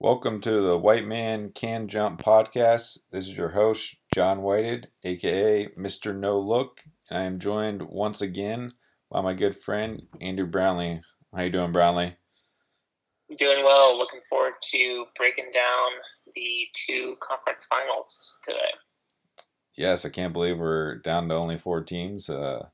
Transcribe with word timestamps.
Welcome 0.00 0.40
to 0.42 0.60
the 0.60 0.78
White 0.78 1.08
Man 1.08 1.50
Can 1.50 1.88
Jump 1.88 2.22
podcast. 2.22 2.98
This 3.10 3.26
is 3.26 3.36
your 3.36 3.48
host, 3.48 3.96
John 4.14 4.42
Whited, 4.42 4.86
aka 5.02 5.70
Mr. 5.76 6.16
No 6.16 6.38
Look, 6.38 6.82
and 7.10 7.18
I 7.18 7.24
am 7.24 7.40
joined 7.40 7.82
once 7.82 8.20
again 8.20 8.74
by 9.10 9.22
my 9.22 9.34
good 9.34 9.56
friend 9.56 10.02
Andrew 10.20 10.46
Brownlee. 10.46 11.00
How 11.34 11.42
you 11.42 11.50
doing, 11.50 11.72
Brownlee? 11.72 12.14
Doing 13.36 13.64
well. 13.64 13.98
Looking 13.98 14.20
forward 14.30 14.52
to 14.66 15.06
breaking 15.16 15.50
down 15.52 15.90
the 16.32 16.68
two 16.74 17.16
conference 17.20 17.66
finals 17.66 18.38
today. 18.46 18.70
Yes, 19.76 20.04
I 20.04 20.10
can't 20.10 20.32
believe 20.32 20.60
we're 20.60 20.98
down 20.98 21.28
to 21.28 21.34
only 21.34 21.56
four 21.56 21.82
teams. 21.82 22.30
Uh, 22.30 22.68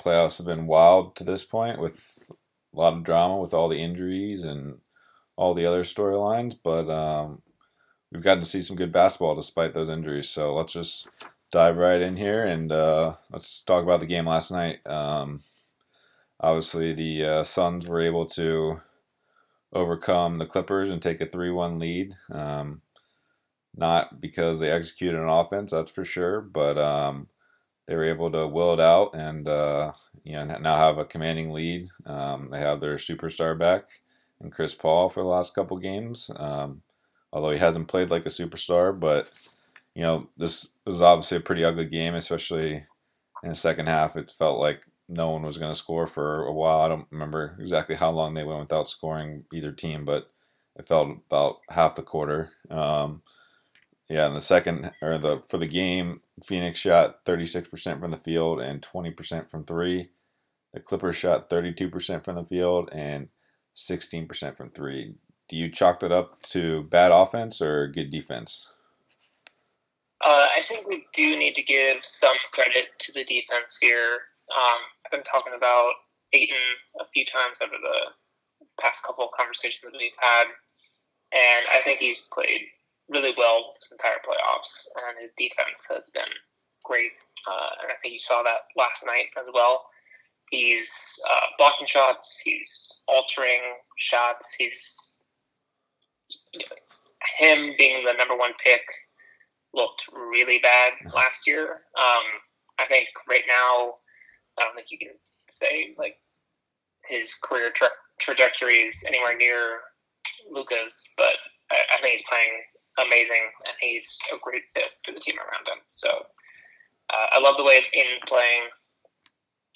playoffs 0.00 0.38
have 0.38 0.46
been 0.46 0.68
wild 0.68 1.16
to 1.16 1.24
this 1.24 1.42
point 1.42 1.80
with 1.80 2.30
a 2.72 2.78
lot 2.78 2.92
of 2.92 3.02
drama 3.02 3.38
with 3.38 3.52
all 3.52 3.68
the 3.68 3.82
injuries 3.82 4.44
and 4.44 4.76
all 5.38 5.54
the 5.54 5.64
other 5.64 5.84
storylines, 5.84 6.56
but 6.60 6.90
um, 6.90 7.40
we've 8.10 8.24
gotten 8.24 8.42
to 8.42 8.48
see 8.48 8.60
some 8.60 8.76
good 8.76 8.90
basketball 8.90 9.36
despite 9.36 9.72
those 9.72 9.88
injuries. 9.88 10.28
So 10.28 10.52
let's 10.56 10.72
just 10.72 11.08
dive 11.52 11.76
right 11.76 12.02
in 12.02 12.16
here 12.16 12.42
and 12.42 12.72
uh, 12.72 13.14
let's 13.30 13.62
talk 13.62 13.84
about 13.84 14.00
the 14.00 14.06
game 14.06 14.26
last 14.26 14.50
night. 14.50 14.84
Um, 14.84 15.38
obviously, 16.40 16.92
the 16.92 17.24
uh, 17.24 17.44
Suns 17.44 17.86
were 17.86 18.00
able 18.00 18.26
to 18.26 18.80
overcome 19.72 20.38
the 20.38 20.46
Clippers 20.46 20.90
and 20.90 21.00
take 21.00 21.20
a 21.20 21.26
3 21.26 21.52
1 21.52 21.78
lead. 21.78 22.16
Um, 22.32 22.82
not 23.76 24.20
because 24.20 24.58
they 24.58 24.72
executed 24.72 25.20
an 25.20 25.28
offense, 25.28 25.70
that's 25.70 25.92
for 25.92 26.04
sure, 26.04 26.40
but 26.40 26.76
um, 26.76 27.28
they 27.86 27.94
were 27.94 28.02
able 28.06 28.28
to 28.32 28.48
will 28.48 28.74
it 28.74 28.80
out 28.80 29.14
and 29.14 29.46
uh, 29.46 29.92
you 30.24 30.32
know 30.32 30.58
now 30.58 30.74
have 30.74 30.98
a 30.98 31.04
commanding 31.04 31.52
lead. 31.52 31.90
Um, 32.06 32.48
they 32.50 32.58
have 32.58 32.80
their 32.80 32.96
superstar 32.96 33.56
back 33.56 33.84
and 34.40 34.52
Chris 34.52 34.74
Paul 34.74 35.08
for 35.08 35.20
the 35.22 35.28
last 35.28 35.54
couple 35.54 35.76
games. 35.78 36.30
Um, 36.36 36.82
although 37.32 37.50
he 37.50 37.58
hasn't 37.58 37.88
played 37.88 38.10
like 38.10 38.26
a 38.26 38.30
superstar, 38.30 38.98
but 38.98 39.30
you 39.94 40.02
know 40.02 40.28
this 40.36 40.68
was 40.84 41.02
obviously 41.02 41.38
a 41.38 41.40
pretty 41.42 41.64
ugly 41.64 41.86
game, 41.86 42.14
especially 42.14 42.86
in 43.42 43.48
the 43.48 43.54
second 43.54 43.86
half. 43.86 44.16
It 44.16 44.30
felt 44.30 44.58
like 44.58 44.84
no 45.08 45.30
one 45.30 45.42
was 45.42 45.58
going 45.58 45.72
to 45.72 45.78
score 45.78 46.06
for 46.06 46.44
a 46.44 46.52
while. 46.52 46.80
I 46.80 46.88
don't 46.88 47.06
remember 47.10 47.56
exactly 47.58 47.96
how 47.96 48.10
long 48.10 48.34
they 48.34 48.44
went 48.44 48.60
without 48.60 48.88
scoring 48.88 49.44
either 49.52 49.72
team, 49.72 50.04
but 50.04 50.30
it 50.76 50.86
felt 50.86 51.08
about 51.26 51.60
half 51.70 51.94
the 51.94 52.02
quarter. 52.02 52.50
Um, 52.70 53.22
yeah, 54.08 54.26
in 54.26 54.34
the 54.34 54.40
second 54.40 54.92
or 55.02 55.18
the 55.18 55.42
for 55.48 55.58
the 55.58 55.66
game, 55.66 56.20
Phoenix 56.44 56.78
shot 56.78 57.24
36% 57.24 58.00
from 58.00 58.10
the 58.10 58.16
field 58.16 58.60
and 58.60 58.80
20% 58.80 59.50
from 59.50 59.64
three. 59.64 60.10
The 60.72 60.80
Clippers 60.80 61.16
shot 61.16 61.50
32% 61.50 62.24
from 62.24 62.36
the 62.36 62.44
field 62.44 62.90
and 62.92 63.28
16% 63.78 64.56
from 64.56 64.70
three. 64.70 65.14
Do 65.48 65.56
you 65.56 65.70
chalk 65.70 66.00
that 66.00 66.12
up 66.12 66.42
to 66.50 66.82
bad 66.84 67.12
offense 67.12 67.62
or 67.62 67.86
good 67.86 68.10
defense? 68.10 68.74
Uh, 70.20 70.48
I 70.54 70.62
think 70.66 70.88
we 70.88 71.06
do 71.14 71.36
need 71.36 71.54
to 71.54 71.62
give 71.62 71.98
some 72.02 72.36
credit 72.52 72.86
to 72.98 73.12
the 73.12 73.24
defense 73.24 73.78
here. 73.80 74.18
Um, 74.54 74.80
I've 75.06 75.12
been 75.12 75.22
talking 75.22 75.52
about 75.56 75.92
Ayton 76.32 76.56
a 77.00 77.04
few 77.14 77.24
times 77.24 77.60
over 77.62 77.76
the 77.80 78.72
past 78.82 79.06
couple 79.06 79.24
of 79.24 79.30
conversations 79.38 79.80
that 79.84 79.96
we've 79.96 80.10
had, 80.18 80.46
and 81.32 81.66
I 81.70 81.80
think 81.84 82.00
he's 82.00 82.28
played 82.32 82.62
really 83.08 83.34
well 83.38 83.74
this 83.76 83.92
entire 83.92 84.18
playoffs, 84.26 84.88
and 85.06 85.22
his 85.22 85.34
defense 85.34 85.86
has 85.88 86.10
been 86.10 86.34
great. 86.84 87.12
Uh, 87.46 87.70
and 87.82 87.92
I 87.92 87.94
think 88.02 88.14
you 88.14 88.20
saw 88.20 88.42
that 88.42 88.66
last 88.76 89.06
night 89.06 89.26
as 89.38 89.46
well. 89.54 89.86
He's 90.50 91.20
uh, 91.30 91.46
blocking 91.58 91.86
shots. 91.86 92.40
He's 92.44 93.02
altering 93.08 93.60
shots. 93.98 94.54
He's 94.58 95.18
you 96.52 96.60
know, 96.60 96.76
him 97.38 97.74
being 97.78 98.04
the 98.04 98.14
number 98.14 98.36
one 98.36 98.52
pick 98.64 98.82
looked 99.74 100.06
really 100.12 100.58
bad 100.58 100.92
last 101.14 101.46
year. 101.46 101.82
Um, 101.98 102.24
I 102.78 102.86
think 102.88 103.08
right 103.28 103.42
now, 103.46 103.94
I 104.58 104.64
don't 104.64 104.74
think 104.74 104.90
you 104.90 104.98
can 104.98 105.08
say 105.48 105.94
like 105.98 106.16
his 107.06 107.34
career 107.34 107.70
tra- 107.70 107.88
trajectory 108.18 108.74
is 108.74 109.04
anywhere 109.06 109.36
near 109.36 109.80
Luka's, 110.50 111.12
but 111.16 111.36
I, 111.70 111.76
I 111.96 112.02
think 112.02 112.12
he's 112.12 112.24
playing 112.28 112.62
amazing 113.06 113.50
and 113.66 113.74
he's 113.80 114.18
a 114.32 114.36
great 114.42 114.64
fit 114.74 114.90
for 115.04 115.12
the 115.12 115.20
team 115.20 115.36
around 115.38 115.66
him. 115.66 115.82
So 115.90 116.08
uh, 117.10 117.26
I 117.32 117.40
love 117.40 117.56
the 117.56 117.64
way 117.64 117.80
in 117.92 118.06
playing. 118.26 118.68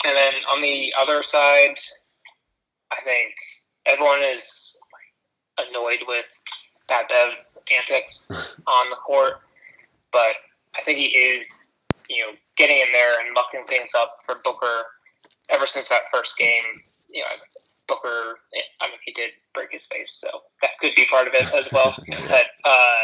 And 0.04 0.16
then 0.16 0.34
on 0.50 0.60
the 0.60 0.92
other 0.98 1.22
side, 1.22 1.78
I 2.90 3.00
think 3.04 3.34
everyone 3.86 4.22
is 4.22 4.78
annoyed 5.58 6.00
with 6.06 6.26
Pat 6.88 7.08
Bev's 7.08 7.62
antics 7.76 8.30
on 8.66 8.90
the 8.90 8.96
court, 8.96 9.40
but 10.12 10.36
I 10.76 10.82
think 10.82 10.98
he 10.98 11.06
is, 11.06 11.84
you 12.08 12.22
know, 12.22 12.32
getting 12.56 12.78
in 12.78 12.92
there 12.92 13.20
and 13.20 13.32
mucking 13.32 13.64
things 13.66 13.92
up 13.96 14.16
for 14.26 14.36
Booker 14.44 14.86
ever 15.50 15.66
since 15.66 15.88
that 15.88 16.02
first 16.12 16.36
game. 16.36 16.64
You 17.08 17.20
know, 17.20 17.26
Booker, 17.88 18.38
I 18.80 18.88
mean, 18.88 18.98
he 19.04 19.12
did 19.12 19.30
break 19.54 19.68
his 19.70 19.86
face, 19.86 20.12
so 20.12 20.28
that 20.62 20.70
could 20.80 20.94
be 20.96 21.06
part 21.06 21.28
of 21.28 21.34
it 21.34 21.52
as 21.54 21.70
well. 21.72 21.94
but 22.28 22.46
uh, 22.64 23.02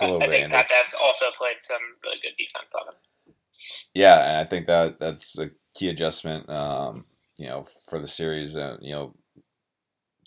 I 0.00 0.26
think 0.26 0.52
Pat 0.52 0.68
Bev's 0.68 0.96
also 1.02 1.26
played 1.36 1.56
some 1.60 1.80
really 2.02 2.18
good 2.22 2.36
defense 2.38 2.74
on 2.74 2.88
him. 2.88 3.34
Yeah, 3.94 4.28
and 4.28 4.36
I 4.38 4.44
think 4.44 4.66
that 4.66 4.98
that's 4.98 5.38
a 5.38 5.50
key 5.74 5.88
adjustment. 5.88 6.48
Um, 6.48 7.04
you 7.38 7.46
know, 7.46 7.66
for 7.88 7.98
the 7.98 8.06
series, 8.06 8.56
uh, 8.56 8.76
you 8.80 8.92
know, 8.92 9.14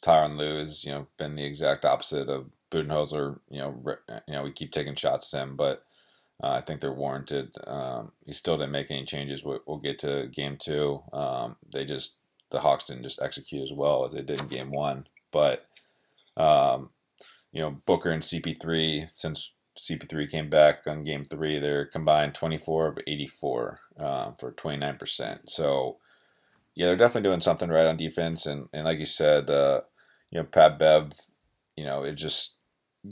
Tyronn 0.03 0.37
Lue 0.37 0.59
has 0.59 0.83
you 0.83 0.91
know 0.91 1.07
been 1.17 1.35
the 1.35 1.45
exact 1.45 1.85
opposite 1.85 2.29
of 2.29 2.49
Budenholzer. 2.71 3.39
You 3.49 3.59
know, 3.59 3.69
re- 3.81 4.17
you 4.27 4.33
know 4.33 4.43
we 4.43 4.51
keep 4.51 4.71
taking 4.71 4.95
shots 4.95 5.29
to 5.31 5.37
him, 5.37 5.55
but 5.55 5.83
uh, 6.43 6.49
I 6.49 6.61
think 6.61 6.81
they're 6.81 6.91
warranted. 6.93 7.55
Um, 7.65 8.11
he 8.25 8.33
still 8.33 8.57
didn't 8.57 8.71
make 8.71 8.91
any 8.91 9.05
changes. 9.05 9.43
We'll, 9.43 9.59
we'll 9.65 9.77
get 9.79 9.99
to 9.99 10.27
game 10.27 10.57
two. 10.57 11.01
Um, 11.13 11.55
they 11.71 11.85
just 11.85 12.17
the 12.51 12.59
Hawks 12.59 12.85
didn't 12.85 13.03
just 13.03 13.21
execute 13.21 13.63
as 13.63 13.73
well 13.73 14.05
as 14.05 14.13
they 14.13 14.21
did 14.21 14.39
in 14.39 14.47
game 14.47 14.71
one, 14.71 15.07
but 15.31 15.65
um, 16.35 16.91
you 17.51 17.61
know 17.61 17.71
Booker 17.85 18.11
and 18.11 18.23
CP3 18.23 19.09
since 19.15 19.53
CP3 19.87 20.29
came 20.29 20.49
back 20.49 20.87
on 20.87 21.03
game 21.03 21.23
three. 21.23 21.59
They're 21.59 21.85
combined 21.85 22.35
24 22.35 22.87
of 22.87 22.99
84 23.07 23.79
uh, 23.99 24.31
for 24.39 24.51
29%. 24.51 25.39
So, 25.47 25.97
yeah, 26.75 26.87
they're 26.87 26.97
definitely 26.97 27.29
doing 27.29 27.41
something 27.41 27.69
right 27.69 27.85
on 27.85 27.97
defense. 27.97 28.45
And, 28.45 28.69
and 28.73 28.85
like 28.85 28.99
you 28.99 29.05
said, 29.05 29.49
uh, 29.49 29.81
you 30.31 30.39
know, 30.39 30.45
Pat 30.45 30.77
Bev, 30.77 31.11
you 31.75 31.85
know, 31.85 32.03
it 32.03 32.13
just 32.13 32.55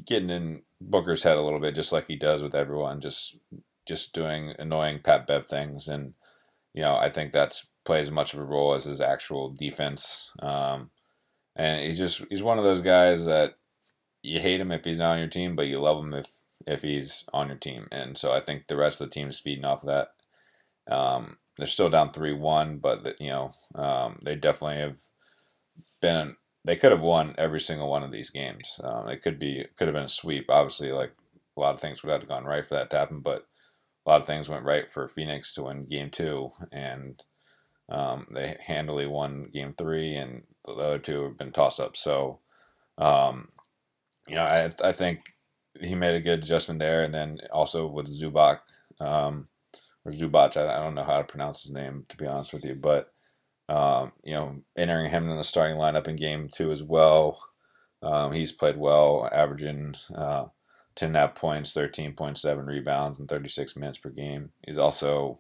getting 0.06 0.30
in 0.30 0.62
Booker's 0.82 1.24
head 1.24 1.38
a 1.38 1.42
little 1.42 1.60
bit, 1.60 1.76
just 1.76 1.94
like 1.94 2.08
he 2.08 2.16
does 2.16 2.44
with 2.44 2.56
everyone, 2.56 3.02
just 3.02 3.38
just 3.86 4.14
doing 4.14 4.54
annoying 4.58 5.00
Pat 5.04 5.28
Bev 5.28 5.46
things. 5.46 5.88
And, 5.88 6.14
you 6.74 6.82
know, 6.82 6.96
I 6.96 7.10
think 7.10 7.32
that's 7.32 7.68
plays 7.86 8.08
as 8.08 8.12
much 8.12 8.34
of 8.34 8.40
a 8.40 8.44
role 8.44 8.74
as 8.74 8.86
his 8.86 9.00
actual 9.00 9.50
defense. 9.52 10.32
Um, 10.40 10.90
and 11.56 11.86
he's 11.86 12.00
just, 12.00 12.26
he's 12.30 12.44
one 12.44 12.58
of 12.58 12.64
those 12.64 12.82
guys 12.82 13.26
that 13.26 13.58
you 14.24 14.40
hate 14.40 14.60
him 14.60 14.72
if 14.72 14.84
he's 14.84 14.98
not 14.98 15.14
on 15.14 15.20
your 15.20 15.28
team, 15.28 15.56
but 15.56 15.68
you 15.68 15.80
love 15.80 16.04
him 16.04 16.14
if 16.14 16.26
if 16.68 16.82
he's 16.82 17.26
on 17.34 17.48
your 17.48 17.58
team. 17.58 17.88
And 17.92 18.18
so 18.18 18.32
I 18.32 18.40
think 18.40 18.68
the 18.68 18.78
rest 18.78 19.02
of 19.02 19.10
the 19.10 19.14
team 19.14 19.30
is 19.30 19.40
feeding 19.40 19.66
off 19.66 19.84
of 19.84 19.90
that. 19.90 20.94
Um, 20.94 21.38
they're 21.58 21.68
still 21.68 21.90
down 21.90 22.12
three 22.12 22.34
one, 22.34 22.78
but 22.78 23.20
you 23.20 23.30
know 23.30 23.52
um, 23.76 24.20
they 24.24 24.36
definitely 24.36 24.82
have 24.82 24.98
been. 26.02 26.36
They 26.64 26.76
could 26.76 26.92
have 26.92 27.02
won 27.02 27.36
every 27.38 27.60
single 27.60 27.90
one 27.90 28.04
of 28.04 28.12
these 28.12 28.30
games. 28.30 28.80
Um, 28.84 29.08
it 29.08 29.22
could 29.22 29.40
be 29.40 29.66
could 29.78 29.88
have 29.88 29.96
been 29.96 30.04
a 30.04 30.10
sweep. 30.10 30.46
Obviously, 30.50 30.92
like 30.92 31.14
a 31.56 31.60
lot 31.60 31.74
of 31.74 31.80
things 31.80 32.04
would 32.04 32.12
have 32.12 32.28
gone 32.28 32.46
right 32.46 32.66
for 32.66 32.76
that 32.76 32.90
to 32.92 32.98
happen, 32.98 33.20
but 33.22 33.48
a 34.06 34.10
lot 34.10 34.22
of 34.22 34.28
things 34.28 34.50
went 34.50 34.66
right 34.66 34.90
for 34.90 35.08
Phoenix 35.08 35.54
to 35.54 35.64
win 35.64 35.86
Game 35.86 36.10
Two, 36.10 36.52
and 36.72 37.24
um, 37.90 38.28
they 38.32 38.58
handily 38.66 39.08
won 39.08 39.50
Game 39.54 39.74
Three, 39.78 40.16
and 40.16 40.44
the 40.66 40.74
other 40.74 41.00
two 41.00 41.24
have 41.24 41.38
been 41.38 41.52
toss 41.52 41.80
ups. 41.80 42.00
So, 42.02 42.40
um, 42.98 43.50
you 44.28 44.36
know, 44.36 44.44
I 44.44 44.72
I 44.84 44.92
think 44.92 45.35
he 45.82 45.96
made 45.96 46.16
a 46.16 46.22
good 46.22 46.40
adjustment 46.40 46.80
there, 46.80 47.04
and 47.04 47.14
then 47.14 47.40
also 47.52 47.88
with 47.88 48.08
Zubac, 48.08 48.60
um, 49.00 49.48
or 50.04 50.12
Zubac, 50.12 50.58
I, 50.58 50.78
I, 50.78 50.80
don't 50.80 50.96
know 50.96 51.04
how 51.04 51.18
to 51.18 51.24
pronounce 51.24 51.64
his 51.64 51.72
name 51.72 52.06
to 52.10 52.18
be 52.18 52.28
honest 52.28 52.54
with 52.54 52.66
you, 52.66 52.76
but 52.76 53.12
um, 53.68 54.12
you 54.24 54.34
know, 54.34 54.62
entering 54.78 55.10
him 55.10 55.30
in 55.30 55.38
the 55.38 55.44
starting 55.44 55.78
lineup 55.78 56.08
in 56.08 56.16
game 56.16 56.50
two 56.52 56.72
as 56.72 56.84
well. 56.84 57.44
Um, 58.04 58.32
he's 58.32 58.52
played 58.52 58.78
well, 58.78 59.28
averaging 59.32 59.96
uh, 60.14 60.46
10 60.96 61.14
points, 61.30 61.74
13.7 61.74 62.66
rebounds, 62.66 63.20
and 63.20 63.28
36 63.28 63.76
minutes 63.76 63.98
per 63.98 64.10
game. 64.10 64.52
He's 64.66 64.78
also 64.78 65.40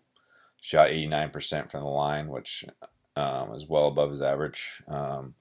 shot 0.59 0.89
89% 0.89 1.69
from 1.69 1.81
the 1.81 1.89
line, 1.89 2.27
which 2.27 2.65
um, 3.15 3.53
is 3.53 3.67
well 3.67 3.87
above 3.87 4.09
his 4.09 4.21
average. 4.21 4.81
Um, 4.87 5.35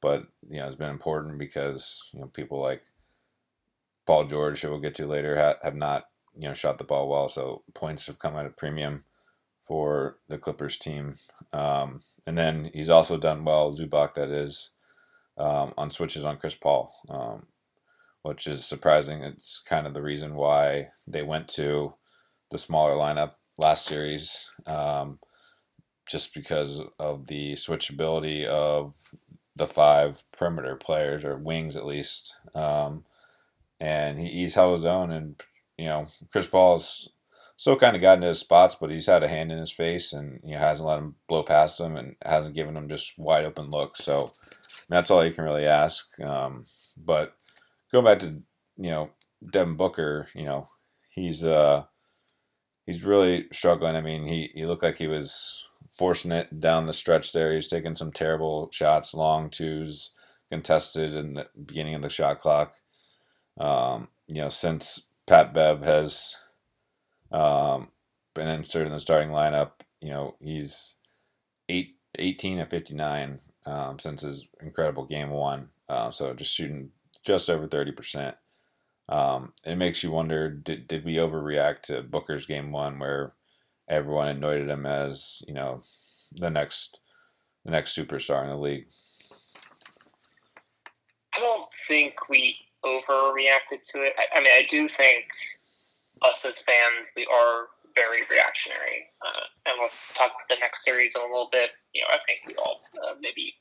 but 0.00 0.26
you 0.48 0.58
know, 0.58 0.66
it's 0.66 0.76
been 0.76 0.90
important 0.90 1.38
because 1.38 2.02
you 2.12 2.20
know 2.20 2.26
people 2.26 2.60
like 2.60 2.82
Paul 4.06 4.24
George, 4.24 4.60
who 4.60 4.70
we'll 4.70 4.80
get 4.80 4.94
to 4.96 5.06
later, 5.06 5.56
have 5.62 5.76
not 5.76 6.04
you 6.36 6.48
know 6.48 6.54
shot 6.54 6.78
the 6.78 6.84
ball 6.84 7.08
well. 7.08 7.28
So 7.28 7.62
points 7.74 8.06
have 8.06 8.18
come 8.18 8.36
at 8.36 8.46
a 8.46 8.50
premium 8.50 9.04
for 9.70 10.18
the 10.28 10.36
Clippers 10.38 10.76
team. 10.76 11.14
Um, 11.52 12.00
and 12.26 12.36
then 12.36 12.70
he's 12.74 12.90
also 12.90 13.16
done 13.16 13.44
well, 13.44 13.72
Zubac, 13.76 14.14
that 14.14 14.28
is, 14.28 14.70
um, 15.38 15.72
on 15.78 15.90
switches 15.90 16.24
on 16.24 16.38
Chris 16.38 16.56
Paul, 16.56 16.92
um, 17.08 17.46
which 18.22 18.48
is 18.48 18.64
surprising. 18.64 19.22
It's 19.22 19.62
kind 19.64 19.86
of 19.86 19.94
the 19.94 20.02
reason 20.02 20.34
why 20.34 20.88
they 21.06 21.22
went 21.22 21.46
to 21.50 21.94
the 22.50 22.58
smaller 22.58 22.96
lineup 22.96 23.34
last 23.58 23.86
series, 23.86 24.50
um, 24.66 25.20
just 26.04 26.34
because 26.34 26.80
of 26.98 27.28
the 27.28 27.52
switchability 27.52 28.44
of 28.44 28.94
the 29.54 29.68
five 29.68 30.24
perimeter 30.32 30.74
players 30.74 31.24
or 31.24 31.36
wings 31.36 31.76
at 31.76 31.86
least. 31.86 32.34
Um, 32.56 33.04
and 33.80 34.20
he, 34.20 34.28
he's 34.28 34.54
held 34.54 34.76
his 34.76 34.84
own, 34.84 35.10
and 35.10 35.40
you 35.78 35.86
know 35.86 36.06
Chris 36.30 36.46
Paul's 36.46 37.08
still 37.60 37.76
kind 37.76 37.94
of 37.94 38.00
gotten 38.00 38.22
to 38.22 38.28
his 38.28 38.38
spots, 38.38 38.74
but 38.74 38.90
he's 38.90 39.06
had 39.06 39.22
a 39.22 39.28
hand 39.28 39.52
in 39.52 39.58
his 39.58 39.70
face 39.70 40.14
and 40.14 40.40
you 40.42 40.54
know 40.54 40.60
hasn't 40.60 40.88
let 40.88 40.98
him 40.98 41.16
blow 41.28 41.42
past 41.42 41.78
him 41.78 41.94
and 41.94 42.16
hasn't 42.24 42.54
given 42.54 42.74
him 42.74 42.88
just 42.88 43.18
wide 43.18 43.44
open 43.44 43.70
looks. 43.70 44.02
So 44.02 44.32
that's 44.88 45.10
all 45.10 45.22
you 45.24 45.32
can 45.32 45.44
really 45.44 45.66
ask. 45.66 46.08
Um, 46.20 46.64
but 46.96 47.34
going 47.92 48.06
back 48.06 48.20
to 48.20 48.42
you 48.78 48.90
know 48.90 49.10
Devin 49.50 49.76
Booker, 49.76 50.26
you 50.34 50.44
know 50.44 50.68
he's 51.10 51.44
uh 51.44 51.84
he's 52.86 53.04
really 53.04 53.46
struggling. 53.52 53.94
I 53.94 54.00
mean 54.00 54.26
he 54.26 54.50
he 54.54 54.64
looked 54.64 54.82
like 54.82 54.96
he 54.96 55.06
was 55.08 55.70
forcing 55.90 56.32
it 56.32 56.60
down 56.60 56.86
the 56.86 56.94
stretch 56.94 57.32
there. 57.32 57.54
He's 57.54 57.68
taking 57.68 57.94
some 57.94 58.10
terrible 58.10 58.70
shots, 58.72 59.12
long 59.12 59.50
twos, 59.50 60.12
contested 60.50 61.14
in 61.14 61.34
the 61.34 61.48
beginning 61.66 61.94
of 61.94 62.00
the 62.00 62.08
shot 62.08 62.40
clock. 62.40 62.74
Um, 63.60 64.08
you 64.26 64.40
know 64.40 64.48
since 64.48 65.02
Pat 65.26 65.54
Bev 65.54 65.82
has 65.82 66.34
um, 67.30 67.88
been 68.34 68.48
inserted 68.48 68.88
in 68.88 68.92
the 68.92 69.00
starting 69.00 69.30
lineup. 69.30 69.72
You 70.00 70.10
know, 70.10 70.34
he's 70.40 70.96
eight, 71.68 71.96
18 72.18 72.58
and 72.58 72.70
59 72.70 73.38
um, 73.66 73.98
since 73.98 74.22
his 74.22 74.48
incredible 74.60 75.04
game 75.04 75.30
one. 75.30 75.68
Uh, 75.88 76.10
so 76.10 76.34
just 76.34 76.52
shooting 76.52 76.90
just 77.24 77.50
over 77.50 77.68
30%. 77.68 78.34
Um, 79.08 79.52
it 79.64 79.76
makes 79.76 80.02
you 80.02 80.10
wonder 80.12 80.48
did, 80.50 80.86
did 80.86 81.04
we 81.04 81.14
overreact 81.14 81.82
to 81.82 82.02
Booker's 82.02 82.46
game 82.46 82.70
one 82.70 82.98
where 82.98 83.34
everyone 83.88 84.28
anointed 84.28 84.70
him 84.70 84.86
as, 84.86 85.42
you 85.46 85.54
know, 85.54 85.80
the 86.32 86.50
next 86.50 87.00
the 87.64 87.72
next 87.72 87.96
superstar 87.96 88.42
in 88.42 88.48
the 88.48 88.56
league? 88.56 88.88
I 91.34 91.40
don't 91.40 91.68
think 91.86 92.28
we 92.28 92.56
overreacted 92.84 93.82
to 93.92 94.02
it. 94.02 94.14
I, 94.18 94.38
I 94.38 94.40
mean, 94.40 94.52
I 94.54 94.64
do 94.68 94.88
think 94.88 95.24
us 96.22 96.44
as 96.44 96.62
fans, 96.62 97.12
we 97.16 97.26
are 97.26 97.68
very 97.94 98.22
reactionary. 98.30 99.08
Uh, 99.24 99.42
and 99.66 99.74
we'll 99.78 99.90
talk 100.14 100.30
about 100.30 100.48
the 100.48 100.56
next 100.60 100.84
series 100.84 101.14
in 101.16 101.22
a 101.22 101.26
little 101.26 101.48
bit. 101.50 101.70
You 101.94 102.02
know, 102.02 102.08
I 102.10 102.18
think 102.26 102.40
we 102.46 102.54
all 102.56 102.80
uh, 103.04 103.14
maybe 103.20 103.54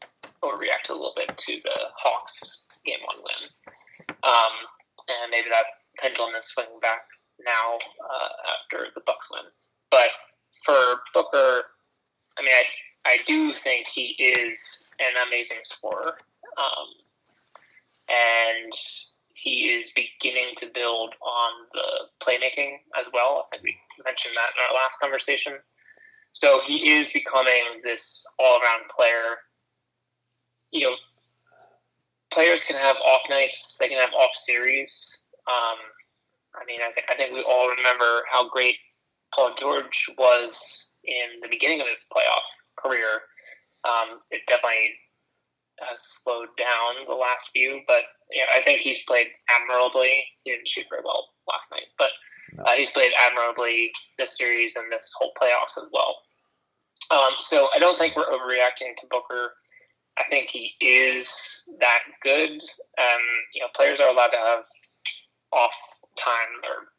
overreacted 0.44 0.92
a 0.92 0.94
little 0.94 1.13
bit 1.16 1.36
to 1.36 1.54
the 1.63 1.77
Hawks 1.95 2.66
game 2.86 3.00
one 3.06 3.24
win. 3.24 4.16
Um, 4.24 4.54
and 5.07 5.31
maybe 5.31 5.50
that 5.50 5.65
pendulum 5.98 6.36
is 6.36 6.45
swinging 6.45 6.80
back 6.80 7.01
now 7.45 7.77
uh, 8.04 8.30
after 8.56 8.88
the 8.94 9.01
Bucks 9.06 9.30
win. 9.31 9.44
But 9.92 10.10
for 10.63 11.01
Booker, 11.13 11.63
I 12.38 12.42
mean, 12.42 12.54
I, 12.54 12.63
I 13.06 13.18
do 13.25 13.54
think 13.54 13.88
he 13.88 14.15
is 14.19 14.92
an 15.00 15.13
amazing 15.27 15.63
scorer. 15.63 16.18
Um, 16.57 16.88
and 18.10 18.74
he 19.34 19.70
is 19.70 19.94
beginning 19.96 20.54
to 20.58 20.68
build 20.74 21.14
on 21.22 21.52
the 21.74 22.26
playmaking 22.26 22.78
as 23.00 23.08
well. 23.14 23.48
I 23.54 23.58
think 23.58 23.64
we 23.64 23.78
mentioned 24.06 24.36
that 24.36 24.52
in 24.58 24.64
our 24.70 24.82
last 24.82 25.00
conversation. 25.00 25.54
So 26.34 26.62
he 26.66 26.92
is 26.92 27.12
becoming 27.12 27.82
this 27.84 28.26
all 28.40 28.60
around 28.60 28.90
player. 28.96 29.38
You 30.72 30.90
know, 30.90 30.96
players 32.32 32.64
can 32.66 32.76
have 32.76 32.98
off 32.98 33.22
nights, 33.30 33.78
they 33.80 33.88
can 33.88 34.00
have 34.00 34.14
off 34.14 34.32
series. 34.36 35.30
Um, 35.48 35.78
I 36.56 36.66
mean, 36.66 36.82
I, 36.82 36.88
th- 36.88 37.08
I 37.10 37.16
think 37.16 37.34
we 37.34 37.44
all 37.44 37.70
remember 37.70 38.24
how 38.30 38.50
great 38.50 38.76
Paul 39.34 39.54
George 39.58 40.10
was 40.18 40.92
in 41.04 41.40
the 41.42 41.48
beginning 41.50 41.82
of 41.82 41.88
his 41.88 42.10
playoff 42.14 42.44
career. 42.78 43.22
Um, 43.86 44.20
it 44.32 44.42
definitely 44.48 44.96
has 45.88 46.02
slowed 46.02 46.50
down 46.58 47.06
the 47.08 47.14
last 47.14 47.52
few, 47.52 47.81
but 47.88 48.04
yeah, 48.31 48.46
I 48.56 48.62
think 48.62 48.81
he's 48.81 49.04
played 49.04 49.28
admirably. 49.50 50.24
He 50.44 50.52
didn't 50.52 50.68
shoot 50.68 50.86
very 50.90 51.02
well 51.04 51.30
last 51.48 51.72
night, 51.72 51.88
but 51.98 52.10
no. 52.54 52.64
uh, 52.64 52.76
he's 52.76 52.92
played 52.92 53.12
admirably 53.28 53.92
this 54.18 54.38
series 54.38 54.76
and 54.76 54.92
this 54.92 55.14
whole 55.18 55.34
playoffs 55.42 55.81
as 55.81 55.90
well. 55.92 56.16
Um, 57.12 57.34
so 57.40 57.68
I 57.76 57.80
don't 57.80 57.98
think 57.98 58.16
we're 58.16 58.26
overreacting 58.26 58.96
to 59.00 59.08
Booker. 59.10 59.54
I 60.18 60.24
think 60.30 60.50
he 60.50 60.74
is 60.81 61.70
that 61.80 62.00
good. 62.22 62.52
Um, 62.52 63.22
you 63.54 63.62
know, 63.62 63.68
players 63.75 64.00
are 64.00 64.10
allowed 64.10 64.28
to 64.28 64.38
have 64.38 64.66
off 65.52 65.74
time 66.18 66.60
or 66.64 66.90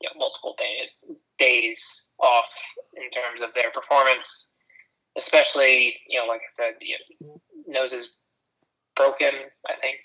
you 0.00 0.08
know, 0.08 0.18
multiple 0.18 0.54
days 0.58 0.96
days 1.38 2.08
off 2.20 2.44
in 2.94 3.10
terms 3.10 3.40
of 3.40 3.54
their 3.54 3.70
performance, 3.70 4.57
especially 5.18 5.96
you 6.08 6.18
know, 6.18 6.26
like 6.26 6.40
I 6.40 6.50
said, 6.50 6.74
you 6.80 6.96
know, 7.20 7.40
nose 7.66 7.92
is 7.92 8.18
broken. 8.96 9.32
I 9.68 9.74
think 9.82 9.98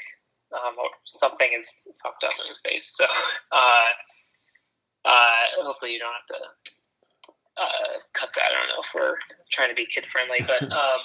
um, 0.53 0.75
or 0.77 0.89
something 1.05 1.49
is 1.57 1.87
fucked 2.01 2.23
up 2.23 2.33
in 2.41 2.47
his 2.47 2.61
face. 2.61 2.95
So 2.95 3.05
uh, 3.51 3.85
uh, 5.05 5.43
hopefully 5.61 5.93
you 5.93 5.99
don't 5.99 6.13
have 6.13 6.39
to 6.39 6.43
uh, 7.57 7.99
cut 8.13 8.29
that. 8.35 8.43
I 8.51 8.59
don't 8.59 8.67
know 8.69 8.83
if 8.83 8.89
we're 8.93 9.17
trying 9.51 9.69
to 9.69 9.75
be 9.75 9.85
kid 9.85 10.05
friendly, 10.05 10.39
but 10.45 10.61
um, 10.71 10.99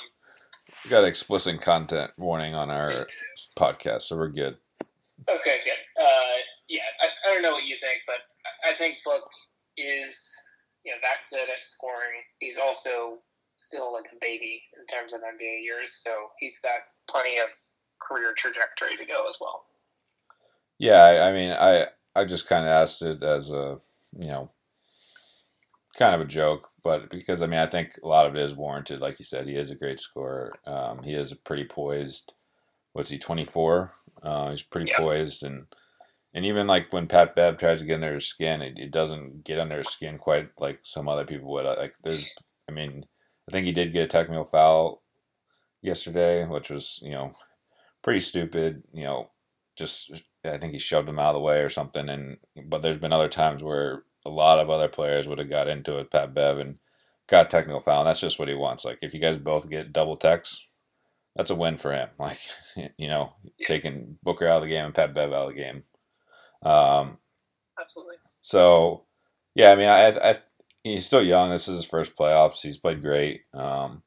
we 0.84 0.90
got 0.90 1.04
explicit 1.04 1.60
content 1.60 2.12
warning 2.16 2.54
on 2.54 2.70
our 2.70 3.06
podcast, 3.56 4.02
so 4.02 4.16
we're 4.16 4.28
good. 4.28 4.56
Okay, 5.28 5.58
good. 5.64 6.02
Uh, 6.02 6.36
yeah, 6.68 6.82
I, 7.00 7.08
I 7.28 7.34
don't 7.34 7.42
know 7.42 7.52
what 7.52 7.66
you 7.66 7.76
think, 7.82 8.00
but 8.06 8.16
I 8.68 8.76
think 8.78 8.96
Book 9.04 9.24
is 9.76 10.34
you 10.84 10.92
know 10.92 10.98
that 11.02 11.18
good 11.30 11.48
at 11.50 11.64
scoring. 11.64 12.22
He's 12.40 12.58
also 12.58 13.18
still 13.58 13.92
like 13.92 14.06
a 14.12 14.18
baby 14.20 14.62
in 14.78 14.86
terms 14.86 15.12
of 15.12 15.20
NBA 15.20 15.62
years, 15.62 15.92
so 15.92 16.10
he's 16.38 16.60
got 16.60 16.80
plenty 17.10 17.38
of 17.38 17.48
career 18.00 18.32
trajectory 18.34 18.96
to 18.96 19.04
go 19.04 19.28
as 19.28 19.36
well. 19.40 19.64
Yeah, 20.78 21.02
I, 21.02 21.28
I 21.28 21.32
mean, 21.32 21.50
I 21.50 21.86
I 22.14 22.24
just 22.24 22.48
kind 22.48 22.64
of 22.64 22.70
asked 22.70 23.02
it 23.02 23.22
as 23.22 23.50
a 23.50 23.78
you 24.18 24.28
know 24.28 24.50
kind 25.98 26.14
of 26.14 26.20
a 26.20 26.24
joke, 26.24 26.70
but 26.82 27.10
because 27.10 27.42
I 27.42 27.46
mean, 27.46 27.58
I 27.58 27.66
think 27.66 27.98
a 28.02 28.08
lot 28.08 28.26
of 28.26 28.34
it 28.36 28.42
is 28.42 28.54
warranted. 28.54 29.00
Like 29.00 29.18
you 29.18 29.24
said, 29.24 29.46
he 29.46 29.56
is 29.56 29.70
a 29.70 29.76
great 29.76 30.00
scorer. 30.00 30.52
Um, 30.64 31.02
he 31.02 31.12
is 31.12 31.32
a 31.32 31.36
pretty 31.36 31.64
poised. 31.64 32.34
What's 32.92 33.10
he? 33.10 33.18
Twenty 33.18 33.44
four. 33.44 33.90
Uh, 34.22 34.50
he's 34.50 34.62
pretty 34.62 34.88
yep. 34.88 34.96
poised 34.96 35.44
and. 35.44 35.66
And 36.34 36.44
even 36.44 36.66
like 36.66 36.92
when 36.92 37.06
Pat 37.06 37.34
Bev 37.34 37.56
tries 37.56 37.80
to 37.80 37.86
get 37.86 37.94
under 37.94 38.14
his 38.14 38.26
skin, 38.26 38.60
it, 38.60 38.78
it 38.78 38.90
doesn't 38.92 39.44
get 39.44 39.58
under 39.58 39.78
his 39.78 39.88
skin 39.88 40.18
quite 40.18 40.50
like 40.60 40.80
some 40.82 41.08
other 41.08 41.24
people 41.24 41.50
would. 41.50 41.64
Like 41.64 41.94
there's, 42.04 42.28
I 42.68 42.72
mean, 42.72 43.06
I 43.48 43.50
think 43.50 43.64
he 43.64 43.72
did 43.72 43.92
get 43.92 44.04
a 44.04 44.06
technical 44.06 44.44
foul 44.44 45.02
yesterday, 45.80 46.46
which 46.46 46.68
was 46.68 47.00
you 47.02 47.12
know 47.12 47.32
pretty 48.02 48.20
stupid. 48.20 48.82
You 48.92 49.04
know, 49.04 49.30
just 49.76 50.22
I 50.44 50.58
think 50.58 50.74
he 50.74 50.78
shoved 50.78 51.08
him 51.08 51.18
out 51.18 51.30
of 51.30 51.34
the 51.34 51.40
way 51.40 51.60
or 51.60 51.70
something. 51.70 52.08
And 52.08 52.36
but 52.66 52.82
there's 52.82 52.98
been 52.98 53.12
other 53.12 53.28
times 53.28 53.62
where 53.62 54.02
a 54.26 54.30
lot 54.30 54.58
of 54.58 54.68
other 54.68 54.88
players 54.88 55.26
would 55.26 55.38
have 55.38 55.48
got 55.48 55.68
into 55.68 55.96
it. 55.98 56.10
Pat 56.10 56.34
Bev 56.34 56.58
and 56.58 56.76
got 57.26 57.48
technical 57.48 57.80
foul. 57.80 58.00
And 58.00 58.08
that's 58.08 58.20
just 58.20 58.38
what 58.38 58.48
he 58.48 58.54
wants. 58.54 58.84
Like 58.84 58.98
if 59.00 59.14
you 59.14 59.20
guys 59.20 59.38
both 59.38 59.70
get 59.70 59.92
double 59.92 60.16
techs, 60.16 60.68
that's 61.34 61.50
a 61.50 61.54
win 61.54 61.78
for 61.78 61.92
him. 61.92 62.10
Like 62.18 62.40
you 62.98 63.08
know, 63.08 63.32
taking 63.66 64.18
Booker 64.22 64.46
out 64.46 64.58
of 64.58 64.62
the 64.64 64.68
game 64.68 64.84
and 64.84 64.94
Pat 64.94 65.14
Bev 65.14 65.32
out 65.32 65.48
of 65.48 65.54
the 65.54 65.54
game. 65.54 65.82
Um, 66.62 67.16
Absolutely. 67.80 68.16
So 68.42 69.04
yeah, 69.54 69.72
I 69.72 69.76
mean, 69.76 69.88
I, 69.88 70.08
I 70.08 70.36
he's 70.90 71.06
still 71.06 71.22
young. 71.22 71.50
This 71.50 71.68
is 71.68 71.76
his 71.76 71.86
first 71.86 72.16
playoffs. 72.16 72.62
He's 72.62 72.78
played 72.78 73.02
great. 73.02 73.42
Um, 73.54 74.02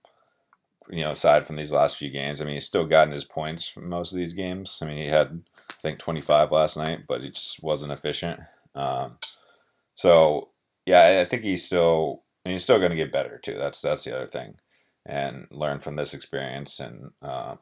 you 0.90 1.04
know, 1.04 1.12
aside 1.12 1.46
from 1.46 1.56
these 1.56 1.72
last 1.72 1.98
few 1.98 2.10
games, 2.10 2.42
I 2.42 2.46
mean, 2.46 2.56
he's 2.56 2.66
still 2.66 2.86
gotten 2.86 3.14
his 3.14 3.26
points 3.26 3.68
from 3.68 3.90
most 3.90 4.12
of 4.12 4.18
these 4.18 4.34
games. 4.34 4.80
I 4.82 4.86
mean, 4.86 4.98
he 4.98 5.08
had, 5.08 5.44
I 5.70 5.74
think, 5.82 6.00
25 6.00 6.52
last 6.52 6.78
night, 6.78 7.02
but 7.08 7.24
he 7.24 7.30
just 7.30 7.62
wasn't 7.64 7.92
efficient. 7.92 8.42
Um, 8.76 9.18
so, 9.96 10.50
yeah, 10.86 11.20
I 11.22 11.26
think 11.26 11.44
he's 11.44 11.66
still, 11.66 12.24
he's 12.44 12.64
still 12.64 12.80
going 12.80 12.92
to 12.92 12.98
get 12.98 13.12
better 13.12 13.38
too. 13.38 13.56
That's 13.56 13.82
that's 13.82 14.04
the 14.04 14.16
other 14.16 14.28
thing, 14.28 14.56
and 15.06 15.48
learn 15.52 15.80
from 15.80 15.96
this 15.96 16.14
experience. 16.14 16.80
And 16.80 17.12
uh, 17.22 17.56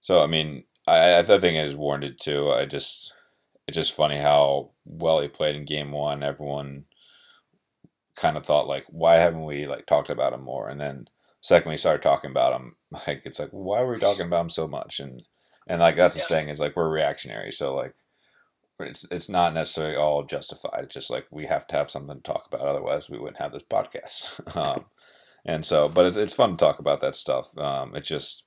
so, 0.00 0.22
I 0.22 0.26
mean, 0.26 0.64
I, 0.86 1.18
I 1.18 1.22
think 1.22 1.44
it 1.44 1.66
is 1.66 1.76
warranted 1.76 2.18
too. 2.20 2.50
I 2.50 2.66
just, 2.66 3.12
it's 3.68 3.76
just 3.76 3.94
funny 3.94 4.18
how 4.18 4.70
well 4.84 5.20
he 5.20 5.28
played 5.28 5.54
in 5.54 5.64
game 5.64 5.92
one. 5.92 6.22
Everyone 6.22 6.86
kind 8.16 8.36
of 8.36 8.44
thought 8.44 8.68
like, 8.68 8.84
why 8.88 9.16
haven't 9.16 9.44
we 9.44 9.66
like 9.66 9.86
talked 9.86 10.10
about 10.10 10.32
him 10.32 10.42
more? 10.42 10.68
And 10.68 10.80
then 10.80 11.08
second 11.40 11.70
we 11.70 11.76
started 11.76 12.02
talking 12.02 12.30
about 12.30 12.58
him, 12.58 12.76
like 13.06 13.22
it's 13.24 13.38
like 13.38 13.50
why 13.50 13.82
were 13.82 13.94
we 13.94 14.00
talking 14.00 14.26
about 14.26 14.42
him 14.42 14.50
so 14.50 14.66
much? 14.66 15.00
And 15.00 15.22
and 15.66 15.80
like 15.80 15.96
that's 15.96 16.16
yeah. 16.16 16.24
the 16.28 16.34
thing 16.34 16.48
is 16.48 16.60
like 16.60 16.76
we're 16.76 16.90
reactionary, 16.90 17.52
so 17.52 17.74
like 17.74 17.94
it's 18.80 19.06
it's 19.10 19.28
not 19.28 19.54
necessarily 19.54 19.96
all 19.96 20.24
justified. 20.24 20.84
It's 20.84 20.94
just 20.94 21.10
like 21.10 21.26
we 21.30 21.46
have 21.46 21.66
to 21.68 21.76
have 21.76 21.90
something 21.90 22.16
to 22.16 22.22
talk 22.22 22.46
about, 22.46 22.66
otherwise 22.66 23.08
we 23.08 23.18
wouldn't 23.18 23.40
have 23.40 23.52
this 23.52 23.62
podcast. 23.62 24.56
um, 24.56 24.86
and 25.44 25.64
so, 25.64 25.88
but 25.88 26.06
it's 26.06 26.16
it's 26.16 26.34
fun 26.34 26.52
to 26.52 26.56
talk 26.56 26.78
about 26.78 27.00
that 27.00 27.16
stuff. 27.16 27.56
Um, 27.56 27.94
it's 27.94 28.08
just 28.08 28.44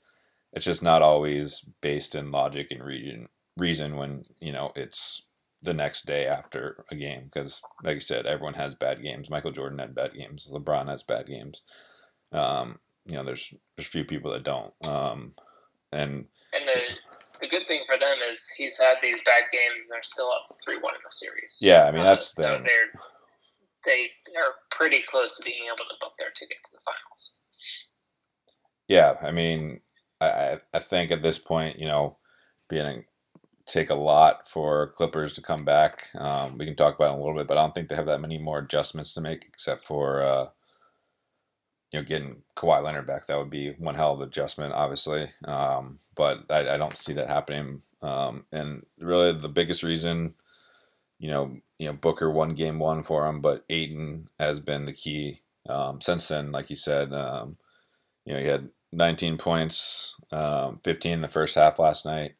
it's 0.52 0.66
just 0.66 0.84
not 0.84 1.02
always 1.02 1.62
based 1.82 2.16
in 2.16 2.32
logic 2.32 2.68
and 2.72 2.84
reason 2.84 3.28
reason 3.58 3.96
when 3.96 4.26
you 4.40 4.52
know 4.52 4.72
it's 4.76 5.24
the 5.64 5.74
next 5.74 6.06
day 6.06 6.28
after 6.28 6.84
a 6.92 6.96
game 6.96 7.24
because 7.26 7.62
like 7.84 7.96
I 7.96 8.00
said 8.00 8.26
everyone 8.26 8.56
has 8.56 8.76
bad 8.76 9.02
games. 9.02 9.30
Michael 9.30 9.52
Jordan 9.52 9.80
had 9.80 9.96
bad 9.96 10.14
games. 10.14 10.50
LeBron 10.52 10.88
has 10.88 11.04
bad 11.04 11.28
games. 11.28 11.64
Um, 12.32 12.80
you 13.06 13.16
know 13.16 13.24
there's 13.24 13.54
there's 13.76 13.88
few 13.88 14.04
people 14.04 14.32
that 14.32 14.44
don't. 14.44 14.74
Um, 14.84 15.34
and 15.92 16.26
and 16.54 16.68
the 16.68 16.82
the 17.40 17.48
good 17.48 17.68
thing 17.68 17.82
for 17.90 17.98
them 17.98 18.18
is 18.32 18.50
he's 18.58 18.80
had 18.80 18.98
these 19.02 19.20
bad 19.26 19.44
games 19.52 19.82
and 19.82 19.90
they're 19.90 20.04
still 20.04 20.30
up 20.32 20.58
three 20.64 20.78
one 20.80 20.94
in 20.94 21.02
the 21.04 21.12
series. 21.12 21.60
Yeah 21.62 21.86
I 21.86 21.92
mean 21.92 22.04
that's 22.04 22.38
uh, 22.38 22.44
so 22.44 22.58
the, 22.58 22.64
they're 22.64 23.02
they 23.86 24.10
are 24.38 24.54
pretty 24.72 25.04
close 25.10 25.38
to 25.38 25.46
being 25.46 25.64
able 25.68 25.78
to 25.78 25.96
book 26.00 26.14
their 26.18 26.30
ticket 26.38 26.58
to 26.66 26.72
the 26.74 26.80
finals. 26.86 27.40
Yeah 28.88 29.16
I 29.22 29.32
mean 29.32 29.80
I 30.20 30.60
I 30.74 30.80
think 30.80 31.12
at 31.12 31.22
this 31.22 31.40
point 31.40 31.80
you 31.80 31.88
know 31.88 32.18
being 32.70 33.06
take 33.66 33.90
a 33.90 33.96
lot 33.96 34.48
for 34.48 34.88
Clippers 34.88 35.34
to 35.34 35.42
come 35.42 35.64
back. 35.64 36.08
Um, 36.16 36.58
we 36.58 36.66
can 36.66 36.76
talk 36.76 36.96
about 36.96 37.12
it 37.12 37.14
in 37.14 37.20
a 37.20 37.24
little 37.24 37.38
bit, 37.38 37.48
but 37.48 37.58
I 37.58 37.62
don't 37.62 37.74
think 37.74 37.88
they 37.88 37.96
have 37.96 38.08
that 38.08 38.22
many 38.22 38.38
more 38.38 38.60
adjustments 38.60 39.14
to 39.14 39.22
make 39.22 39.46
except 39.46 39.86
for 39.86 40.22
uh, 40.22 40.50
you 41.92 42.00
know 42.00 42.04
getting 42.04 42.44
Kawhi 42.56 42.84
Leonard 42.84 43.08
back. 43.08 43.26
That 43.26 43.38
would 43.38 43.50
be 43.50 43.72
one 43.72 43.96
hell 43.96 44.14
of 44.14 44.22
an 44.22 44.28
adjustment, 44.28 44.74
obviously. 44.74 45.30
Um, 45.46 46.00
but 46.16 46.46
I, 46.50 46.74
I, 46.74 46.78
don't 46.78 46.98
see 46.98 47.14
that 47.14 47.30
happening. 47.30 47.82
Um, 48.02 48.46
and 48.52 48.86
really, 49.00 49.32
the 49.32 49.50
biggest 49.50 49.84
reason, 49.84 50.34
you 51.20 51.30
know, 51.30 51.58
you 51.80 51.88
know 51.88 51.94
Booker 51.94 52.30
won 52.30 52.50
Game 52.50 52.80
One 52.80 53.04
for 53.04 53.28
him, 53.28 53.40
but 53.40 53.64
Ayton 53.70 54.28
has 54.40 54.60
been 54.60 54.86
the 54.86 54.94
key 54.94 55.42
um, 55.70 56.02
since 56.02 56.28
then. 56.28 56.52
Like 56.52 56.70
you 56.70 56.76
said, 56.76 57.14
um, 57.14 57.58
you 58.26 58.34
know, 58.34 58.40
he 58.40 58.48
had 58.48 58.70
19 58.92 59.38
points, 59.38 60.16
um, 60.32 60.82
15 60.84 61.14
in 61.14 61.22
the 61.22 61.28
first 61.30 61.56
half 61.56 61.80
last 61.80 62.06
night 62.06 62.36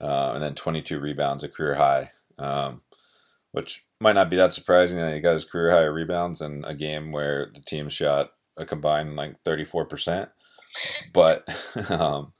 uh, 0.00 0.32
and 0.34 0.42
then 0.42 0.54
22 0.54 1.00
rebounds, 1.00 1.44
a 1.44 1.48
career 1.48 1.74
high, 1.74 2.10
um, 2.38 2.82
which 3.52 3.84
might 4.00 4.14
not 4.14 4.30
be 4.30 4.36
that 4.36 4.54
surprising 4.54 4.98
that 4.98 5.14
he 5.14 5.20
got 5.20 5.34
his 5.34 5.44
career 5.44 5.70
high 5.70 5.84
rebounds 5.84 6.40
in 6.40 6.64
a 6.64 6.74
game 6.74 7.12
where 7.12 7.50
the 7.54 7.60
team 7.60 7.88
shot 7.88 8.32
a 8.56 8.66
combined 8.66 9.16
like 9.16 9.42
34%. 9.44 10.28
But 11.12 11.48
um, 11.90 12.32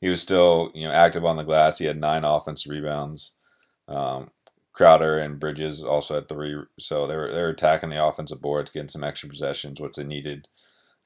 he 0.00 0.08
was 0.08 0.20
still, 0.20 0.70
you 0.74 0.86
know, 0.86 0.92
active 0.92 1.24
on 1.24 1.36
the 1.36 1.44
glass. 1.44 1.78
He 1.78 1.86
had 1.86 2.00
nine 2.00 2.24
offensive 2.24 2.70
rebounds. 2.70 3.32
Um, 3.88 4.30
Crowder 4.72 5.18
and 5.18 5.40
Bridges 5.40 5.82
also 5.82 6.16
had 6.16 6.28
three, 6.28 6.54
so 6.78 7.06
they 7.06 7.16
were 7.16 7.32
they 7.32 7.40
were 7.40 7.48
attacking 7.48 7.88
the 7.88 8.04
offensive 8.04 8.42
boards, 8.42 8.70
getting 8.70 8.90
some 8.90 9.02
extra 9.02 9.26
possessions, 9.26 9.80
which 9.80 9.94
they 9.94 10.04
needed 10.04 10.48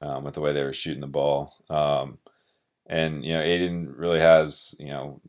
um, 0.01 0.25
with 0.25 0.33
the 0.33 0.41
way 0.41 0.51
they 0.51 0.63
were 0.63 0.73
shooting 0.73 0.99
the 0.99 1.07
ball. 1.07 1.53
Um, 1.69 2.17
and 2.85 3.23
you 3.23 3.33
know, 3.33 3.39
Ayton 3.39 3.93
really 3.95 4.19
has 4.19 4.75
you 4.77 4.89
know 4.89 5.21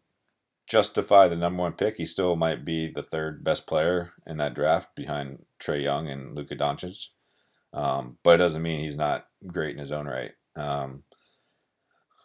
justify 0.72 1.28
the 1.28 1.36
number 1.36 1.62
one 1.62 1.74
pick, 1.74 1.98
he 1.98 2.06
still 2.06 2.34
might 2.34 2.64
be 2.64 2.90
the 2.90 3.02
third 3.02 3.44
best 3.44 3.66
player 3.66 4.12
in 4.26 4.38
that 4.38 4.54
draft 4.54 4.96
behind 4.96 5.44
Trae 5.60 5.82
Young 5.82 6.08
and 6.08 6.34
Luka 6.34 6.56
Doncic. 6.56 7.08
Um, 7.74 8.16
but 8.24 8.36
it 8.36 8.38
doesn't 8.38 8.62
mean 8.62 8.80
he's 8.80 8.96
not 8.96 9.26
great 9.46 9.74
in 9.74 9.78
his 9.78 9.92
own 9.92 10.06
right. 10.06 10.30
Um, 10.56 11.02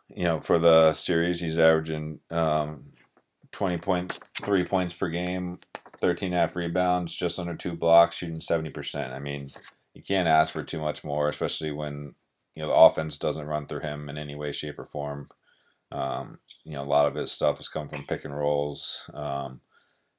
you 0.07 0.23
know, 0.23 0.39
for 0.39 0.59
the 0.59 0.93
series, 0.93 1.41
he's 1.41 1.59
averaging 1.59 2.21
um, 2.31 2.93
20.3 3.51 4.69
points 4.69 4.93
per 4.93 5.09
game, 5.09 5.59
13 5.99 6.31
half 6.31 6.55
rebounds, 6.55 7.17
just 7.17 7.39
under 7.39 7.53
two 7.53 7.75
blocks, 7.75 8.15
shooting 8.15 8.39
70%. 8.39 9.11
I 9.11 9.19
mean, 9.19 9.49
you 9.93 10.01
can't 10.01 10.27
ask 10.27 10.53
for 10.53 10.63
too 10.63 10.79
much 10.79 11.03
more, 11.03 11.27
especially 11.27 11.71
when, 11.71 12.15
you 12.55 12.61
know, 12.61 12.69
the 12.69 12.75
offense 12.75 13.17
doesn't 13.17 13.45
run 13.45 13.67
through 13.67 13.81
him 13.81 14.07
in 14.07 14.17
any 14.17 14.35
way, 14.35 14.53
shape, 14.53 14.79
or 14.79 14.85
form. 14.85 15.27
Um, 15.91 16.39
you 16.67 16.73
know, 16.73 16.83
a 16.83 16.83
lot 16.83 17.07
of 17.07 17.15
his 17.15 17.31
stuff 17.31 17.57
has 17.57 17.69
come 17.69 17.87
from 17.87 18.05
pick 18.05 18.25
and 18.25 18.35
rolls. 18.35 19.09
Um, 19.13 19.61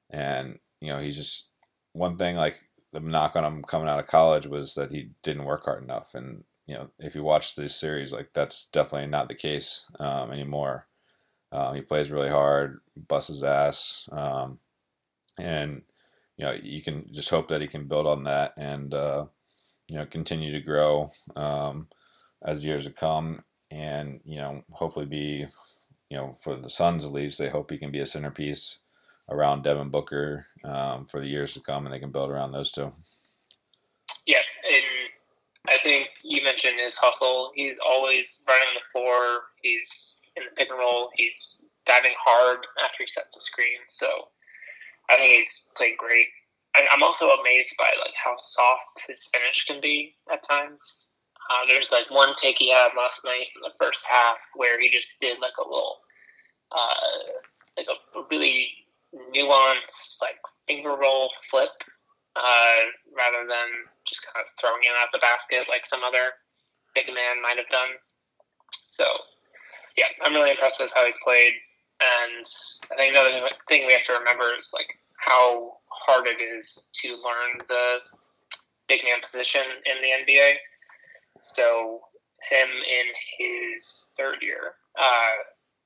and, 0.09 0.57
you 0.81 0.89
know, 0.89 0.97
he's 0.97 1.15
just 1.15 1.49
one 1.93 2.17
thing 2.17 2.37
like 2.37 2.55
the 2.91 2.99
knock 2.99 3.35
on 3.35 3.45
him 3.45 3.63
coming 3.63 3.87
out 3.87 3.99
of 3.99 4.07
college 4.07 4.47
was 4.47 4.73
that 4.73 4.89
he 4.89 5.11
didn't 5.21 5.45
work 5.45 5.65
hard 5.65 5.83
enough. 5.83 6.15
And, 6.15 6.45
you 6.65 6.73
know, 6.73 6.89
if 6.97 7.13
you 7.13 7.21
watch 7.21 7.55
this 7.55 7.79
series, 7.79 8.11
like 8.11 8.29
that's 8.33 8.65
definitely 8.73 9.09
not 9.09 9.27
the 9.27 9.35
case 9.35 9.85
um, 9.99 10.31
anymore. 10.31 10.87
Um, 11.51 11.75
he 11.75 11.81
plays 11.81 12.09
really 12.09 12.29
hard, 12.29 12.79
busts 13.07 13.27
his 13.27 13.43
ass. 13.43 14.09
Um, 14.11 14.57
and, 15.37 15.83
you 16.35 16.45
know, 16.45 16.53
you 16.53 16.81
can 16.81 17.13
just 17.13 17.29
hope 17.29 17.49
that 17.49 17.61
he 17.61 17.67
can 17.67 17.87
build 17.87 18.07
on 18.07 18.23
that 18.23 18.53
and, 18.57 18.91
uh, 18.91 19.25
you 19.87 19.97
know, 19.97 20.05
continue 20.07 20.51
to 20.51 20.61
grow 20.61 21.11
um, 21.35 21.89
as 22.43 22.65
years 22.65 22.85
to 22.85 22.91
come 22.91 23.41
and, 23.69 24.19
you 24.25 24.37
know, 24.37 24.63
hopefully 24.71 25.05
be 25.05 25.45
you 26.09 26.17
know, 26.17 26.33
for 26.41 26.55
the 26.55 26.69
Suns 26.69 27.05
at 27.05 27.11
least, 27.11 27.37
they 27.37 27.49
hope 27.49 27.69
he 27.71 27.77
can 27.77 27.91
be 27.91 27.99
a 27.99 28.05
centerpiece 28.05 28.79
around 29.29 29.63
Devin 29.63 29.89
Booker 29.89 30.47
um, 30.63 31.05
for 31.05 31.19
the 31.19 31.27
years 31.27 31.53
to 31.53 31.61
come, 31.61 31.85
and 31.85 31.93
they 31.93 31.99
can 31.99 32.11
build 32.11 32.31
around 32.31 32.51
those 32.51 32.71
two. 32.71 32.91
Yeah, 34.25 34.41
and 34.67 34.83
I 35.69 35.77
think 35.83 36.09
you 36.23 36.43
mentioned 36.43 36.79
his 36.79 36.97
hustle. 36.97 37.51
He's 37.53 37.77
always 37.79 38.43
running 38.47 38.73
the 38.73 38.91
floor. 38.91 39.41
He's 39.61 40.21
in 40.35 40.43
the 40.43 40.55
pick 40.55 40.69
and 40.69 40.79
roll. 40.79 41.11
He's 41.15 41.65
diving 41.85 42.13
hard 42.23 42.65
after 42.83 43.03
he 43.03 43.07
sets 43.07 43.35
the 43.35 43.41
screen. 43.41 43.79
So 43.87 44.07
I 45.09 45.17
think 45.17 45.37
he's 45.37 45.73
played 45.75 45.97
great. 45.97 46.27
I'm 46.91 47.03
also 47.03 47.27
amazed 47.29 47.75
by 47.77 47.91
like 47.99 48.13
how 48.15 48.33
soft 48.37 49.05
his 49.07 49.29
finish 49.33 49.65
can 49.65 49.81
be 49.81 50.15
at 50.31 50.47
times. 50.47 51.08
Uh, 51.49 51.65
there's 51.67 51.91
like 51.91 52.09
one 52.11 52.35
take 52.35 52.57
he 52.57 52.71
had 52.71 52.89
last 52.95 53.25
night 53.25 53.47
in 53.55 53.61
the 53.63 53.73
first 53.79 54.07
half 54.09 54.37
where 54.55 54.79
he 54.79 54.89
just 54.89 55.19
did 55.19 55.39
like 55.39 55.57
a 55.59 55.67
little, 55.67 55.97
uh, 56.71 57.41
like 57.75 57.87
a 57.87 58.21
really 58.29 58.69
nuanced 59.35 60.21
like 60.21 60.35
finger 60.67 60.95
roll 60.95 61.31
flip, 61.49 61.71
uh, 62.35 62.79
rather 63.17 63.47
than 63.47 63.67
just 64.05 64.25
kind 64.31 64.45
of 64.45 64.51
throwing 64.59 64.83
it 64.83 64.93
at 65.01 65.09
the 65.11 65.19
basket 65.19 65.65
like 65.67 65.85
some 65.85 66.03
other 66.03 66.33
big 66.93 67.07
man 67.07 67.41
might 67.41 67.57
have 67.57 67.69
done. 67.69 67.89
So, 68.87 69.05
yeah, 69.97 70.05
I'm 70.23 70.33
really 70.33 70.51
impressed 70.51 70.79
with 70.79 70.91
how 70.93 71.05
he's 71.05 71.19
played. 71.23 71.53
And 72.01 72.45
I 72.91 72.95
think 72.95 73.11
another 73.11 73.49
thing 73.67 73.85
we 73.85 73.93
have 73.93 74.05
to 74.05 74.13
remember 74.13 74.53
is 74.57 74.71
like 74.73 74.97
how 75.17 75.73
hard 75.89 76.27
it 76.27 76.41
is 76.41 76.91
to 77.01 77.09
learn 77.15 77.65
the 77.67 77.97
big 78.87 79.01
man 79.03 79.19
position 79.21 79.63
in 79.85 80.01
the 80.01 80.09
NBA. 80.09 80.53
So 81.41 82.01
him 82.49 82.67
in 82.69 83.05
his 83.37 84.11
third 84.17 84.37
year, 84.41 84.73
uh, 84.99 85.31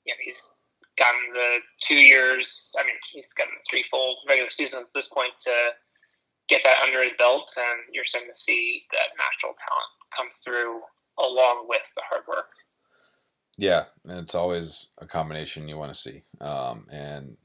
you 0.06 0.14
know, 0.14 0.18
he's 0.24 0.60
gotten 0.98 1.22
the 1.34 1.58
two 1.82 1.96
years. 1.96 2.76
I 2.80 2.86
mean, 2.86 2.96
he's 3.12 3.34
gotten 3.34 3.54
three 3.70 3.86
full 3.90 4.18
regular 4.28 4.50
seasons 4.50 4.86
at 4.86 4.94
this 4.94 5.10
point 5.10 5.34
to 5.42 5.52
get 6.50 6.62
that 6.64 6.82
under 6.84 7.04
his 7.04 7.14
belt, 7.18 7.54
and 7.58 7.82
you're 7.92 8.06
starting 8.06 8.30
to 8.30 8.38
see 8.38 8.84
that 8.92 9.18
natural 9.18 9.56
talent 9.58 9.92
come 10.16 10.28
through 10.44 10.82
along 11.20 11.66
with 11.68 11.92
the 11.96 12.02
hard 12.10 12.24
work. 12.28 12.50
Yeah, 13.58 13.86
and 14.08 14.20
it's 14.20 14.36
always 14.36 14.90
a 14.98 15.06
combination 15.06 15.68
you 15.68 15.78
want 15.78 15.94
to 15.94 16.00
see, 16.00 16.24
um, 16.42 16.88
and 16.92 17.38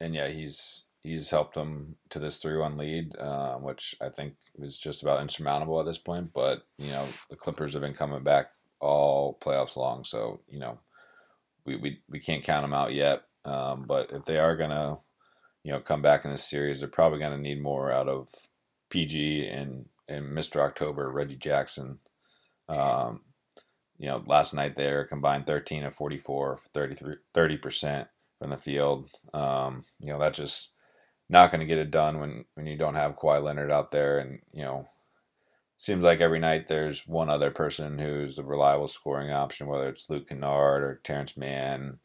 and 0.00 0.14
yeah, 0.14 0.28
he's 0.28 0.84
he's 1.02 1.30
helped 1.30 1.54
them 1.54 1.96
to 2.10 2.18
this 2.18 2.36
three-one 2.36 2.76
lead, 2.76 3.16
uh, 3.18 3.54
which 3.56 3.94
I 4.00 4.08
think 4.08 4.34
is 4.58 4.78
just 4.78 5.02
about 5.02 5.20
insurmountable 5.20 5.78
at 5.80 5.86
this 5.86 5.98
point. 5.98 6.32
But 6.34 6.62
you 6.76 6.90
know, 6.90 7.06
the 7.30 7.36
Clippers 7.36 7.72
have 7.72 7.82
been 7.82 7.94
coming 7.94 8.22
back 8.22 8.50
all 8.80 9.38
playoffs 9.40 9.76
long, 9.76 10.04
so 10.04 10.40
you 10.48 10.58
know, 10.58 10.78
we 11.64 11.76
we, 11.76 12.00
we 12.08 12.20
can't 12.20 12.44
count 12.44 12.64
them 12.64 12.74
out 12.74 12.92
yet. 12.92 13.24
Um, 13.44 13.84
but 13.86 14.12
if 14.12 14.24
they 14.24 14.38
are 14.38 14.56
gonna, 14.56 14.98
you 15.62 15.72
know, 15.72 15.80
come 15.80 16.02
back 16.02 16.24
in 16.24 16.30
this 16.30 16.48
series, 16.48 16.80
they're 16.80 16.88
probably 16.88 17.18
gonna 17.18 17.38
need 17.38 17.62
more 17.62 17.90
out 17.90 18.08
of 18.08 18.28
PG 18.90 19.46
and 19.46 19.86
and 20.08 20.26
Mr. 20.26 20.60
October, 20.60 21.10
Reggie 21.10 21.36
Jackson. 21.36 21.98
Um, 22.68 23.22
you 23.98 24.06
know, 24.06 24.22
last 24.26 24.54
night 24.54 24.76
there 24.76 25.04
combined 25.04 25.46
13 25.46 25.84
of 25.84 25.94
44, 25.94 26.60
33, 26.72 27.16
30% 27.34 28.08
from 28.38 28.50
the 28.50 28.56
field. 28.56 29.10
Um, 29.34 29.84
you 30.00 30.12
know, 30.12 30.20
that 30.20 30.34
just 30.34 30.74
not 31.28 31.50
going 31.50 31.60
to 31.60 31.66
get 31.66 31.78
it 31.78 31.90
done 31.90 32.20
when 32.20 32.44
when 32.54 32.66
you 32.66 32.76
don't 32.76 32.94
have 32.94 33.16
Kawhi 33.16 33.42
Leonard 33.42 33.70
out 33.70 33.90
there, 33.90 34.18
and 34.18 34.40
you 34.52 34.62
know, 34.62 34.88
seems 35.76 36.02
like 36.04 36.20
every 36.20 36.38
night 36.38 36.66
there's 36.66 37.06
one 37.06 37.28
other 37.28 37.50
person 37.50 37.98
who's 37.98 38.38
a 38.38 38.42
reliable 38.42 38.88
scoring 38.88 39.30
option, 39.30 39.66
whether 39.66 39.88
it's 39.88 40.08
Luke 40.10 40.28
Kennard 40.28 40.82
or 40.82 41.00
Terance 41.04 41.36
Mann 41.36 41.98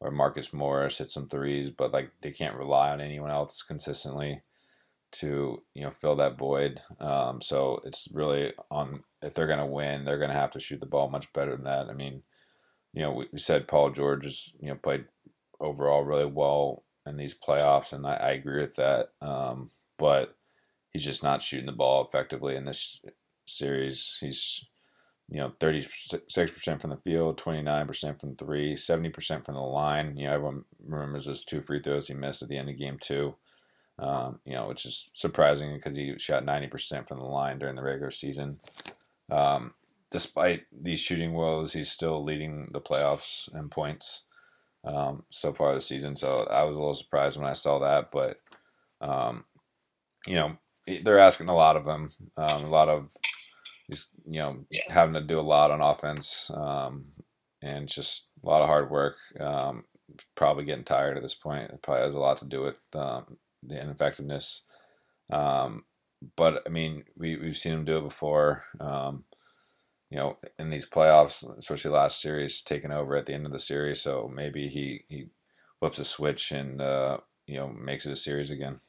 or 0.00 0.10
Marcus 0.10 0.52
Morris 0.52 0.98
hit 0.98 1.10
some 1.10 1.28
threes, 1.28 1.70
but 1.70 1.92
like 1.92 2.10
they 2.22 2.30
can't 2.30 2.56
rely 2.56 2.90
on 2.90 3.00
anyone 3.00 3.30
else 3.30 3.62
consistently 3.62 4.42
to 5.10 5.62
you 5.74 5.82
know 5.82 5.90
fill 5.90 6.16
that 6.16 6.38
void. 6.38 6.80
Um, 7.00 7.40
so 7.42 7.80
it's 7.84 8.08
really 8.12 8.52
on 8.70 9.02
if 9.22 9.34
they're 9.34 9.46
going 9.46 9.58
to 9.58 9.66
win, 9.66 10.04
they're 10.04 10.18
going 10.18 10.30
to 10.30 10.36
have 10.36 10.52
to 10.52 10.60
shoot 10.60 10.80
the 10.80 10.86
ball 10.86 11.08
much 11.08 11.32
better 11.32 11.52
than 11.56 11.64
that. 11.64 11.88
I 11.88 11.94
mean, 11.94 12.22
you 12.92 13.02
know, 13.02 13.12
we, 13.12 13.26
we 13.32 13.38
said 13.38 13.68
Paul 13.68 13.90
George 13.90 14.24
has 14.24 14.52
you 14.60 14.68
know 14.68 14.76
played 14.76 15.06
overall 15.60 16.04
really 16.04 16.26
well 16.26 16.84
in 17.08 17.16
these 17.16 17.38
playoffs, 17.38 17.92
and 17.92 18.06
I, 18.06 18.14
I 18.14 18.30
agree 18.30 18.60
with 18.60 18.76
that. 18.76 19.10
Um, 19.20 19.70
but 19.98 20.36
he's 20.90 21.04
just 21.04 21.22
not 21.22 21.42
shooting 21.42 21.66
the 21.66 21.72
ball 21.72 22.04
effectively 22.04 22.54
in 22.56 22.64
this 22.64 23.00
series. 23.46 24.18
He's 24.20 24.64
you 25.30 25.40
know, 25.40 25.52
36% 25.60 26.80
from 26.80 26.90
the 26.90 26.96
field, 26.96 27.38
29% 27.38 28.20
from 28.20 28.34
three, 28.36 28.74
70% 28.74 29.44
from 29.44 29.54
the 29.54 29.60
line. 29.60 30.16
You 30.16 30.26
know, 30.26 30.32
everyone 30.32 30.64
remembers 30.86 31.26
those 31.26 31.44
two 31.44 31.60
free 31.60 31.82
throws 31.82 32.08
he 32.08 32.14
missed 32.14 32.42
at 32.42 32.48
the 32.48 32.56
end 32.56 32.70
of 32.70 32.78
game 32.78 32.98
two, 32.98 33.34
um, 33.98 34.40
you 34.46 34.54
know, 34.54 34.68
which 34.68 34.86
is 34.86 35.10
surprising 35.12 35.74
because 35.74 35.96
he 35.96 36.16
shot 36.18 36.46
90% 36.46 37.06
from 37.06 37.18
the 37.18 37.24
line 37.24 37.58
during 37.58 37.76
the 37.76 37.82
regular 37.82 38.10
season. 38.10 38.60
Um, 39.30 39.74
despite 40.10 40.64
these 40.72 41.00
shooting 41.00 41.34
woes, 41.34 41.74
he's 41.74 41.90
still 41.90 42.24
leading 42.24 42.70
the 42.72 42.80
playoffs 42.80 43.54
in 43.54 43.68
points 43.68 44.22
um, 44.84 45.24
so 45.30 45.52
far 45.52 45.74
this 45.74 45.86
season. 45.86 46.16
So 46.16 46.46
I 46.50 46.64
was 46.64 46.76
a 46.76 46.78
little 46.78 46.94
surprised 46.94 47.38
when 47.38 47.48
I 47.48 47.54
saw 47.54 47.78
that, 47.80 48.10
but, 48.10 48.38
um, 49.00 49.44
you 50.26 50.34
know, 50.34 50.58
they're 51.02 51.18
asking 51.18 51.48
a 51.48 51.54
lot 51.54 51.76
of 51.76 51.86
him, 51.86 52.10
um, 52.36 52.64
a 52.64 52.68
lot 52.68 52.88
of 52.88 53.10
he's 53.88 54.08
you 54.24 54.38
know 54.38 54.64
yeah. 54.70 54.82
having 54.88 55.14
to 55.14 55.20
do 55.20 55.40
a 55.40 55.42
lot 55.42 55.70
on 55.70 55.80
offense 55.80 56.50
um, 56.54 57.06
and 57.62 57.88
just 57.88 58.28
a 58.44 58.48
lot 58.48 58.62
of 58.62 58.68
hard 58.68 58.90
work. 58.90 59.16
Um, 59.40 59.84
probably 60.34 60.64
getting 60.64 60.84
tired 60.84 61.16
at 61.16 61.22
this 61.22 61.34
point. 61.34 61.70
It 61.70 61.82
probably 61.82 62.04
has 62.04 62.14
a 62.14 62.20
lot 62.20 62.38
to 62.38 62.46
do 62.46 62.62
with 62.62 62.80
um, 62.94 63.38
the 63.62 63.80
ineffectiveness. 63.80 64.62
Um, 65.30 65.84
but 66.36 66.62
I 66.66 66.70
mean, 66.70 67.04
we 67.16 67.36
we've 67.36 67.56
seen 67.56 67.72
him 67.72 67.84
do 67.84 67.98
it 67.98 68.04
before. 68.04 68.64
Um, 68.80 69.24
you 70.10 70.16
know, 70.16 70.38
in 70.58 70.70
these 70.70 70.88
playoffs, 70.88 71.44
especially 71.58 71.90
last 71.90 72.20
series, 72.20 72.62
taking 72.62 72.92
over 72.92 73.16
at 73.16 73.26
the 73.26 73.34
end 73.34 73.46
of 73.46 73.52
the 73.52 73.58
series. 73.58 74.00
So 74.00 74.30
maybe 74.32 74.68
he 74.68 75.04
he 75.08 75.26
flips 75.78 75.98
a 75.98 76.04
switch 76.04 76.52
and 76.52 76.80
uh, 76.80 77.18
you 77.46 77.56
know 77.56 77.68
makes 77.68 78.06
it 78.06 78.12
a 78.12 78.16
series 78.16 78.50
again. 78.50 78.80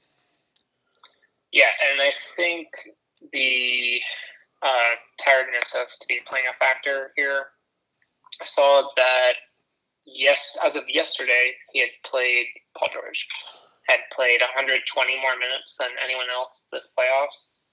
Yeah, 1.51 1.71
and 1.91 2.01
I 2.01 2.11
think 2.35 2.67
the 3.33 4.01
uh, 4.61 4.95
tiredness 5.19 5.73
has 5.73 5.97
to 5.99 6.07
be 6.07 6.19
playing 6.27 6.45
a 6.49 6.57
factor 6.57 7.11
here. 7.15 7.47
I 8.41 8.45
saw 8.45 8.87
that 8.95 9.33
yes, 10.05 10.59
as 10.63 10.75
of 10.75 10.83
yesterday, 10.87 11.53
he 11.73 11.79
had 11.81 11.89
played 12.05 12.45
Paul 12.77 12.89
George 12.93 13.27
had 13.89 14.01
played 14.13 14.39
120 14.39 14.85
more 15.19 15.35
minutes 15.39 15.77
than 15.77 15.89
anyone 16.03 16.27
else 16.31 16.69
this 16.71 16.93
playoffs, 16.97 17.68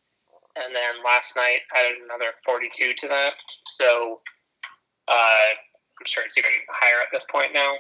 and 0.57 0.75
then 0.75 1.05
last 1.05 1.37
night 1.37 1.61
added 1.77 1.99
another 2.05 2.33
42 2.45 2.95
to 2.95 3.09
that. 3.09 3.35
So 3.61 4.21
uh, 5.09 5.13
I'm 6.01 6.07
sure 6.07 6.25
it's 6.25 6.39
even 6.39 6.51
higher 6.71 7.01
at 7.03 7.09
this 7.13 7.27
point 7.31 7.53
now. 7.55 7.75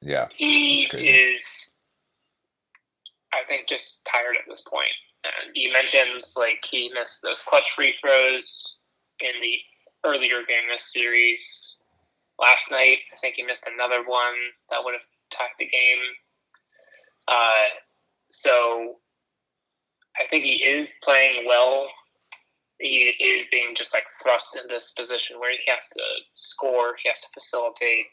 Yeah, 0.00 0.28
he 0.30 0.84
is. 0.92 1.82
I 3.32 3.40
think 3.48 3.68
just 3.68 4.06
tired 4.10 4.36
at 4.36 4.44
this 4.48 4.62
point. 4.62 4.92
And 5.24 5.50
he 5.54 5.70
mentions 5.70 6.36
like 6.38 6.64
he 6.64 6.90
missed 6.94 7.22
those 7.22 7.42
clutch 7.42 7.72
free 7.72 7.92
throws 7.92 8.88
in 9.20 9.32
the 9.42 9.58
earlier 10.04 10.42
game 10.48 10.68
this 10.70 10.92
series. 10.92 11.76
Last 12.40 12.70
night, 12.70 12.98
I 13.12 13.16
think 13.20 13.34
he 13.34 13.42
missed 13.42 13.66
another 13.66 14.04
one 14.04 14.34
that 14.70 14.82
would 14.84 14.94
have 14.94 15.02
tied 15.30 15.48
the 15.58 15.66
game. 15.66 15.98
Uh, 17.26 17.66
so 18.30 18.96
I 20.18 20.26
think 20.26 20.44
he 20.44 20.64
is 20.64 20.98
playing 21.02 21.44
well. 21.46 21.88
He 22.80 23.14
is 23.20 23.46
being 23.50 23.74
just 23.74 23.94
like 23.94 24.04
thrust 24.22 24.58
in 24.62 24.68
this 24.68 24.92
position 24.92 25.40
where 25.40 25.50
he 25.50 25.70
has 25.70 25.88
to 25.90 26.02
score, 26.32 26.94
he 27.02 27.08
has 27.08 27.20
to 27.20 27.28
facilitate. 27.34 28.06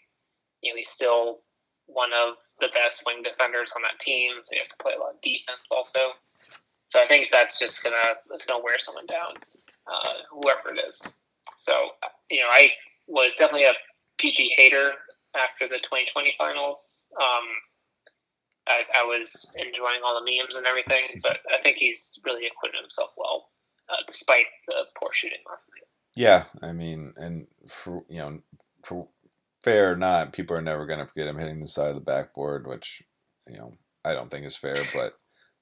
You 0.62 0.72
know, 0.72 0.78
he's 0.78 0.90
still 0.90 1.40
one 1.86 2.12
of 2.14 2.36
the 2.60 2.70
best 2.74 3.04
wing 3.06 3.22
defenders 3.22 3.74
on 3.76 3.84
that 3.84 4.00
team, 4.00 4.32
so 4.42 4.54
he 4.54 4.60
has 4.60 4.70
to 4.70 4.84
play 4.84 4.94
a 4.94 5.00
lot 5.00 5.14
of 5.14 5.22
defense 5.22 5.72
also. 5.72 6.00
So 6.88 7.02
I 7.02 7.06
think 7.06 7.30
that's 7.32 7.60
just 7.60 7.84
gonna 7.84 8.16
that's 8.30 8.46
gonna 8.46 8.64
wear 8.64 8.80
someone 8.80 9.06
down, 9.06 9.36
uh, 9.92 10.14
whoever 10.32 10.74
it 10.74 10.84
is. 10.88 11.14
So 11.58 11.92
you 12.30 12.42
know, 12.42 12.48
I 12.50 12.72
was 13.08 13.36
definitely 13.36 13.66
a 13.66 13.74
PG 14.18 14.54
hater 14.56 14.94
after 15.36 15.68
the 15.68 15.78
2020 15.78 16.34
finals. 16.38 17.10
Um, 17.20 17.44
I, 18.68 18.82
I, 18.98 19.04
was 19.04 19.56
enjoying 19.60 20.00
all 20.04 20.20
the 20.20 20.26
memes 20.26 20.56
and 20.56 20.66
everything, 20.66 21.22
but 21.22 21.40
I 21.54 21.62
think 21.62 21.78
he's 21.78 22.20
really 22.26 22.48
acquitted 22.48 22.80
himself 22.82 23.12
well, 23.16 23.50
uh, 23.90 24.04
despite 24.08 24.46
the 24.68 24.86
poor 25.00 25.12
shooting 25.12 25.40
last 25.50 25.70
night. 25.74 25.88
Yeah, 26.16 26.46
I 26.62 26.72
mean, 26.72 27.14
and 27.18 27.48
for 27.68 28.04
you 28.10 28.20
know, 28.20 28.40
for 28.84 29.10
fair 29.64 29.92
or 29.92 29.96
not, 29.96 30.34
people 30.34 30.56
are 30.56 30.62
never 30.62 30.86
going 30.86 31.00
to 31.00 31.08
forget 31.08 31.28
him 31.28 31.38
hitting 31.38 31.60
the 31.60 31.68
side 31.68 31.90
of 31.90 31.96
the 31.96 32.02
backboard, 32.02 32.68
which 32.68 33.04
you 33.48 33.58
know 33.58 33.78
I 34.04 34.14
don't 34.14 34.30
think 34.30 34.46
is 34.46 34.58
fair, 34.58 34.84
but 34.94 35.18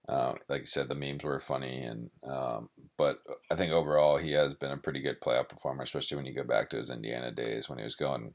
uh, 0.08 0.34
like 0.50 0.62
you 0.62 0.68
said, 0.68 0.90
the 0.90 0.96
memes 0.96 1.24
were 1.24 1.40
funny, 1.40 1.82
and 1.82 2.10
um, 2.28 2.70
but 2.98 3.20
I 3.50 3.56
think 3.56 3.72
overall 3.72 4.18
he 4.18 4.34
has 4.34 4.54
been 4.54 4.72
a 4.72 4.78
pretty 4.78 5.00
good 5.00 5.22
playoff 5.22 5.50
performer, 5.50 5.84
especially 5.84 6.18
when 6.18 6.26
you 6.26 6.36
go 6.36 6.44
back 6.44 6.70
to 6.70 6.78
his 6.78 6.90
Indiana 6.90 7.32
days 7.32 7.70
when 7.70 7.80
he 7.80 7.86
was 7.86 7.96
going 7.96 8.34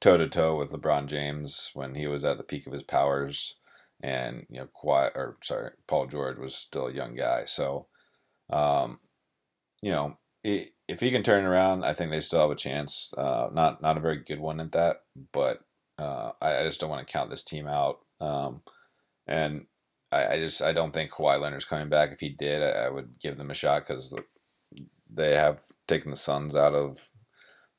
toe 0.00 0.16
to 0.16 0.28
toe 0.28 0.58
with 0.58 0.72
LeBron 0.72 1.06
James 1.06 1.70
when 1.74 1.94
he 1.94 2.06
was 2.06 2.24
at 2.24 2.38
the 2.38 2.42
peak 2.42 2.66
of 2.66 2.72
his 2.72 2.82
powers, 2.82 3.54
and 4.00 4.46
you 4.50 4.58
know, 4.58 4.66
quiet 4.66 5.12
or 5.14 5.38
sorry, 5.42 5.70
Paul 5.86 6.06
George 6.06 6.38
was 6.38 6.56
still 6.56 6.88
a 6.88 6.92
young 6.92 7.14
guy. 7.14 7.44
So, 7.44 7.86
um, 8.50 8.98
you 9.82 9.92
know, 9.92 10.18
if 10.44 11.00
he 11.00 11.10
can 11.10 11.22
turn 11.22 11.44
around, 11.44 11.84
I 11.84 11.92
think 11.92 12.10
they 12.10 12.20
still 12.20 12.40
have 12.40 12.50
a 12.50 12.56
chance. 12.56 13.12
Uh, 13.16 13.48
not 13.52 13.82
not 13.82 13.96
a 13.96 14.00
very 14.00 14.18
good 14.18 14.40
one 14.40 14.60
at 14.60 14.72
that, 14.72 15.02
but 15.32 15.64
uh, 15.98 16.32
I, 16.40 16.58
I, 16.58 16.62
just 16.62 16.80
don't 16.80 16.90
want 16.90 17.06
to 17.06 17.12
count 17.12 17.30
this 17.30 17.42
team 17.42 17.66
out. 17.66 18.00
Um, 18.20 18.62
and 19.26 19.66
I, 20.12 20.34
I 20.34 20.36
just 20.38 20.62
I 20.62 20.72
don't 20.72 20.92
think 20.92 21.10
Kawhi 21.10 21.40
Leonard's 21.40 21.64
coming 21.64 21.88
back. 21.88 22.12
If 22.12 22.20
he 22.20 22.28
did, 22.28 22.62
I, 22.62 22.86
I 22.86 22.88
would 22.88 23.18
give 23.20 23.36
them 23.36 23.50
a 23.50 23.54
shot 23.54 23.86
because 23.86 24.14
they 25.12 25.34
have 25.34 25.60
taken 25.88 26.10
the 26.10 26.16
Suns 26.16 26.54
out 26.54 26.74
of 26.74 27.16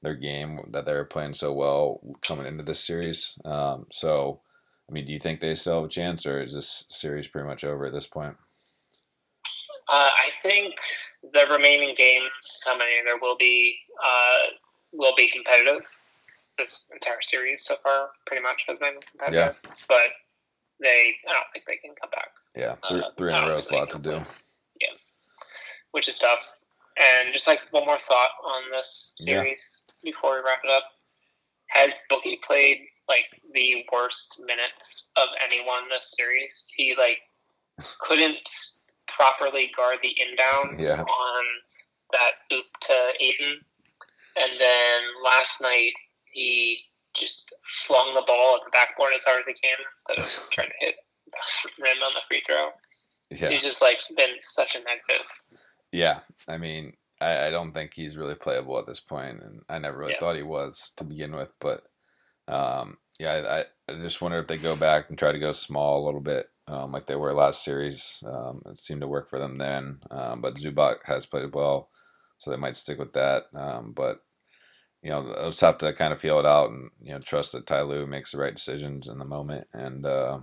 their 0.01 0.15
game 0.15 0.59
that 0.71 0.85
they 0.85 0.93
were 0.93 1.05
playing 1.05 1.33
so 1.33 1.53
well 1.53 2.01
coming 2.21 2.45
into 2.45 2.63
this 2.63 2.79
series. 2.79 3.37
Um, 3.45 3.87
so, 3.91 4.41
I 4.89 4.93
mean, 4.93 5.05
do 5.05 5.13
you 5.13 5.19
think 5.19 5.39
they 5.39 5.55
still 5.55 5.75
have 5.75 5.85
a 5.85 5.89
chance, 5.89 6.25
or 6.25 6.41
is 6.41 6.53
this 6.53 6.85
series 6.89 7.27
pretty 7.27 7.47
much 7.47 7.63
over 7.63 7.85
at 7.85 7.93
this 7.93 8.07
point? 8.07 8.35
Uh, 9.89 10.09
I 10.25 10.29
think 10.41 10.75
the 11.33 11.47
remaining 11.51 11.95
games, 11.95 12.63
how 12.65 12.77
many 12.77 12.91
there 13.05 13.17
will 13.21 13.37
be, 13.37 13.77
uh, 14.03 14.51
will 14.93 15.13
be 15.15 15.29
competitive. 15.29 15.85
This 16.57 16.89
entire 16.93 17.21
series 17.21 17.65
so 17.65 17.75
far 17.81 18.09
pretty 18.27 18.43
much 18.43 18.63
has 18.67 18.79
been 18.79 18.93
competitive. 19.11 19.55
Yeah. 19.63 19.71
But 19.87 20.11
they 20.79 21.13
I 21.27 21.33
don't 21.33 21.45
think 21.53 21.65
they 21.65 21.77
can 21.77 21.95
come 21.99 22.09
back. 22.11 22.29
Yeah, 22.55 22.75
three, 22.87 22.99
uh, 22.99 23.11
three 23.17 23.29
in 23.29 23.35
a 23.35 23.47
row 23.47 23.57
is 23.57 23.69
a 23.69 23.75
lot 23.75 23.89
to 23.91 23.99
do. 23.99 24.11
Yeah, 24.79 24.93
which 25.91 26.07
is 26.07 26.17
tough. 26.17 26.47
And 26.99 27.33
just 27.33 27.47
like 27.47 27.59
one 27.71 27.85
more 27.85 27.99
thought 27.99 28.31
on 28.43 28.63
this 28.71 29.13
series 29.17 29.85
yeah. 29.87 30.11
before 30.11 30.35
we 30.35 30.41
wrap 30.45 30.61
it 30.63 30.71
up: 30.71 30.83
Has 31.67 32.03
Bookie 32.09 32.39
played 32.45 32.79
like 33.09 33.25
the 33.53 33.85
worst 33.91 34.41
minutes 34.45 35.11
of 35.17 35.27
anyone 35.43 35.89
this 35.89 36.13
series? 36.17 36.71
He 36.75 36.95
like 36.95 37.19
couldn't 37.99 38.49
properly 39.17 39.71
guard 39.75 39.97
the 40.01 40.15
inbounds 40.21 40.81
yeah. 40.81 41.01
on 41.01 41.45
that 42.13 42.33
oop 42.53 42.65
to 42.81 43.09
Ayton, 43.19 43.59
and 44.39 44.51
then 44.59 45.01
last 45.25 45.61
night 45.61 45.93
he 46.31 46.79
just 47.15 47.53
flung 47.85 48.13
the 48.13 48.23
ball 48.27 48.55
at 48.55 48.61
the 48.65 48.71
backboard 48.71 49.11
as 49.15 49.23
hard 49.23 49.39
as 49.39 49.47
he 49.47 49.53
can 49.53 49.77
instead 49.91 50.19
of 50.19 50.49
trying 50.51 50.69
to 50.69 50.85
hit 50.85 50.95
the 51.25 51.83
rim 51.83 51.97
on 52.05 52.11
the 52.13 52.21
free 52.27 52.41
throw. 52.45 52.69
Yeah. 53.31 53.49
He's 53.49 53.63
just 53.63 53.81
like 53.81 53.97
been 54.15 54.35
such 54.39 54.75
a 54.75 54.79
negative. 54.79 55.25
Yeah, 55.91 56.19
I 56.47 56.57
mean, 56.57 56.93
I, 57.19 57.47
I 57.47 57.49
don't 57.49 57.71
think 57.71 57.93
he's 57.93 58.17
really 58.17 58.35
playable 58.35 58.77
at 58.77 58.85
this 58.85 58.99
point, 58.99 59.41
and 59.41 59.61
I 59.67 59.79
never 59.79 59.97
really 59.97 60.13
yeah. 60.13 60.19
thought 60.19 60.35
he 60.35 60.43
was 60.43 60.91
to 60.97 61.03
begin 61.03 61.35
with. 61.35 61.53
But 61.59 61.83
um, 62.47 62.97
yeah, 63.19 63.63
I, 63.89 63.91
I 63.91 63.97
just 63.97 64.21
wonder 64.21 64.37
if 64.37 64.47
they 64.47 64.57
go 64.57 64.75
back 64.75 65.09
and 65.09 65.17
try 65.17 65.31
to 65.31 65.39
go 65.39 65.51
small 65.51 66.03
a 66.03 66.05
little 66.05 66.21
bit, 66.21 66.49
um, 66.67 66.91
like 66.91 67.05
they 67.05 67.15
were 67.15 67.33
last 67.33 67.63
series. 67.63 68.23
Um, 68.27 68.61
it 68.65 68.77
seemed 68.77 69.01
to 69.01 69.07
work 69.07 69.29
for 69.29 69.39
them 69.39 69.55
then, 69.55 69.99
um, 70.11 70.41
but 70.41 70.55
Zubac 70.55 70.97
has 71.05 71.25
played 71.25 71.53
well, 71.53 71.89
so 72.37 72.51
they 72.51 72.57
might 72.57 72.75
stick 72.75 72.99
with 72.99 73.13
that. 73.13 73.45
Um, 73.55 73.93
but 73.93 74.21
you 75.01 75.09
know, 75.09 75.23
they'll 75.23 75.49
just 75.49 75.61
have 75.61 75.77
to 75.79 75.93
kind 75.93 76.11
of 76.11 76.19
feel 76.19 76.39
it 76.39 76.45
out 76.45 76.69
and 76.71 76.89
you 77.01 77.13
know 77.13 77.19
trust 77.19 77.53
that 77.53 77.67
Ty 77.67 77.83
Lue 77.83 78.07
makes 78.07 78.31
the 78.31 78.39
right 78.39 78.55
decisions 78.55 79.07
in 79.07 79.19
the 79.19 79.25
moment 79.25 79.67
and 79.73 80.05
uh, 80.05 80.39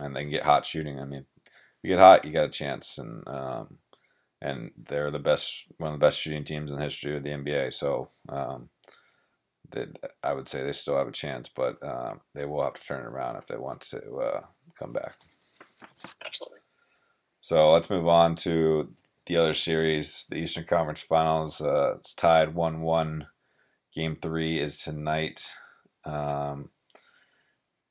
and 0.00 0.16
then 0.16 0.30
get 0.30 0.44
hot 0.44 0.64
shooting. 0.64 1.00
I 1.00 1.04
mean, 1.04 1.26
if 1.44 1.52
you 1.82 1.90
get 1.90 1.98
hot, 1.98 2.24
you 2.24 2.32
got 2.32 2.46
a 2.46 2.50
chance, 2.50 2.98
and 2.98 3.26
um, 3.28 3.78
and 4.40 4.70
they're 4.76 5.10
the 5.10 5.18
best, 5.18 5.66
one 5.78 5.92
of 5.92 5.98
the 5.98 6.04
best 6.06 6.20
shooting 6.20 6.44
teams 6.44 6.70
in 6.70 6.76
the 6.76 6.82
history 6.82 7.16
of 7.16 7.22
the 7.22 7.30
NBA. 7.30 7.72
So 7.72 8.08
um, 8.28 8.68
they, 9.70 9.86
I 10.22 10.34
would 10.34 10.48
say 10.48 10.62
they 10.62 10.72
still 10.72 10.96
have 10.96 11.08
a 11.08 11.12
chance, 11.12 11.48
but 11.48 11.82
uh, 11.82 12.14
they 12.34 12.44
will 12.44 12.62
have 12.62 12.74
to 12.74 12.84
turn 12.84 13.04
it 13.04 13.08
around 13.08 13.36
if 13.36 13.46
they 13.46 13.56
want 13.56 13.80
to 13.82 14.16
uh, 14.16 14.40
come 14.78 14.92
back. 14.92 15.16
Absolutely. 16.24 16.60
So 17.40 17.72
let's 17.72 17.90
move 17.90 18.08
on 18.08 18.34
to 18.36 18.92
the 19.26 19.36
other 19.36 19.54
series, 19.54 20.26
the 20.30 20.38
Eastern 20.38 20.64
Conference 20.64 21.00
Finals. 21.02 21.60
Uh, 21.60 21.94
it's 21.98 22.14
tied 22.14 22.54
one-one 22.54 23.26
Game 23.96 24.18
three 24.20 24.58
is 24.58 24.82
tonight. 24.82 25.50
Um, 26.04 26.68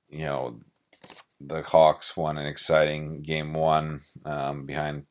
you 0.08 0.20
know, 0.20 0.60
the 1.42 1.64
Hawks 1.64 2.16
won 2.16 2.38
an 2.38 2.46
exciting 2.46 3.24
game 3.24 3.54
one 3.54 4.02
um, 4.24 4.68
behind 4.68 5.08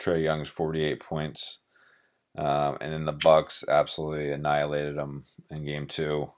Trae 0.00 0.22
Young's 0.22 0.48
48 0.48 1.00
points. 1.00 1.58
Um, 2.36 2.78
and 2.80 2.92
then 2.92 3.04
the 3.04 3.12
Bucks 3.12 3.64
absolutely 3.68 4.30
annihilated 4.30 4.96
them 4.96 5.24
in 5.50 5.64
game 5.64 5.88
two, 5.88 6.30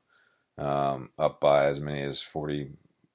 um, 0.56 1.10
up 1.18 1.38
by 1.38 1.66
as 1.66 1.78
many 1.78 2.00
as 2.00 2.22
40 2.22 2.70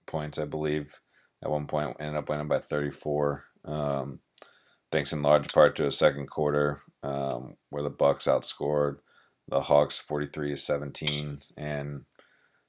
points, 0.05 0.37
I 0.37 0.45
believe. 0.45 1.01
At 1.45 1.51
one 1.51 1.67
point, 1.67 1.95
ended 1.99 2.15
up 2.15 2.27
winning 2.27 2.47
by 2.47 2.57
34. 2.57 3.43
Um, 3.65 4.19
thanks 4.91 5.13
in 5.13 5.21
large 5.21 5.53
part 5.53 5.75
to 5.75 5.85
a 5.85 5.91
second 5.91 6.25
quarter 6.27 6.81
um, 7.03 7.57
where 7.69 7.83
the 7.83 7.91
Bucks 7.91 8.25
outscored 8.25 8.97
the 9.47 9.61
Hawks 9.61 9.99
43 9.99 10.49
to 10.49 10.57
17, 10.57 11.37
and 11.55 12.05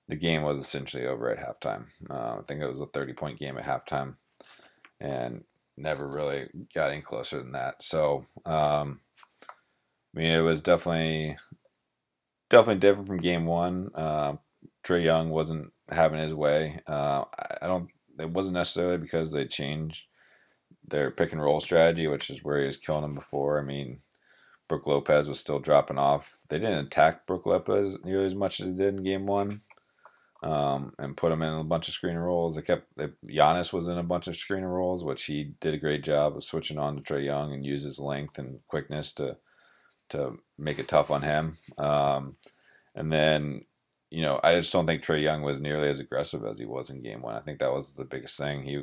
the 0.08 0.16
game 0.16 0.42
was 0.42 0.58
essentially 0.58 1.06
over 1.06 1.30
at 1.30 1.38
halftime. 1.38 1.86
Uh, 2.10 2.36
I 2.38 2.42
think 2.46 2.60
it 2.60 2.68
was 2.68 2.80
a 2.80 2.86
30 2.86 3.14
point 3.14 3.38
game 3.38 3.56
at 3.56 3.64
halftime, 3.64 4.16
and 5.00 5.44
never 5.78 6.06
really 6.06 6.48
got 6.74 6.92
any 6.92 7.00
closer 7.00 7.38
than 7.38 7.52
that. 7.52 7.82
So, 7.82 8.24
um, 8.44 9.00
I 10.14 10.18
mean, 10.18 10.32
it 10.32 10.42
was 10.42 10.60
definitely 10.60 11.38
definitely 12.50 12.80
different 12.80 13.06
from 13.06 13.16
game 13.16 13.46
one. 13.46 13.88
Uh, 13.94 14.34
Trae 14.84 15.02
Young 15.02 15.30
wasn't 15.30 15.72
having 15.90 16.20
his 16.20 16.34
way. 16.34 16.80
Uh, 16.86 17.24
I 17.62 17.66
don't. 17.66 17.88
It 18.18 18.30
wasn't 18.30 18.54
necessarily 18.54 18.98
because 18.98 19.32
they 19.32 19.46
changed 19.46 20.06
their 20.86 21.10
pick 21.10 21.32
and 21.32 21.42
roll 21.42 21.60
strategy, 21.60 22.06
which 22.06 22.30
is 22.30 22.44
where 22.44 22.60
he 22.60 22.66
was 22.66 22.76
killing 22.76 23.02
them 23.02 23.14
before. 23.14 23.58
I 23.58 23.62
mean, 23.62 24.00
Brook 24.68 24.86
Lopez 24.86 25.28
was 25.28 25.40
still 25.40 25.58
dropping 25.58 25.98
off. 25.98 26.44
They 26.48 26.58
didn't 26.58 26.86
attack 26.86 27.26
Brook 27.26 27.46
Lopez 27.46 27.98
nearly 28.04 28.26
as 28.26 28.34
much 28.34 28.60
as 28.60 28.68
they 28.68 28.84
did 28.84 28.96
in 28.96 29.04
game 29.04 29.26
one. 29.26 29.60
Um, 30.42 30.92
and 30.98 31.16
put 31.16 31.32
him 31.32 31.42
in 31.42 31.54
a 31.54 31.64
bunch 31.64 31.88
of 31.88 31.94
screen 31.94 32.16
rolls. 32.16 32.54
They 32.54 32.62
kept 32.62 32.94
they, 32.96 33.08
Giannis 33.26 33.72
was 33.72 33.88
in 33.88 33.98
a 33.98 34.02
bunch 34.02 34.28
of 34.28 34.36
screen 34.36 34.64
rolls, 34.64 35.02
which 35.02 35.24
he 35.24 35.54
did 35.60 35.74
a 35.74 35.78
great 35.78 36.04
job 36.04 36.36
of 36.36 36.44
switching 36.44 36.78
on 36.78 36.94
to 36.96 37.02
Trae 37.02 37.24
Young 37.24 37.52
and 37.52 37.64
use 37.64 37.82
his 37.82 37.98
length 37.98 38.38
and 38.38 38.60
quickness 38.68 39.12
to 39.14 39.38
to 40.10 40.38
make 40.58 40.78
it 40.78 40.88
tough 40.88 41.10
on 41.10 41.22
him. 41.22 41.56
Um, 41.78 42.36
and 42.94 43.10
then 43.12 43.62
you 44.16 44.22
know 44.22 44.40
I 44.42 44.54
just 44.54 44.72
don't 44.72 44.86
think 44.86 45.02
Trae 45.02 45.20
Young 45.20 45.42
was 45.42 45.60
nearly 45.60 45.90
as 45.90 46.00
aggressive 46.00 46.42
as 46.46 46.58
he 46.58 46.64
was 46.64 46.88
in 46.88 47.02
game 47.02 47.20
one. 47.20 47.34
I 47.34 47.40
think 47.40 47.58
that 47.58 47.74
was 47.74 47.92
the 47.92 48.06
biggest 48.06 48.38
thing. 48.38 48.62
He, 48.62 48.78
I 48.78 48.80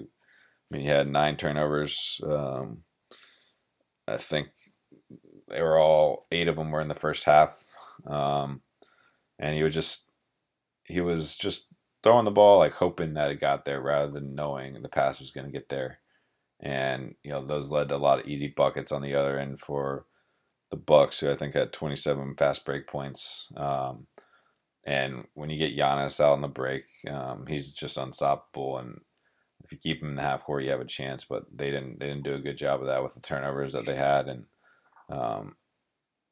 mean, 0.69 0.83
he 0.83 0.87
had 0.87 1.07
nine 1.07 1.37
turnovers. 1.37 2.21
Um, 2.23 2.83
I 4.07 4.17
think 4.17 4.49
they 5.47 5.59
were 5.63 5.79
all 5.79 6.27
eight 6.31 6.47
of 6.47 6.57
them 6.57 6.69
were 6.69 6.81
in 6.81 6.87
the 6.87 6.93
first 6.93 7.23
half, 7.23 7.65
um, 8.05 8.61
and 9.39 9.55
he 9.55 9.63
was 9.63 9.73
just 9.73 10.05
he 10.83 11.01
was 11.01 11.35
just 11.35 11.65
throwing 12.03 12.25
the 12.25 12.31
ball 12.31 12.59
like 12.59 12.73
hoping 12.73 13.15
that 13.15 13.31
it 13.31 13.39
got 13.39 13.65
there 13.65 13.81
rather 13.81 14.11
than 14.11 14.35
knowing 14.35 14.79
the 14.83 14.87
pass 14.87 15.17
was 15.19 15.31
going 15.31 15.47
to 15.47 15.51
get 15.51 15.67
there, 15.67 15.97
and 16.59 17.15
you 17.23 17.31
know 17.31 17.43
those 17.43 17.71
led 17.71 17.89
to 17.89 17.95
a 17.95 17.97
lot 17.97 18.19
of 18.19 18.27
easy 18.27 18.53
buckets 18.55 18.91
on 18.91 19.01
the 19.01 19.15
other 19.15 19.39
end 19.39 19.57
for 19.59 20.05
the 20.69 20.77
Bucks, 20.77 21.21
who 21.21 21.31
I 21.31 21.35
think 21.35 21.55
had 21.55 21.73
27 21.73 22.35
fast 22.35 22.65
break 22.65 22.85
points. 22.85 23.51
Um, 23.57 24.05
and 24.85 25.25
when 25.33 25.49
you 25.49 25.57
get 25.57 25.77
Giannis 25.77 26.19
out 26.19 26.33
on 26.33 26.41
the 26.41 26.47
break, 26.47 26.83
um, 27.09 27.45
he's 27.47 27.71
just 27.71 27.97
unstoppable. 27.97 28.77
And 28.77 29.01
if 29.63 29.71
you 29.71 29.77
keep 29.77 30.01
him 30.01 30.09
in 30.09 30.15
the 30.15 30.21
half 30.21 30.43
court, 30.43 30.63
you 30.63 30.71
have 30.71 30.81
a 30.81 30.85
chance. 30.85 31.23
But 31.25 31.45
they 31.55 31.71
didn't 31.71 31.99
they 31.99 32.07
didn't 32.07 32.23
do 32.23 32.35
a 32.35 32.39
good 32.39 32.57
job 32.57 32.81
of 32.81 32.87
that 32.87 33.01
with 33.03 33.13
the 33.13 33.21
turnovers 33.21 33.73
that 33.73 33.85
they 33.85 33.95
had, 33.95 34.27
and 34.27 34.45
um, 35.09 35.55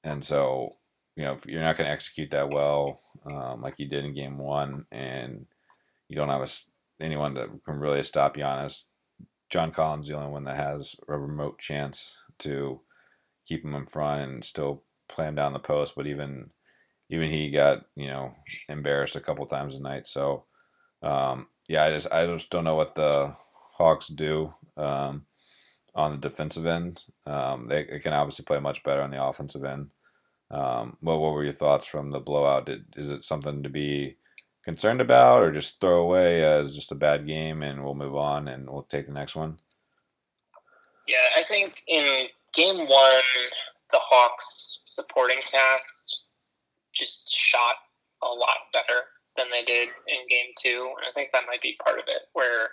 and 0.04 0.24
so, 0.24 0.78
you 1.16 1.24
know, 1.24 1.34
if 1.34 1.46
you're 1.46 1.62
not 1.62 1.78
going 1.78 1.86
to 1.86 1.92
execute 1.92 2.32
that 2.32 2.50
well, 2.50 3.00
um, 3.26 3.62
like 3.62 3.80
you 3.80 3.88
did 3.88 4.06
in 4.06 4.14
game 4.14 4.38
one, 4.38 4.86
and 4.92 5.46
you 6.08 6.16
don't 6.16 6.30
have 6.30 6.42
a, 6.42 7.04
anyone 7.04 7.34
that 7.36 7.50
can 7.64 7.76
really 7.80 8.04
stop 8.04 8.36
Giannis, 8.36 8.86
John 9.50 9.72
Collins 9.72 10.08
the 10.08 10.16
only 10.16 10.32
one 10.32 10.44
that 10.46 10.56
has 10.56 10.96
a 11.08 11.18
remote 11.18 11.60
chance 11.60 12.18
to 12.40 12.82
keep 13.46 13.64
him 13.64 13.76
in 13.76 13.86
front 13.86 14.22
and 14.22 14.44
still 14.44 14.84
play 15.08 15.28
him 15.28 15.36
down 15.36 15.54
the 15.54 15.60
post. 15.60 15.94
But 15.96 16.08
even 16.08 16.50
even 17.12 17.30
he 17.30 17.52
got 17.52 17.86
you 17.96 18.08
know 18.08 18.34
embarrassed 18.68 19.16
a 19.16 19.22
couple 19.22 19.46
times 19.46 19.76
a 19.76 19.82
night. 19.82 20.08
So 20.08 20.46
um, 21.04 21.48
yeah, 21.68 21.84
I 21.84 21.92
just 21.92 22.12
I 22.12 22.26
just 22.26 22.50
don't 22.50 22.64
know 22.64 22.76
what 22.76 22.96
the 22.96 23.36
Hawks 23.78 24.08
do. 24.08 24.54
Um, 24.76 25.26
on 25.96 26.12
the 26.12 26.18
defensive 26.18 26.66
end. 26.66 27.04
Um, 27.26 27.68
they, 27.68 27.84
they, 27.84 28.00
can 28.00 28.14
obviously 28.14 28.46
play 28.46 28.60
much 28.60 28.84
better 28.84 29.02
on 29.02 29.12
the 29.12 29.24
offensive 29.24 29.64
end. 29.64 29.90
Um, 30.50 30.98
what, 31.02 31.20
what 31.20 31.34
were 31.34 31.44
your 31.44 31.54
thoughts 31.54 31.86
from 31.86 32.12
the 32.12 32.20
blowout? 32.20 32.66
Did, 32.66 32.86
is 32.96 33.12
it 33.12 33.24
something 33.24 33.64
to 33.64 33.70
be 33.70 34.18
concerned 34.64 35.02
about 35.02 35.44
or 35.44 35.52
just 35.52 35.80
throw 35.80 36.02
away 36.02 36.44
as 36.44 36.76
just 36.76 36.92
a 36.92 36.96
bad 36.96 37.26
game 37.26 37.62
and 37.62 37.84
we'll 37.84 37.96
move 37.96 38.16
on 38.16 38.48
and 38.48 38.70
we'll 38.70 38.84
take 38.84 39.06
the 39.06 39.14
next 39.14 39.36
one? 39.36 39.58
Yeah, 41.08 41.18
I 41.38 41.44
think 41.44 41.84
in 41.88 42.28
game 42.54 42.78
one, 42.78 43.24
the 43.92 44.00
Hawks 44.00 44.84
supporting 44.86 45.40
cast 45.52 46.21
just 47.02 47.34
shot 47.34 47.76
a 48.24 48.30
lot 48.30 48.70
better 48.72 49.10
than 49.36 49.48
they 49.52 49.64
did 49.64 49.90
in 50.08 50.28
game 50.30 50.54
two. 50.58 50.94
And 50.98 51.06
I 51.10 51.12
think 51.14 51.32
that 51.34 51.44
might 51.48 51.62
be 51.62 51.78
part 51.84 51.98
of 51.98 52.06
it, 52.08 52.30
where 52.34 52.70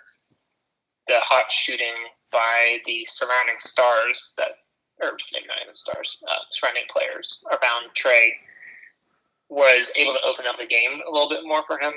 the 1.07 1.19
hot 1.19 1.51
shooting 1.51 1.95
by 2.31 2.79
the 2.85 3.05
surrounding 3.07 3.57
stars 3.57 4.35
that, 4.37 4.61
or 5.01 5.17
maybe 5.33 5.47
not 5.47 5.57
even 5.63 5.73
stars, 5.73 6.21
uh, 6.27 6.43
surrounding 6.51 6.83
players 6.91 7.39
around 7.49 7.89
Trae 7.97 8.29
was 9.49 9.91
able 9.97 10.13
to 10.13 10.21
open 10.25 10.45
up 10.45 10.57
the 10.57 10.67
game 10.67 11.01
a 11.07 11.11
little 11.11 11.29
bit 11.29 11.41
more 11.43 11.63
for 11.65 11.79
him. 11.79 11.93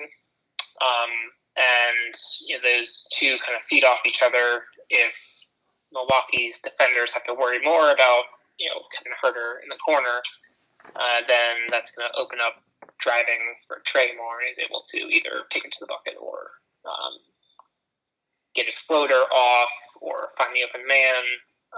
Um, 0.81 1.13
and 1.57 2.15
you 2.47 2.57
know, 2.57 2.63
those 2.65 3.07
two 3.13 3.37
kind 3.45 3.55
of 3.57 3.63
feed 3.69 3.85
off 3.85 4.01
each 4.07 4.23
other. 4.23 4.65
If 4.89 5.13
Milwaukee's 5.93 6.61
defenders 6.61 7.13
have 7.13 7.25
to 7.25 7.35
worry 7.35 7.61
more 7.63 7.91
about 7.91 8.25
you 8.59 8.69
know 8.69 8.81
Kevin 8.97 9.13
Huerter 9.23 9.63
in 9.63 9.69
the 9.69 9.77
corner, 9.85 10.23
uh, 10.97 11.21
then 11.27 11.57
that's 11.69 11.97
going 11.97 12.11
to 12.11 12.19
open 12.19 12.39
up 12.41 12.63
driving 12.99 13.41
for 13.67 13.83
Trae 13.87 14.17
more, 14.17 14.39
and 14.39 14.49
he's 14.49 14.59
able 14.59 14.83
to 14.89 14.99
either 14.99 15.45
take 15.51 15.65
it 15.65 15.73
to 15.73 15.81
the 15.81 15.87
bucket 15.87 16.15
or 16.21 16.51
um, 16.85 17.19
get 18.55 18.67
his 18.67 18.79
floater 18.79 19.15
off 19.15 19.73
or 20.01 20.29
find 20.39 20.55
the 20.55 20.63
open 20.63 20.87
man 20.87 21.23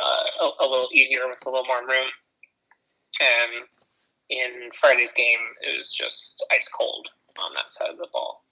uh, 0.00 0.44
a, 0.44 0.64
a, 0.64 0.68
little 0.68 0.88
easier 0.92 1.28
with 1.28 1.44
a 1.46 1.50
little 1.50 1.66
more 1.66 1.80
room. 1.80 2.08
And 3.20 3.64
in 4.28 4.70
Friday's 4.74 5.12
game, 5.12 5.38
it 5.62 5.78
was 5.78 5.92
just 5.92 6.44
ice 6.52 6.68
cold 6.68 7.08
on 7.42 7.52
that 7.54 7.72
side 7.72 7.90
of 7.90 7.98
the 7.98 8.08
ball. 8.12 8.42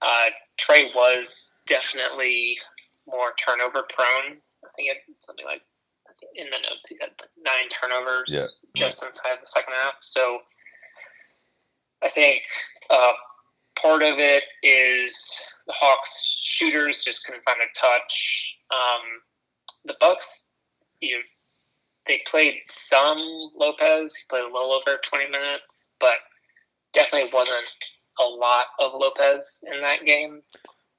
Uh, 0.00 0.30
Trae 0.58 0.94
was 0.94 1.58
definitely 1.66 2.56
more 3.06 3.32
turnover 3.44 3.84
prone. 3.94 4.38
I 4.64 4.68
think 4.76 4.90
it 4.90 4.98
something 5.20 5.44
like 5.44 5.62
in 6.34 6.46
the 6.46 6.58
notes 6.68 6.88
he 6.88 6.96
had 7.00 7.10
like 7.20 7.30
nine 7.44 7.68
turnovers 7.68 8.28
yeah. 8.28 8.46
just 8.76 9.02
inside 9.04 9.38
the 9.40 9.46
second 9.46 9.74
half. 9.74 9.94
So 10.00 10.38
I 12.02 12.08
think 12.10 12.42
uh, 12.88 13.12
part 13.80 14.02
of 14.02 14.18
it 14.18 14.44
is 14.62 15.52
the 15.66 15.74
Hawks 15.76 16.42
shooters 16.44 17.02
just 17.02 17.26
couldn't 17.26 17.44
find 17.44 17.58
a 17.60 17.78
touch. 17.78 18.56
Um, 18.70 19.00
the 19.84 19.94
Bucks, 20.00 20.60
you 21.00 21.18
they 22.06 22.22
played 22.26 22.60
some 22.66 23.18
Lopez. 23.54 24.16
He 24.16 24.24
played 24.28 24.42
a 24.42 24.46
little 24.46 24.72
over 24.72 24.98
twenty 25.08 25.30
minutes, 25.30 25.94
but 26.00 26.16
definitely 26.92 27.30
wasn't 27.32 27.66
a 28.18 28.24
lot 28.24 28.66
of 28.78 28.92
Lopez 28.94 29.64
in 29.72 29.80
that 29.80 30.04
game. 30.04 30.42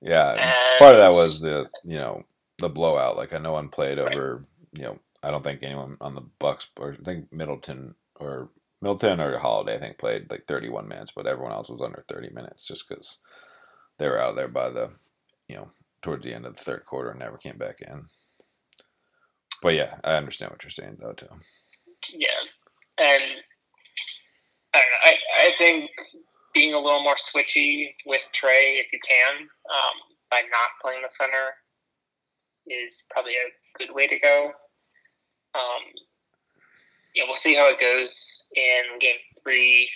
Yeah, 0.02 0.32
and, 0.32 0.80
part 0.80 0.96
of 0.96 1.00
that 1.00 1.12
was 1.12 1.42
the 1.42 1.70
you 1.84 1.98
know 1.98 2.24
the 2.60 2.70
blowout. 2.70 3.18
Like 3.18 3.34
I 3.34 3.38
know 3.38 3.54
one 3.54 3.70
played 3.70 4.00
over. 4.00 4.44
You 4.74 4.84
know, 4.84 5.00
I 5.24 5.32
don't 5.32 5.44
think 5.44 5.64
anyone 5.64 5.98
on 6.02 6.16
the 6.16 6.24
Bucks 6.40 6.68
or 6.80 6.94
I 7.00 7.04
think 7.04 7.32
Middleton 7.32 7.96
or 8.20 8.50
Milton 8.82 9.20
or 9.20 9.38
Holiday, 9.38 9.76
I 9.76 9.80
think, 9.80 9.98
played 9.98 10.32
like 10.32 10.46
31 10.48 10.88
minutes, 10.88 11.12
but 11.16 11.28
everyone 11.28 11.52
else 11.52 11.70
was 11.70 11.82
under 11.82 12.04
30 12.08 12.32
minutes 12.32 12.68
just 12.68 12.88
because 12.88 13.20
they 14.00 14.08
were 14.08 14.20
out 14.20 14.36
there 14.36 14.48
by 14.48 14.70
the, 14.70 14.92
you 15.48 15.56
know, 15.56 15.70
towards 16.02 16.26
the 16.26 16.34
end 16.34 16.46
of 16.46 16.56
the 16.56 16.64
third 16.64 16.86
quarter 16.86 17.12
and 17.12 17.20
never 17.20 17.38
came 17.38 17.58
back 17.58 17.82
in. 17.82 18.06
But 19.62 19.76
yeah, 19.76 19.96
I 20.04 20.16
understand 20.16 20.52
what 20.52 20.64
you're 20.64 20.72
saying 20.72 20.98
though 21.00 21.14
too. 21.14 21.30
Yeah, 22.12 22.30
and 22.98 23.24
I 24.74 24.80
know, 24.80 24.84
I, 25.04 25.16
I 25.38 25.52
think 25.58 25.92
being 26.54 26.74
a 26.74 26.80
little 26.80 27.04
more 27.04 27.16
switchy 27.16 27.94
with 28.06 28.28
Trae 28.34 28.80
if 28.80 28.92
you 28.92 29.00
can, 29.08 29.36
um, 29.42 29.98
by 30.30 30.42
not 30.42 30.82
playing 30.82 31.02
the 31.04 31.10
center, 31.10 31.54
is 32.68 33.06
probably 33.12 33.34
a 33.34 33.78
good 33.78 33.94
way 33.94 34.08
to 34.08 34.20
go. 34.20 34.52
Um, 35.56 35.84
yeah, 37.16 37.24
we'll 37.26 37.36
see 37.36 37.56
how 37.56 37.70
it 37.70 37.80
goes 37.80 38.50
in 38.56 39.00
game 39.00 39.18
three. 39.42 39.90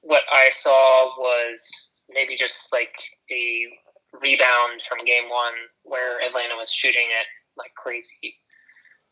What 0.00 0.22
I 0.30 0.50
saw 0.50 1.16
was 1.18 2.04
maybe 2.10 2.36
just 2.36 2.72
like 2.72 2.94
a 3.30 3.66
rebound 4.20 4.82
from 4.82 5.04
game 5.04 5.30
one 5.30 5.54
where 5.84 6.20
Atlanta 6.22 6.56
was 6.56 6.70
shooting 6.70 7.06
it 7.08 7.26
like 7.56 7.74
crazy. 7.76 8.36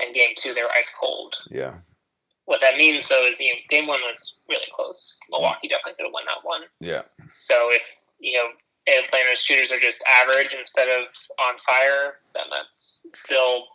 And 0.03 0.15
game 0.15 0.31
two, 0.37 0.55
they 0.55 0.63
were 0.63 0.71
ice 0.77 0.95
cold. 0.99 1.35
Yeah. 1.51 1.79
What 2.47 2.61
that 2.63 2.77
means, 2.77 3.09
though, 3.09 3.25
is 3.27 3.39
you 3.39 3.53
know, 3.53 3.61
game 3.69 3.87
one 3.87 4.01
was 4.03 4.43
really 4.49 4.67
close. 4.75 5.21
Milwaukee 5.31 5.69
definitely 5.69 5.93
could 5.97 6.07
have 6.07 6.13
won 6.13 6.25
that 6.27 6.43
one. 6.43 6.63
Yeah. 6.81 7.03
So 7.39 7.71
if, 7.71 7.83
you 8.19 8.33
know, 8.33 8.49
Atlanta's 8.89 9.41
shooters 9.41 9.71
are 9.71 9.79
just 9.79 10.03
average 10.21 10.55
instead 10.59 10.89
of 10.89 11.07
on 11.39 11.59
fire, 11.59 12.17
then 12.35 12.45
that's 12.51 13.07
still 13.13 13.67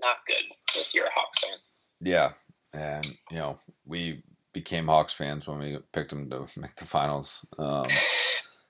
not 0.00 0.16
good 0.26 0.80
if 0.80 0.94
you're 0.94 1.06
a 1.06 1.10
Hawks 1.14 1.38
fan. 1.38 1.58
Yeah, 2.00 2.32
and 2.72 3.06
you 3.30 3.38
know 3.38 3.58
we 3.84 4.22
became 4.52 4.86
Hawks 4.86 5.12
fans 5.12 5.46
when 5.46 5.58
we 5.58 5.78
picked 5.92 6.10
them 6.10 6.30
to 6.30 6.46
make 6.60 6.74
the 6.76 6.84
finals. 6.84 7.46
Um, 7.58 7.88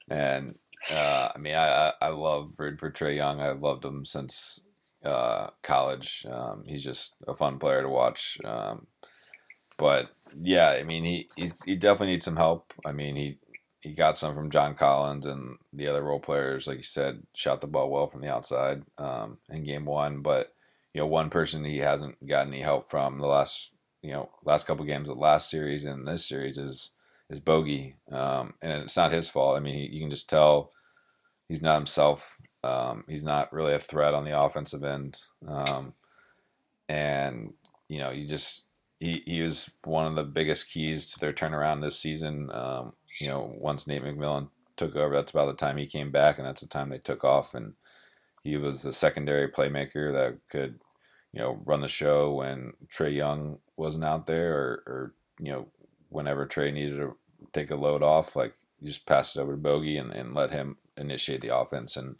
and 0.09 0.57
uh, 0.91 1.29
I 1.35 1.39
mean, 1.39 1.55
I, 1.55 1.93
I 2.01 2.09
love 2.09 2.55
rooting 2.59 2.79
for 2.79 2.91
Trae 2.91 3.17
Young. 3.17 3.41
I've 3.41 3.63
loved 3.63 3.85
him 3.85 4.05
since 4.05 4.61
uh, 5.05 5.49
college. 5.63 6.27
Um, 6.31 6.65
he's 6.67 6.85
just 6.85 7.17
a 7.27 7.35
fun 7.35 7.59
player 7.59 7.83
to 7.83 7.89
watch. 7.89 8.39
Um, 8.45 8.87
but 9.77 10.11
yeah, 10.41 10.71
I 10.71 10.83
mean, 10.85 11.05
he, 11.05 11.29
he 11.37 11.53
he 11.65 11.77
definitely 11.77 12.15
needs 12.15 12.25
some 12.25 12.37
help. 12.37 12.73
I 12.85 12.93
mean, 12.93 13.17
he 13.17 13.39
he 13.81 13.93
got 13.93 14.19
some 14.19 14.35
from 14.35 14.51
John 14.51 14.75
Collins 14.75 15.27
and 15.27 15.59
the 15.73 15.87
other 15.87 16.03
role 16.03 16.19
players, 16.19 16.67
like 16.67 16.79
you 16.79 16.83
said, 16.83 17.23
shot 17.35 17.61
the 17.61 17.67
ball 17.67 17.91
well 17.91 18.09
from 18.09 18.23
the 18.23 18.33
outside 18.33 18.83
um, 18.99 19.39
in 19.51 19.63
game 19.63 19.85
one. 19.85 20.23
But 20.23 20.53
you 20.97 21.03
know, 21.03 21.07
one 21.07 21.29
person 21.29 21.63
he 21.63 21.77
hasn't 21.77 22.27
got 22.27 22.47
any 22.47 22.61
help 22.61 22.89
from 22.89 23.19
the 23.19 23.27
last 23.27 23.73
you 24.01 24.13
know 24.13 24.31
last 24.47 24.67
couple 24.67 24.83
games 24.87 25.09
the 25.09 25.15
last 25.15 25.51
series 25.51 25.85
and 25.85 26.09
this 26.09 26.25
series 26.25 26.57
is 26.57 26.95
is 27.29 27.39
Bogey, 27.39 27.97
um, 28.11 28.55
and 28.63 28.83
it's 28.83 28.97
not 28.97 29.13
his 29.13 29.29
fault. 29.29 29.59
I 29.59 29.61
mean, 29.61 29.93
you 29.93 30.01
can 30.01 30.09
just 30.09 30.31
tell 30.31 30.73
he's 31.51 31.61
not 31.61 31.75
himself. 31.75 32.39
Um, 32.65 33.05
he's 33.09 33.23
not 33.23 33.53
really 33.53 33.75
a 33.75 33.79
threat 33.79 34.15
on 34.15 34.25
the 34.25 34.41
offensive 34.41 34.85
end, 34.85 35.21
um, 35.47 35.93
and 36.89 37.53
you 37.91 37.99
know, 37.99 38.11
you 38.11 38.27
just 38.27 38.67
he, 38.99 39.23
he 39.27 39.43
was 39.43 39.71
one 39.85 40.07
of 40.07 40.17
the 40.17 40.25
biggest 40.25 40.73
keys 40.73 41.13
to 41.13 41.21
their 41.21 41.35
turnaround 41.35 41.83
this 41.83 41.99
season. 41.99 42.51
Um, 42.53 42.95
you 43.21 43.29
know, 43.29 43.55
once 43.59 43.87
Nate 43.87 44.03
McMillan 44.03 44.49
took 44.79 44.97
over, 44.97 45.15
that's 45.15 45.33
about 45.33 45.47
the 45.47 45.67
time 45.67 45.77
he 45.77 45.87
came 45.87 46.11
back, 46.11 46.39
and 46.39 46.47
that's 46.47 46.63
the 46.63 46.67
time 46.67 46.89
they 46.89 46.97
took 46.97 47.23
off. 47.23 47.55
And 47.55 47.75
he 48.47 48.57
was 48.57 48.83
the 48.83 48.93
secondary 48.93 49.49
playmaker 49.49 50.13
that 50.13 50.39
could, 50.49 50.79
you 51.33 51.41
know, 51.41 51.61
run 51.65 51.81
the 51.81 51.89
show 51.89 52.33
when 52.35 52.73
Trae 52.89 53.15
Young 53.15 53.59
wasn't 53.77 54.05
out 54.05 54.27
there, 54.27 54.55
or, 54.55 54.83
or 54.87 55.15
you 55.41 55.53
know, 55.53 55.69
whenever 56.09 56.47
Trae 56.47 56.73
needed 56.73 56.97
to 56.97 57.17
take 57.53 57.71
a 57.71 57.77
load 57.77 58.03
off, 58.03 58.37
like 58.37 58.55
you 58.81 58.89
just 58.89 59.07
pass 59.07 59.37
it 59.37 59.41
over 59.41 59.53
to 59.53 59.59
Bogey 59.59 59.97
and, 59.99 60.13
and 60.13 60.35
let 60.35 60.51
him 60.51 60.77
initiate 60.97 61.41
the 61.43 61.57
offense, 61.57 61.97
and 61.97 62.17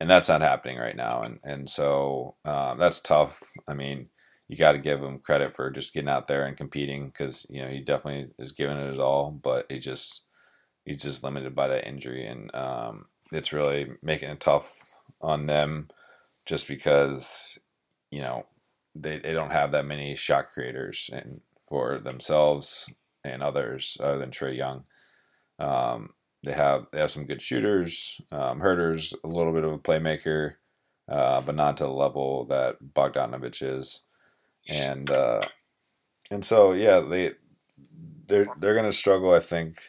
and 0.00 0.08
that's 0.10 0.28
not 0.28 0.42
happening 0.42 0.78
right 0.78 0.96
now, 0.96 1.22
and 1.22 1.40
and 1.44 1.70
so 1.70 2.36
um, 2.44 2.78
that's 2.78 3.00
tough. 3.00 3.42
I 3.66 3.74
mean 3.74 4.08
you 4.48 4.56
got 4.56 4.72
to 4.72 4.78
give 4.78 5.02
him 5.02 5.18
credit 5.18 5.54
for 5.54 5.70
just 5.70 5.92
getting 5.92 6.08
out 6.08 6.26
there 6.26 6.46
and 6.46 6.56
competing 6.56 7.06
because 7.08 7.46
you 7.50 7.60
know 7.62 7.68
he 7.68 7.80
definitely 7.80 8.32
is 8.38 8.52
giving 8.52 8.78
it 8.78 8.90
his 8.90 8.98
all, 8.98 9.30
but 9.30 9.66
he 9.70 9.78
just 9.78 10.24
he's 10.84 11.02
just 11.02 11.22
limited 11.24 11.54
by 11.54 11.68
that 11.68 11.88
injury, 11.88 12.26
and 12.26 12.54
um, 12.54 13.06
it's 13.32 13.52
really 13.52 13.90
making 14.02 14.30
it 14.30 14.40
tough 14.40 14.80
on 15.20 15.46
them 15.46 15.88
just 16.46 16.68
because 16.68 17.58
you 18.10 18.20
know 18.20 18.46
they, 18.94 19.18
they 19.18 19.32
don't 19.32 19.52
have 19.52 19.72
that 19.72 19.86
many 19.86 20.14
shot 20.14 20.48
creators 20.48 21.10
and 21.12 21.40
for 21.68 21.98
themselves 21.98 22.88
and 23.24 23.42
others 23.42 23.96
other 24.00 24.18
than 24.18 24.30
Trae 24.30 24.56
Young. 24.56 24.84
Um, 25.58 26.10
they 26.42 26.52
have 26.52 26.86
they 26.92 27.00
have 27.00 27.10
some 27.10 27.26
good 27.26 27.42
shooters. 27.42 28.20
Um, 28.30 28.60
Huerter's 28.60 29.14
a 29.24 29.28
little 29.28 29.52
bit 29.52 29.64
of 29.64 29.72
a 29.72 29.78
playmaker, 29.78 30.54
uh, 31.08 31.40
but 31.40 31.54
not 31.54 31.76
to 31.78 31.84
the 31.84 31.92
level 31.92 32.44
that 32.46 32.76
Bogdanovich 32.94 33.62
is 33.62 34.02
and 34.68 35.10
uh, 35.10 35.42
and 36.30 36.44
so 36.44 36.72
yeah, 36.72 37.00
they 37.00 37.32
they're 38.26 38.46
they're 38.58 38.74
gonna 38.74 38.92
struggle. 38.92 39.32
I 39.32 39.40
think 39.40 39.80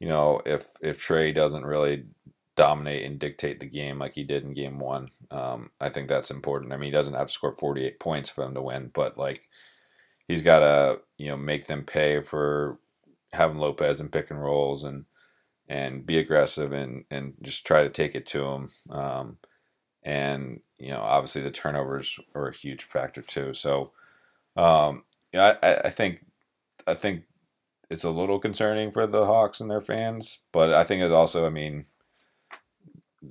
you 0.00 0.08
know 0.08 0.40
if 0.46 0.72
if 0.80 0.98
Trae 0.98 1.34
doesn't 1.34 1.66
really 1.66 2.06
dominate 2.56 3.04
and 3.04 3.18
dictate 3.18 3.60
the 3.60 3.66
game 3.66 3.98
like 3.98 4.14
he 4.14 4.24
did 4.24 4.44
in 4.44 4.54
game 4.54 4.78
one. 4.78 5.10
Um, 5.30 5.70
I 5.80 5.88
think 5.90 6.08
that's 6.08 6.30
important. 6.30 6.72
I 6.72 6.76
mean, 6.76 6.86
he 6.86 6.90
doesn't 6.90 7.14
have 7.14 7.28
to 7.28 7.32
score 7.32 7.52
48 7.52 8.00
points 8.00 8.30
for 8.30 8.42
them 8.42 8.54
to 8.54 8.62
win, 8.62 8.90
but 8.92 9.16
like 9.16 9.48
he's 10.26 10.42
got 10.42 10.60
to, 10.60 11.00
you 11.18 11.28
know, 11.28 11.36
make 11.36 11.66
them 11.66 11.84
pay 11.84 12.22
for 12.22 12.78
having 13.32 13.58
Lopez 13.58 14.00
and 14.00 14.10
pick 14.10 14.30
and 14.30 14.42
rolls 14.42 14.82
and, 14.82 15.04
and 15.68 16.06
be 16.06 16.18
aggressive 16.18 16.72
and, 16.72 17.04
and 17.10 17.34
just 17.42 17.66
try 17.66 17.82
to 17.82 17.90
take 17.90 18.14
it 18.14 18.26
to 18.26 18.44
him. 18.44 18.68
Um, 18.90 19.38
and, 20.02 20.60
you 20.78 20.90
know, 20.90 21.00
obviously 21.00 21.42
the 21.42 21.50
turnovers 21.50 22.18
are 22.34 22.48
a 22.48 22.54
huge 22.54 22.84
factor 22.84 23.22
too. 23.22 23.52
So, 23.52 23.92
um, 24.56 25.04
I, 25.34 25.80
I 25.84 25.90
think 25.90 26.24
I 26.86 26.94
think 26.94 27.24
it's 27.90 28.04
a 28.04 28.10
little 28.10 28.38
concerning 28.38 28.90
for 28.90 29.06
the 29.06 29.26
Hawks 29.26 29.60
and 29.60 29.70
their 29.70 29.80
fans, 29.80 30.38
but 30.52 30.72
I 30.72 30.84
think 30.84 31.02
it 31.02 31.12
also, 31.12 31.46
I 31.46 31.50
mean, 31.50 31.84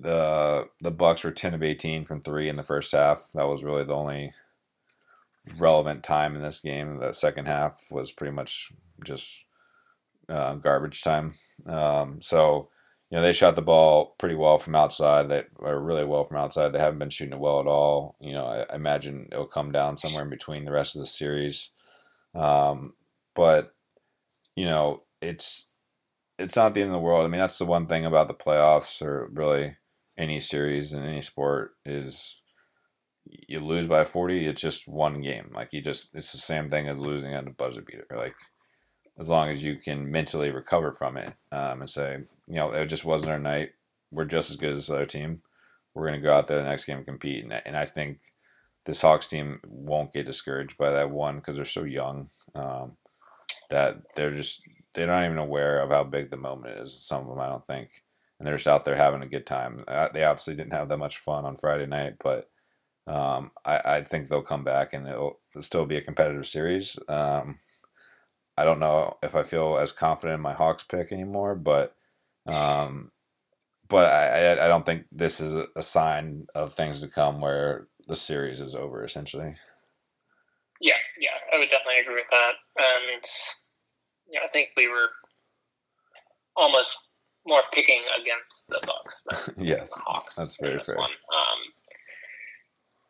the 0.02 0.70
the 0.82 0.92
Bucks 0.92 1.24
were 1.24 1.32
ten 1.32 1.54
of 1.54 1.64
eighteen 1.64 2.06
from 2.06 2.22
three 2.22 2.50
in 2.50 2.56
the 2.56 2.64
first 2.64 2.92
half. 2.92 3.30
That 3.34 3.48
was 3.48 3.64
really 3.64 3.84
the 3.84 3.96
only 3.96 4.34
relevant 5.58 6.04
time 6.04 6.36
in 6.36 6.42
this 6.42 6.60
game. 6.60 6.98
The 6.98 7.14
second 7.14 7.48
half 7.48 7.88
was 7.92 8.12
pretty 8.12 8.34
much 8.34 8.72
just 9.04 9.46
uh, 10.30 10.56
garbage 10.56 11.02
time. 11.02 11.34
Um, 11.66 12.22
so 12.22 12.70
you 13.10 13.18
know 13.18 13.22
they 13.22 13.34
shot 13.34 13.56
the 13.56 13.62
ball 13.62 14.16
pretty 14.18 14.36
well 14.36 14.58
from 14.58 14.76
outside. 14.76 15.30
They 15.30 15.44
are 15.60 15.80
really 15.80 16.06
well 16.06 16.24
from 16.24 16.38
outside. 16.38 16.70
They 16.70 16.80
haven't 16.80 17.00
been 17.00 17.10
shooting 17.10 17.34
it 17.34 17.40
well 17.40 17.60
at 17.60 17.68
all. 17.68 18.16
You 18.20 18.34
know, 18.34 18.46
I, 18.46 18.66
I 18.72 18.76
imagine 18.76 19.30
it'll 19.32 19.46
come 19.46 19.72
down 19.72 19.98
somewhere 19.98 20.24
in 20.24 20.30
between 20.30 20.66
the 20.66 20.72
rest 20.72 20.96
of 20.96 21.02
the 21.02 21.06
series. 21.06 21.72
Um, 22.34 22.94
but 23.34 23.74
you 24.56 24.66
know, 24.66 25.04
it's 25.22 25.68
it's 26.38 26.56
not 26.56 26.74
the 26.74 26.82
end 26.82 26.90
of 26.90 26.94
the 26.94 27.00
world. 27.00 27.26
I 27.26 27.28
mean, 27.28 27.40
that's 27.40 27.60
the 27.60 27.66
one 27.66 27.88
thing 27.88 28.06
about 28.06 28.28
the 28.28 28.34
playoffs, 28.34 29.02
or 29.02 29.30
really 29.32 29.78
any 30.18 30.40
series 30.40 30.94
in 30.94 31.04
any 31.04 31.22
sport, 31.22 31.76
is 31.86 32.42
you 33.26 33.60
lose 33.60 33.88
by 33.88 34.04
forty. 34.04 34.46
It's 34.46 34.62
just 34.62 34.88
one 34.88 35.22
game. 35.22 35.52
Like 35.54 35.74
you 35.74 35.82
just, 35.82 36.10
it's 36.14 36.32
the 36.32 36.38
same 36.38 36.70
thing 36.70 36.88
as 36.88 37.00
losing 37.00 37.34
on 37.36 37.48
a 37.48 37.52
buzzer 37.52 37.82
beater. 37.82 38.08
Like 38.16 38.36
as 39.18 39.30
long 39.30 39.50
as 39.50 39.64
you 39.64 39.76
can 39.78 40.12
mentally 40.12 40.52
recover 40.52 40.94
from 40.94 41.18
it 41.18 41.34
um, 41.52 41.82
and 41.82 41.90
say, 41.90 42.20
you 42.48 42.56
know, 42.56 42.72
it 42.72 42.88
just 42.88 43.06
wasn't 43.06 43.32
our 43.32 43.40
night. 43.40 43.72
We're 44.12 44.26
just 44.26 44.52
as 44.52 44.58
good 44.58 44.74
as 44.74 44.88
the 44.88 44.96
other 44.96 45.06
team. 45.06 45.42
We're 45.94 46.08
going 46.08 46.22
to 46.22 46.28
go 46.28 46.34
out 46.34 46.48
there 46.48 46.58
the 46.58 46.64
next 46.64 46.86
game 46.86 46.98
and 46.98 47.06
compete. 47.06 47.44
And, 47.44 47.54
and 47.66 47.78
I 47.78 47.86
think 47.86 48.20
this 48.86 49.02
Hawks 49.02 49.26
team 49.26 49.60
won't 49.66 50.14
get 50.14 50.26
discouraged 50.26 50.78
by 50.78 50.92
that 50.92 51.10
one 51.10 51.38
because 51.38 51.56
they're 51.56 51.66
so 51.66 51.84
young 51.84 52.30
um, 52.54 52.98
that 53.70 54.02
they're 54.16 54.32
just 54.32 54.62
they're 54.94 55.08
not 55.08 55.26
even 55.26 55.38
aware 55.38 55.80
of 55.80 55.90
how 55.90 56.04
big 56.04 56.30
the 56.30 56.38
moment 56.38 56.80
is. 56.80 56.94
Some 57.02 57.22
of 57.22 57.28
them, 57.28 57.40
I 57.40 57.50
don't 57.50 57.66
think, 57.66 58.04
and 58.40 58.48
they're 58.48 58.56
just 58.56 58.68
out 58.68 58.84
there 58.84 58.96
having 58.96 59.22
a 59.22 59.28
good 59.28 59.46
time. 59.46 59.84
Uh, 59.88 60.10
they 60.14 60.24
obviously 60.24 60.56
didn't 60.56 60.74
have 60.74 60.90
that 60.90 60.98
much 60.98 61.18
fun 61.18 61.46
on 61.46 61.56
Friday 61.56 61.86
night, 61.86 62.16
but 62.24 62.50
um, 63.08 63.52
I, 63.64 63.82
I, 63.86 64.04
think 64.04 64.28
they'll 64.28 64.42
come 64.42 64.64
back 64.64 64.94
and 64.94 65.08
it'll, 65.08 65.40
still 65.60 65.86
be 65.86 65.96
a 65.96 66.02
competitive 66.02 66.48
series. 66.48 66.98
Um, 67.08 67.60
I 68.58 68.64
don't 68.64 68.80
know 68.80 69.18
if 69.22 69.36
I 69.36 69.44
feel 69.44 69.78
as 69.78 69.92
confident 69.92 70.36
in 70.36 70.42
my 70.42 70.54
Hawks 70.54 70.84
pick 70.84 71.12
anymore, 71.12 71.56
but 71.56 71.96
um, 72.46 73.12
but 73.88 74.12
I, 74.12 74.66
I 74.66 74.68
don't 74.68 74.86
think 74.86 75.06
this 75.12 75.40
is 75.40 75.56
a 75.76 75.84
sign 75.84 76.48
of 76.56 76.74
things 76.74 77.02
to 77.02 77.08
come 77.08 77.40
where 77.40 77.88
the 78.08 78.16
series 78.16 78.60
is 78.60 78.76
over 78.76 79.04
essentially. 79.04 79.56
Yeah, 80.82 80.98
yeah, 81.20 81.30
I 81.54 81.58
would 81.58 81.70
definitely 81.70 82.02
agree 82.02 82.16
with 82.16 82.30
that. 82.32 82.54
And 82.78 83.24
yeah, 84.30 84.42
I 84.44 84.48
think 84.50 84.70
we 84.76 84.88
were 84.88 85.10
almost 86.56 86.98
more 87.46 87.62
picking 87.74 88.02
against 88.20 88.68
the 88.68 88.80
Bucks 88.86 89.26
than 89.30 89.56
yes, 89.66 89.94
the 89.94 90.02
Hawks. 90.02 90.36
That's 90.36 90.60
very 90.60 90.80
fair. 90.80 90.98
One. 90.98 91.10
Um, 91.10 91.60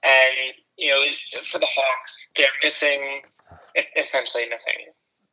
and 0.03 0.53
you 0.77 0.89
know, 0.89 1.41
for 1.45 1.59
the 1.59 1.67
Hawks, 1.69 2.33
they're 2.35 2.47
missing, 2.63 3.21
essentially 3.97 4.45
missing 4.49 4.73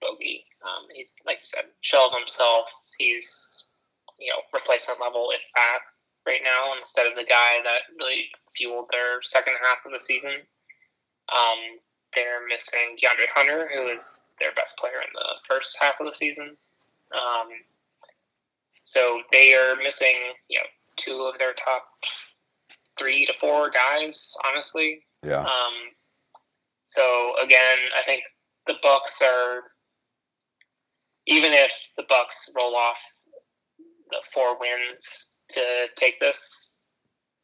Bogey. 0.01 0.45
Um, 0.63 0.87
he's 0.95 1.13
like 1.27 1.39
you 1.39 1.45
said, 1.45 1.65
shell 1.81 2.09
of 2.09 2.19
himself. 2.19 2.71
He's 2.99 3.65
you 4.19 4.31
know 4.31 4.41
replacement 4.53 5.01
level, 5.01 5.31
if 5.33 5.43
that, 5.55 5.81
right 6.27 6.41
now 6.45 6.77
instead 6.77 7.07
of 7.07 7.15
the 7.15 7.25
guy 7.25 7.59
that 7.65 7.83
really 7.99 8.27
fueled 8.57 8.89
their 8.93 9.21
second 9.23 9.55
half 9.63 9.79
of 9.85 9.93
the 9.93 10.01
season. 10.01 10.33
Um, 11.33 11.79
they're 12.15 12.47
missing 12.47 12.97
DeAndre 12.97 13.29
Hunter, 13.35 13.69
who 13.73 13.89
is 13.89 14.21
their 14.39 14.53
best 14.53 14.77
player 14.77 15.01
in 15.01 15.13
the 15.15 15.29
first 15.49 15.79
half 15.81 15.95
of 16.01 16.07
the 16.07 16.15
season. 16.15 16.57
Um, 17.13 17.49
so 18.83 19.23
they 19.33 19.55
are 19.55 19.77
missing, 19.77 20.17
you 20.49 20.59
know, 20.59 20.67
two 20.97 21.23
of 21.23 21.39
their 21.39 21.55
top 21.55 21.85
three 22.99 23.27
to 23.27 23.33
four 23.41 23.71
guys, 23.71 24.35
honestly. 24.47 25.05
Yeah. 25.25 25.41
Um, 25.41 25.75
so 26.85 27.33
again, 27.43 27.79
I 27.99 28.05
think 28.05 28.23
the 28.67 28.75
Bucks 28.83 29.23
are 29.23 29.63
even 31.27 31.53
if 31.53 31.73
the 31.97 32.05
Bucks 32.09 32.53
roll 32.59 32.75
off 32.75 32.99
the 34.11 34.19
four 34.35 34.59
wins 34.59 35.37
to 35.51 35.87
take 35.97 36.19
this 36.21 36.75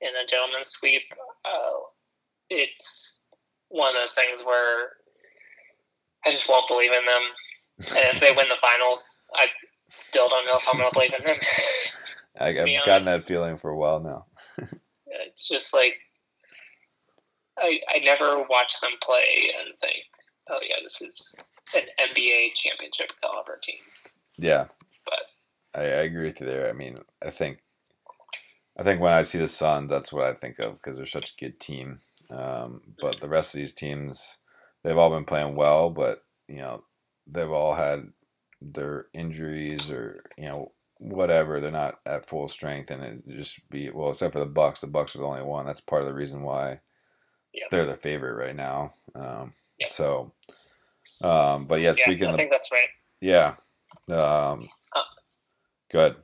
in 0.01 0.09
a 0.09 0.27
gentleman's 0.27 0.71
sweep, 0.71 1.03
uh, 1.45 1.79
it's 2.51 3.29
one 3.69 3.95
of 3.95 4.03
those 4.03 4.15
things 4.15 4.45
where 4.45 4.91
I 6.27 6.31
just 6.31 6.49
won't 6.49 6.69
believe 6.69 6.93
in 6.93 7.05
them. 7.05 7.23
And 7.97 8.17
if 8.17 8.21
they 8.21 8.33
win 8.33 8.49
the 8.49 8.57
finals, 8.61 9.31
I 9.37 9.47
still 9.89 10.29
don't 10.29 10.47
know 10.47 10.57
if 10.57 10.69
I'm 10.69 10.79
going 10.79 10.89
to 10.89 10.95
believe 10.95 11.15
in 11.19 11.25
them. 11.25 11.37
I, 12.41 12.53
have 12.53 12.87
gotten 12.87 13.07
that 13.07 13.25
feeling 13.25 13.57
for 13.57 13.71
a 13.71 13.77
while 13.77 14.01
now. 14.01 14.27
it's 15.07 15.49
just 15.49 15.75
like 15.75 15.99
I 17.59 17.81
I 17.89 17.99
never 17.99 18.45
watch 18.49 18.81
them 18.81 18.93
play 19.03 19.53
and 19.59 19.75
think 19.81 20.05
oh 20.51 20.59
yeah, 20.69 20.77
this 20.83 21.03
is 21.03 21.37
an 21.75 21.83
NBA 22.01 22.55
championship 22.55 23.11
caliber 23.23 23.59
team. 23.63 23.77
Yeah, 24.39 24.67
But 25.05 25.21
I, 25.75 25.81
I 25.81 26.03
agree 26.03 26.25
with 26.25 26.41
you 26.41 26.47
there. 26.47 26.69
I 26.69 26.73
mean, 26.73 26.97
I 27.25 27.31
think, 27.31 27.59
I 28.79 28.83
think 28.83 29.01
when 29.01 29.13
I 29.13 29.23
see 29.23 29.39
the 29.39 29.49
Suns, 29.49 29.91
that's 29.91 30.13
what 30.13 30.25
I 30.25 30.35
think 30.35 30.59
of 30.59 30.75
because 30.75 30.97
they're 30.97 31.07
such 31.07 31.33
a 31.33 31.45
good 31.45 31.59
team. 31.59 31.99
Um, 32.31 32.83
but 33.01 33.21
the 33.21 33.29
rest 33.29 33.55
of 33.55 33.59
these 33.59 33.73
teams, 33.73 34.39
they've 34.85 34.97
all 34.97 35.11
been 35.11 35.25
playing 35.25 35.57
well, 35.57 35.91
but 35.91 36.25
you 36.47 36.59
know, 36.59 36.85
they've 37.27 37.51
all 37.51 37.75
had 37.75 38.13
their 38.61 39.07
injuries 39.15 39.91
or 39.91 40.25
you 40.37 40.45
know 40.45 40.73
whatever. 40.99 41.61
They're 41.61 41.71
not 41.71 42.01
at 42.07 42.29
full 42.29 42.49
strength, 42.49 42.91
and 42.91 43.03
it 43.03 43.29
just 43.37 43.69
be 43.71 43.91
well, 43.91 44.11
except 44.11 44.33
for 44.33 44.41
the 44.41 44.47
Bucks. 44.47 44.81
The 44.81 44.87
Bucks 44.87 45.15
are 45.15 45.19
the 45.19 45.27
only 45.27 45.43
one. 45.43 45.67
That's 45.67 45.81
part 45.81 46.03
of 46.03 46.09
the 46.09 46.15
reason 46.15 46.43
why 46.43 46.81
they're 47.71 47.87
the 47.87 47.97
favorite 47.97 48.43
right 48.43 48.57
now. 48.57 48.93
Um. 49.15 49.53
So, 49.91 50.33
um, 51.23 51.67
but 51.67 51.81
yeah, 51.81 51.95
yeah, 51.97 52.05
speaking 52.05 52.27
I 52.27 52.31
of 52.31 52.37
think 52.37 52.51
that's 52.51 52.73
right. 52.73 52.89
yeah, 53.21 53.55
um, 54.11 54.61
Uh, 54.95 55.03
go 55.93 55.99
ahead. 56.01 56.17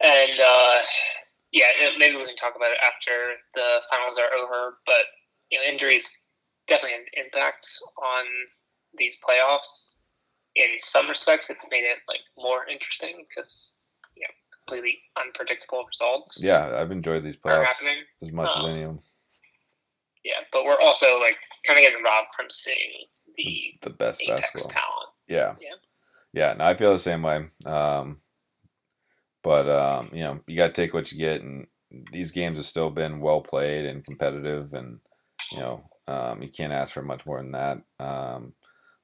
And 0.00 0.40
uh, 0.40 0.78
yeah, 1.52 1.66
maybe 1.98 2.16
we 2.16 2.24
can 2.24 2.36
talk 2.36 2.56
about 2.56 2.72
it 2.72 2.78
after 2.82 3.34
the 3.54 3.80
finals 3.90 4.18
are 4.18 4.34
over. 4.34 4.78
But 4.86 5.04
you 5.50 5.58
know, 5.58 5.64
injuries 5.64 6.32
definitely 6.66 6.96
an 6.96 7.24
impact 7.24 7.66
on 8.02 8.24
these 8.96 9.18
playoffs. 9.26 9.98
In 10.56 10.68
some 10.78 11.08
respects, 11.08 11.50
it's 11.50 11.68
made 11.70 11.84
it 11.84 11.98
like 12.08 12.20
more 12.36 12.66
interesting 12.70 13.24
because 13.28 13.82
you 14.16 14.22
know 14.22 14.34
completely 14.66 14.98
unpredictable 15.20 15.84
results. 15.88 16.40
Yeah, 16.42 16.76
I've 16.78 16.92
enjoyed 16.92 17.24
these 17.24 17.36
playoffs 17.36 17.64
happening. 17.64 18.04
as 18.22 18.32
much 18.32 18.50
as 18.50 18.56
Um, 18.64 18.66
any 18.70 18.82
of 18.82 18.88
them. 18.90 18.98
Yeah, 20.24 20.40
but 20.52 20.64
we're 20.64 20.80
also 20.80 21.18
like 21.20 21.36
kind 21.66 21.78
of 21.78 21.82
getting 21.82 22.02
robbed 22.02 22.34
from 22.36 22.46
seeing 22.50 23.06
the 23.36 23.74
The 23.82 23.90
best 23.90 24.22
basketball. 24.26 24.70
talent. 24.70 25.08
Yeah. 25.28 25.54
Yeah. 25.60 25.74
Yeah. 26.32 26.52
No, 26.54 26.64
I 26.66 26.74
feel 26.74 26.92
the 26.92 26.98
same 26.98 27.22
way. 27.22 27.48
Um, 27.66 28.20
but 29.42 29.68
um, 29.68 30.10
you 30.12 30.20
know, 30.20 30.40
you 30.46 30.56
got 30.56 30.68
to 30.74 30.80
take 30.80 30.94
what 30.94 31.12
you 31.12 31.18
get, 31.18 31.42
and 31.42 31.66
these 32.12 32.30
games 32.30 32.58
have 32.58 32.64
still 32.66 32.90
been 32.90 33.20
well 33.20 33.40
played 33.42 33.84
and 33.86 34.04
competitive, 34.04 34.72
and 34.72 35.00
you 35.52 35.58
know, 35.58 35.82
um, 36.06 36.42
you 36.42 36.48
can't 36.48 36.72
ask 36.72 36.92
for 36.92 37.02
much 37.02 37.26
more 37.26 37.42
than 37.42 37.52
that. 37.52 37.82
Um, 37.98 38.54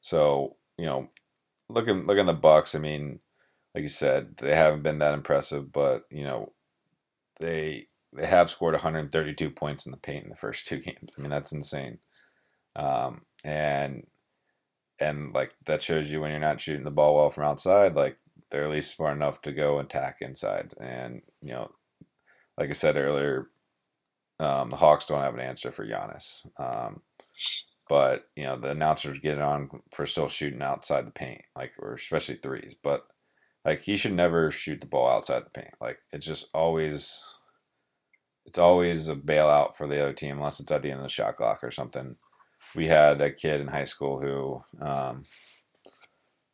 so 0.00 0.56
you 0.78 0.86
know, 0.86 1.10
looking 1.72 2.06
looking 2.06 2.20
at 2.20 2.26
the 2.26 2.34
Bucks, 2.34 2.74
I 2.74 2.78
mean, 2.78 3.20
like 3.74 3.82
you 3.82 3.88
said, 3.88 4.36
they 4.38 4.54
haven't 4.54 4.82
been 4.82 4.98
that 4.98 5.14
impressive, 5.14 5.72
but 5.72 6.04
you 6.10 6.24
know, 6.24 6.52
they 7.38 7.88
they 8.12 8.26
have 8.26 8.50
scored 8.50 8.74
132 8.74 9.50
points 9.50 9.86
in 9.86 9.92
the 9.92 9.98
paint 9.98 10.24
in 10.24 10.30
the 10.30 10.36
first 10.36 10.66
two 10.66 10.78
games. 10.80 11.10
I 11.16 11.20
mean, 11.20 11.30
that's 11.30 11.52
insane. 11.52 11.98
Um, 12.76 13.22
and 13.44 14.06
and 15.00 15.32
like 15.32 15.54
that 15.66 15.82
shows 15.82 16.12
you 16.12 16.20
when 16.20 16.30
you're 16.30 16.40
not 16.40 16.60
shooting 16.60 16.84
the 16.84 16.90
ball 16.90 17.16
well 17.16 17.30
from 17.30 17.44
outside, 17.44 17.94
like 17.96 18.18
they're 18.50 18.64
at 18.64 18.70
least 18.70 18.96
smart 18.96 19.16
enough 19.16 19.40
to 19.42 19.52
go 19.52 19.78
attack 19.78 20.18
inside. 20.20 20.74
And 20.80 21.22
you 21.42 21.52
know, 21.52 21.70
like 22.58 22.68
I 22.68 22.72
said 22.72 22.96
earlier, 22.96 23.48
um, 24.38 24.70
the 24.70 24.76
Hawks 24.76 25.06
don't 25.06 25.22
have 25.22 25.34
an 25.34 25.40
answer 25.40 25.70
for 25.70 25.86
Giannis. 25.86 26.46
Um, 26.58 27.02
but 27.90 28.28
you 28.36 28.44
know, 28.44 28.54
the 28.54 28.70
announcers 28.70 29.18
get 29.18 29.38
it 29.38 29.42
on 29.42 29.68
for 29.92 30.06
still 30.06 30.28
shooting 30.28 30.62
outside 30.62 31.08
the 31.08 31.12
paint, 31.12 31.42
like 31.56 31.72
or 31.80 31.94
especially 31.94 32.36
threes. 32.36 32.76
But 32.80 33.04
like 33.64 33.82
he 33.82 33.96
should 33.96 34.12
never 34.12 34.52
shoot 34.52 34.80
the 34.80 34.86
ball 34.86 35.08
outside 35.10 35.44
the 35.44 35.50
paint. 35.50 35.74
Like 35.80 35.98
it's 36.12 36.24
just 36.24 36.46
always 36.54 37.20
it's 38.46 38.60
always 38.60 39.08
a 39.08 39.16
bailout 39.16 39.74
for 39.74 39.88
the 39.88 40.00
other 40.00 40.12
team 40.12 40.36
unless 40.36 40.60
it's 40.60 40.70
at 40.70 40.82
the 40.82 40.90
end 40.92 41.00
of 41.00 41.02
the 41.02 41.08
shot 41.08 41.36
clock 41.36 41.64
or 41.64 41.72
something. 41.72 42.14
We 42.76 42.86
had 42.86 43.20
a 43.20 43.32
kid 43.32 43.60
in 43.60 43.66
high 43.66 43.84
school 43.84 44.20
who 44.20 44.62
um, 44.80 45.24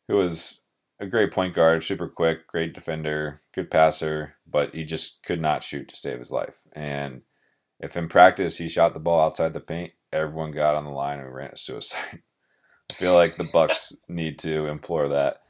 who 0.07 0.15
was 0.15 0.61
a 0.99 1.05
great 1.05 1.31
point 1.31 1.53
guard, 1.53 1.83
super 1.83 2.07
quick, 2.07 2.47
great 2.47 2.73
defender, 2.73 3.41
good 3.53 3.69
passer, 3.69 4.37
but 4.49 4.73
he 4.73 4.85
just 4.85 5.21
could 5.21 5.39
not 5.39 5.61
shoot 5.61 5.87
to 5.89 5.95
save 5.95 6.17
his 6.17 6.31
life. 6.31 6.65
And 6.73 7.21
if 7.79 7.95
in 7.95 8.07
practice 8.07 8.57
he 8.57 8.67
shot 8.67 8.95
the 8.95 8.99
ball 8.99 9.19
outside 9.19 9.53
the 9.53 9.59
paint, 9.59 9.91
everyone 10.11 10.51
got 10.51 10.75
on 10.75 10.85
the 10.85 10.91
line 10.91 11.19
and 11.19 11.33
ran 11.33 11.51
a 11.51 11.57
suicide. 11.57 12.21
I 12.91 12.93
feel 12.93 13.13
like 13.13 13.35
the 13.35 13.43
Bucks 13.43 13.93
need 14.07 14.39
to 14.39 14.67
implore 14.67 15.09
that 15.09 15.41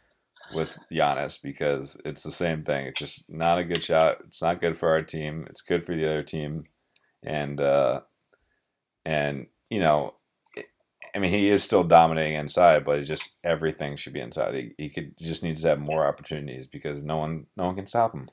with 0.53 0.77
Giannis 0.91 1.41
because 1.41 1.99
it's 2.03 2.23
the 2.23 2.31
same 2.31 2.63
thing. 2.63 2.87
It's 2.87 2.99
just 2.99 3.29
not 3.29 3.59
a 3.59 3.63
good 3.63 3.83
shot. 3.83 4.19
It's 4.25 4.41
not 4.41 4.61
good 4.61 4.77
for 4.77 4.89
our 4.89 5.01
team. 5.01 5.45
It's 5.49 5.61
good 5.61 5.83
for 5.83 5.95
the 5.95 6.05
other 6.05 6.23
team, 6.23 6.65
and 7.23 7.61
uh, 7.61 8.01
and 9.05 9.47
you 9.69 9.79
know, 9.79 10.15
I 11.15 11.19
mean, 11.19 11.31
he 11.31 11.49
is 11.49 11.63
still 11.63 11.83
dominating 11.83 12.35
inside, 12.35 12.83
but 12.83 12.99
it's 12.99 13.07
just 13.07 13.37
everything 13.43 13.95
should 13.95 14.13
be 14.13 14.19
inside. 14.19 14.55
He, 14.55 14.73
he 14.77 14.89
could 14.89 15.13
he 15.17 15.25
just 15.25 15.43
needs 15.43 15.61
to 15.61 15.69
have 15.69 15.79
more 15.79 16.05
opportunities 16.05 16.67
because 16.67 17.03
no 17.03 17.17
one 17.17 17.47
no 17.55 17.65
one 17.65 17.75
can 17.75 17.87
stop 17.87 18.13
him. 18.13 18.29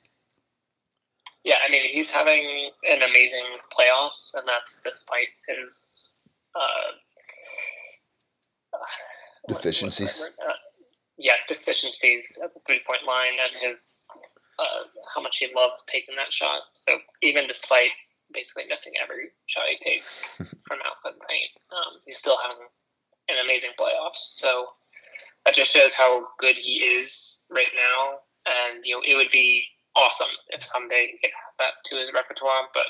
Yeah, 1.45 1.59
I 1.67 1.71
mean 1.71 1.85
he's 1.91 2.11
having 2.11 2.71
an 2.89 3.03
amazing 3.03 3.45
playoffs, 3.71 4.35
and 4.37 4.49
that's 4.49 4.83
despite 4.83 5.29
his 5.47 6.14
uh, 6.55 6.61
what- 8.71 8.81
what's 9.43 9.63
the 9.63 9.71
Deficiencies. 9.71 10.23
Uh, 10.41 10.53
yeah, 11.17 11.37
deficiencies 11.49 12.41
at 12.43 12.53
the 12.55 12.61
three 12.61 12.81
point 12.87 13.05
line, 13.05 13.39
and 13.41 13.53
his 13.57 14.09
uh, 14.59 14.85
how 15.15 15.21
much 15.21 15.39
he 15.39 15.53
loves 15.55 15.85
taking 15.87 16.17
that 16.17 16.33
shot. 16.33 16.63
So 16.75 16.99
even 17.23 17.47
despite 17.47 17.91
basically 18.33 18.67
missing 18.69 18.93
every 19.03 19.31
shot 19.47 19.65
he 19.69 19.79
takes 19.79 20.37
from 20.67 20.79
outside 20.87 21.15
the 21.15 21.25
paint, 21.29 21.51
um, 21.73 22.01
he's 22.07 22.19
still 22.19 22.37
having 22.39 22.67
an 23.29 23.37
amazing 23.45 23.73
playoffs. 23.79 24.17
So 24.39 24.67
that 25.45 25.55
just 25.55 25.73
shows 25.73 25.95
how 25.95 26.27
good 26.39 26.57
he 26.57 26.83
is 26.85 27.43
right 27.51 27.73
now. 27.77 28.19
And 28.47 28.85
you 28.85 28.97
know, 28.97 29.03
it 29.07 29.15
would 29.17 29.31
be 29.31 29.65
awesome 29.97 30.31
if 30.51 30.65
someday 30.65 31.07
he 31.13 31.19
could 31.19 31.31
have 31.35 31.55
that 31.59 31.75
to 31.87 31.97
his 31.97 32.11
repertoire, 32.13 32.69
but 32.75 32.87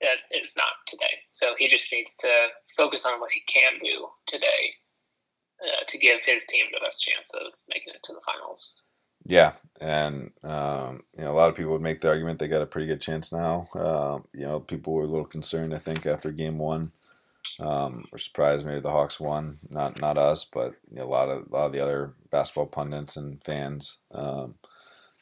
it 0.00 0.18
is 0.42 0.56
not 0.56 0.72
today. 0.86 1.14
So 1.30 1.54
he 1.58 1.68
just 1.68 1.92
needs 1.92 2.16
to 2.16 2.48
focus 2.76 3.06
on 3.06 3.20
what 3.20 3.30
he 3.32 3.40
can 3.46 3.74
do 3.82 4.08
today 4.26 4.74
uh, 5.64 5.84
to 5.86 5.98
give 5.98 6.20
his 6.22 6.44
team 6.46 6.66
the 6.72 6.80
best 6.84 7.02
chance 7.02 7.32
of 7.34 7.52
making 7.68 7.94
it 7.94 8.02
to 8.04 8.12
the 8.12 8.20
finals. 8.24 8.90
Yeah, 9.26 9.52
and 9.80 10.32
um, 10.42 11.02
you 11.16 11.24
know, 11.24 11.32
a 11.32 11.34
lot 11.34 11.48
of 11.48 11.56
people 11.56 11.72
would 11.72 11.80
make 11.80 12.00
the 12.00 12.08
argument 12.08 12.38
they 12.38 12.48
got 12.48 12.62
a 12.62 12.66
pretty 12.66 12.86
good 12.86 13.00
chance 13.00 13.32
now. 13.32 13.68
Uh, 13.74 14.18
you 14.34 14.44
know, 14.44 14.60
people 14.60 14.92
were 14.92 15.04
a 15.04 15.08
little 15.08 15.24
concerned, 15.24 15.74
I 15.74 15.78
think, 15.78 16.04
after 16.04 16.30
game 16.30 16.58
one. 16.58 16.92
Um, 17.58 18.04
we're 18.10 18.18
surprised 18.18 18.66
maybe 18.66 18.80
the 18.80 18.90
Hawks 18.90 19.18
won, 19.18 19.58
not 19.70 20.00
not 20.00 20.18
us, 20.18 20.44
but 20.44 20.74
you 20.90 20.98
know, 20.98 21.04
a 21.04 21.06
lot 21.06 21.30
of 21.30 21.46
a 21.46 21.54
lot 21.54 21.66
of 21.66 21.72
the 21.72 21.80
other 21.80 22.14
basketball 22.30 22.66
pundits 22.66 23.16
and 23.16 23.42
fans. 23.42 23.98
Um, 24.12 24.56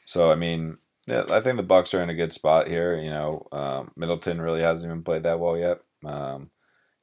so 0.05 0.31
I 0.31 0.35
mean, 0.35 0.79
yeah, 1.07 1.23
I 1.29 1.39
think 1.39 1.57
the 1.57 1.63
Bucks 1.63 1.93
are 1.93 2.01
in 2.01 2.09
a 2.09 2.15
good 2.15 2.33
spot 2.33 2.67
here. 2.67 2.97
You 2.97 3.09
know, 3.09 3.47
um, 3.53 3.91
Middleton 3.95 4.41
really 4.41 4.61
hasn't 4.61 4.89
even 4.89 5.03
played 5.03 5.23
that 5.23 5.39
well 5.39 5.57
yet. 5.57 5.79
Um, 6.05 6.49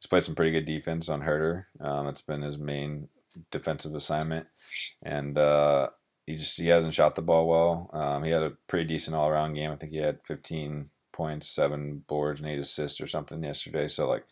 he's 0.00 0.06
played 0.08 0.24
some 0.24 0.34
pretty 0.34 0.50
good 0.50 0.64
defense 0.64 1.08
on 1.08 1.22
Huerter. 1.22 1.66
Um, 1.80 2.06
it's 2.06 2.22
been 2.22 2.42
his 2.42 2.58
main 2.58 3.08
defensive 3.50 3.94
assignment, 3.94 4.46
and 5.02 5.36
uh, 5.36 5.90
he 6.26 6.36
just 6.36 6.58
he 6.58 6.68
hasn't 6.68 6.94
shot 6.94 7.14
the 7.14 7.22
ball 7.22 7.46
well. 7.46 7.90
Um, 7.92 8.24
he 8.24 8.30
had 8.30 8.42
a 8.42 8.56
pretty 8.66 8.86
decent 8.86 9.16
all 9.16 9.28
around 9.28 9.54
game. 9.54 9.70
I 9.70 9.76
think 9.76 9.92
he 9.92 9.98
had 9.98 10.20
15 10.24 10.90
points, 11.12 11.48
seven 11.48 12.04
boards, 12.06 12.40
and 12.40 12.48
eight 12.48 12.58
assists 12.58 13.00
or 13.00 13.06
something 13.06 13.42
yesterday. 13.42 13.88
So 13.88 14.08
like 14.08 14.24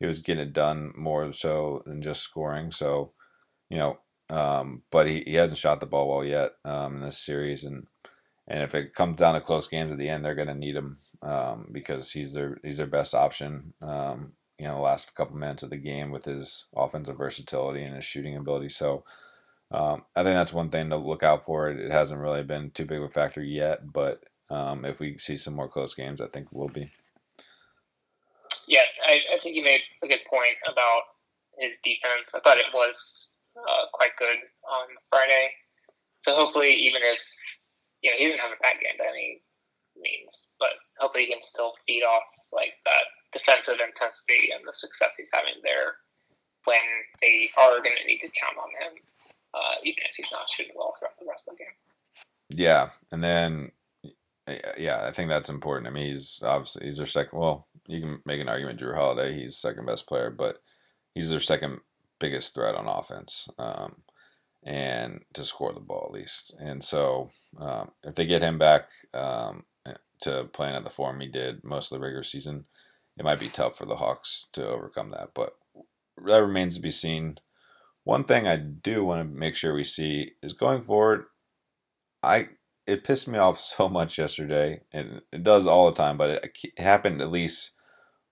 he 0.00 0.06
was 0.06 0.22
getting 0.22 0.48
it 0.48 0.52
done 0.52 0.92
more 0.96 1.30
so 1.32 1.82
than 1.86 2.00
just 2.00 2.22
scoring. 2.22 2.70
So 2.70 3.12
you 3.68 3.78
know, 3.78 3.98
um, 4.30 4.82
but 4.90 5.06
he, 5.06 5.22
he 5.26 5.34
hasn't 5.34 5.58
shot 5.58 5.80
the 5.80 5.86
ball 5.86 6.08
well 6.08 6.24
yet 6.24 6.52
um, 6.64 6.96
in 6.96 7.02
this 7.02 7.18
series, 7.18 7.64
and 7.64 7.86
and 8.48 8.62
if 8.62 8.74
it 8.74 8.94
comes 8.94 9.18
down 9.18 9.34
to 9.34 9.40
close 9.40 9.68
games 9.68 9.92
at 9.92 9.98
the 9.98 10.08
end, 10.08 10.24
they're 10.24 10.34
going 10.34 10.48
to 10.48 10.54
need 10.54 10.74
him 10.74 10.98
um, 11.22 11.68
because 11.70 12.12
he's 12.12 12.32
their 12.32 12.58
he's 12.64 12.78
their 12.78 12.86
best 12.86 13.14
option. 13.14 13.74
Um, 13.82 14.32
you 14.62 14.68
know, 14.68 14.76
the 14.76 14.80
last 14.80 15.12
couple 15.16 15.36
minutes 15.36 15.64
of 15.64 15.70
the 15.70 15.76
game 15.76 16.12
with 16.12 16.24
his 16.24 16.66
offensive 16.76 17.18
versatility 17.18 17.82
and 17.82 17.96
his 17.96 18.04
shooting 18.04 18.36
ability. 18.36 18.68
So 18.68 19.02
um, 19.72 20.04
I 20.14 20.22
think 20.22 20.36
that's 20.36 20.52
one 20.52 20.70
thing 20.70 20.88
to 20.90 20.96
look 20.96 21.24
out 21.24 21.44
for. 21.44 21.68
It, 21.68 21.80
it 21.80 21.90
hasn't 21.90 22.20
really 22.20 22.44
been 22.44 22.70
too 22.70 22.84
big 22.84 22.98
of 22.98 23.04
a 23.04 23.08
factor 23.08 23.42
yet, 23.42 23.92
but 23.92 24.22
um, 24.50 24.84
if 24.84 25.00
we 25.00 25.18
see 25.18 25.36
some 25.36 25.54
more 25.54 25.66
close 25.66 25.96
games, 25.96 26.20
I 26.20 26.28
think 26.28 26.52
we'll 26.52 26.68
be. 26.68 26.90
Yeah, 28.68 28.86
I, 29.04 29.18
I 29.34 29.38
think 29.38 29.56
you 29.56 29.64
made 29.64 29.80
a 30.04 30.06
good 30.06 30.24
point 30.30 30.54
about 30.70 31.02
his 31.58 31.80
defense. 31.82 32.32
I 32.32 32.38
thought 32.38 32.58
it 32.58 32.72
was 32.72 33.30
uh, 33.56 33.86
quite 33.92 34.12
good 34.16 34.38
on 34.38 34.86
Friday. 35.10 35.50
So 36.20 36.36
hopefully, 36.36 36.70
even 36.70 37.02
if 37.02 37.18
you 38.02 38.12
know 38.12 38.16
he 38.16 38.26
didn't 38.26 38.38
have 38.38 38.52
a 38.52 38.62
bad 38.62 38.76
game 38.76 38.94
by 38.96 39.06
any 39.10 39.42
means, 40.00 40.54
but 40.60 40.70
hopefully 41.00 41.24
he 41.24 41.32
can 41.32 41.42
still 41.42 41.72
feed 41.84 42.04
off 42.04 42.22
like 42.52 42.74
that 42.84 43.06
defensive 43.32 43.80
intensity 43.86 44.50
and 44.54 44.66
the 44.66 44.74
success 44.74 45.16
he's 45.16 45.30
having 45.32 45.60
there 45.62 45.96
when 46.64 46.80
they 47.20 47.50
are 47.58 47.78
going 47.78 47.96
to 48.00 48.06
need 48.06 48.20
to 48.20 48.28
count 48.28 48.56
on 48.58 48.68
him, 48.70 49.02
uh, 49.54 49.74
even 49.82 50.04
if 50.08 50.16
he's 50.16 50.30
not 50.32 50.48
shooting 50.48 50.72
well 50.76 50.94
throughout 50.98 51.18
the 51.18 51.26
rest 51.28 51.48
of 51.48 51.56
the 51.56 51.64
game. 51.64 51.74
Yeah, 52.50 52.90
and 53.10 53.24
then 53.24 53.72
yeah, 54.76 55.04
I 55.04 55.10
think 55.12 55.28
that's 55.28 55.48
important. 55.48 55.86
I 55.86 55.90
mean, 55.90 56.06
he's 56.06 56.40
obviously 56.42 56.86
he's 56.86 56.98
their 56.98 57.06
second. 57.06 57.38
Well, 57.38 57.66
you 57.86 58.00
can 58.00 58.20
make 58.26 58.40
an 58.40 58.48
argument 58.48 58.80
Jrue 58.80 58.94
Holiday, 58.94 59.32
he's 59.32 59.56
second 59.56 59.86
best 59.86 60.06
player, 60.06 60.30
but 60.30 60.58
he's 61.14 61.30
their 61.30 61.40
second 61.40 61.80
biggest 62.18 62.54
threat 62.54 62.74
on 62.74 62.86
offense. 62.86 63.48
Um, 63.58 64.02
and 64.64 65.24
to 65.34 65.44
score 65.44 65.72
the 65.72 65.80
ball 65.80 66.06
at 66.06 66.14
least. 66.14 66.54
And 66.60 66.82
so 66.82 67.30
um, 67.58 67.90
if 68.04 68.14
they 68.14 68.24
get 68.24 68.42
him 68.42 68.58
back 68.58 68.88
um, 69.12 69.64
to 70.20 70.44
playing 70.52 70.76
at 70.76 70.84
the 70.84 70.90
form 70.90 71.20
he 71.20 71.26
did 71.26 71.64
most 71.64 71.90
of 71.90 71.98
the 71.98 72.04
regular 72.04 72.22
season, 72.22 72.66
it 73.22 73.24
might 73.24 73.38
be 73.38 73.48
tough 73.48 73.78
for 73.78 73.86
the 73.86 73.96
Hawks 73.96 74.48
to 74.52 74.66
overcome 74.66 75.10
that. 75.10 75.30
But 75.32 75.54
that 76.26 76.42
remains 76.42 76.74
to 76.74 76.82
be 76.82 76.90
seen. 76.90 77.36
One 78.02 78.24
thing 78.24 78.48
I 78.48 78.56
do 78.56 79.04
want 79.04 79.20
to 79.20 79.38
make 79.38 79.54
sure 79.54 79.72
we 79.72 79.84
see 79.84 80.32
is 80.42 80.52
going 80.52 80.82
forward. 80.82 81.26
I 82.20 82.48
it 82.84 83.04
pissed 83.04 83.28
me 83.28 83.38
off 83.38 83.58
so 83.60 83.88
much 83.88 84.18
yesterday, 84.18 84.80
and 84.92 85.22
it 85.32 85.44
does 85.44 85.68
all 85.68 85.88
the 85.88 85.96
time, 85.96 86.16
but 86.16 86.30
it, 86.30 86.58
it 86.64 86.82
happened 86.82 87.20
at 87.20 87.30
least 87.30 87.70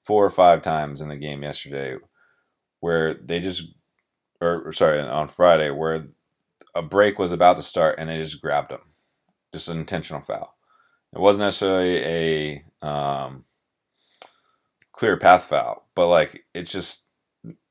four 0.04 0.24
or 0.24 0.30
five 0.30 0.60
times 0.60 1.00
in 1.00 1.08
the 1.08 1.16
game 1.16 1.44
yesterday, 1.44 1.96
where 2.80 3.14
they 3.14 3.38
just, 3.38 3.72
or 4.40 4.72
sorry, 4.72 4.98
on 4.98 5.28
Friday, 5.28 5.70
where 5.70 6.06
a 6.74 6.82
break 6.82 7.16
was 7.16 7.30
about 7.30 7.56
to 7.58 7.62
start 7.62 7.94
and 7.96 8.10
they 8.10 8.18
just 8.18 8.42
grabbed 8.42 8.72
him, 8.72 8.80
just 9.52 9.68
an 9.68 9.78
intentional 9.78 10.20
foul. 10.20 10.56
It 11.14 11.20
wasn't 11.20 11.44
necessarily 11.44 12.64
a 12.82 12.86
um, 12.86 13.44
clear 15.00 15.16
path 15.16 15.44
foul, 15.44 15.88
but 15.94 16.08
like 16.08 16.44
it's 16.52 16.70
just 16.70 17.06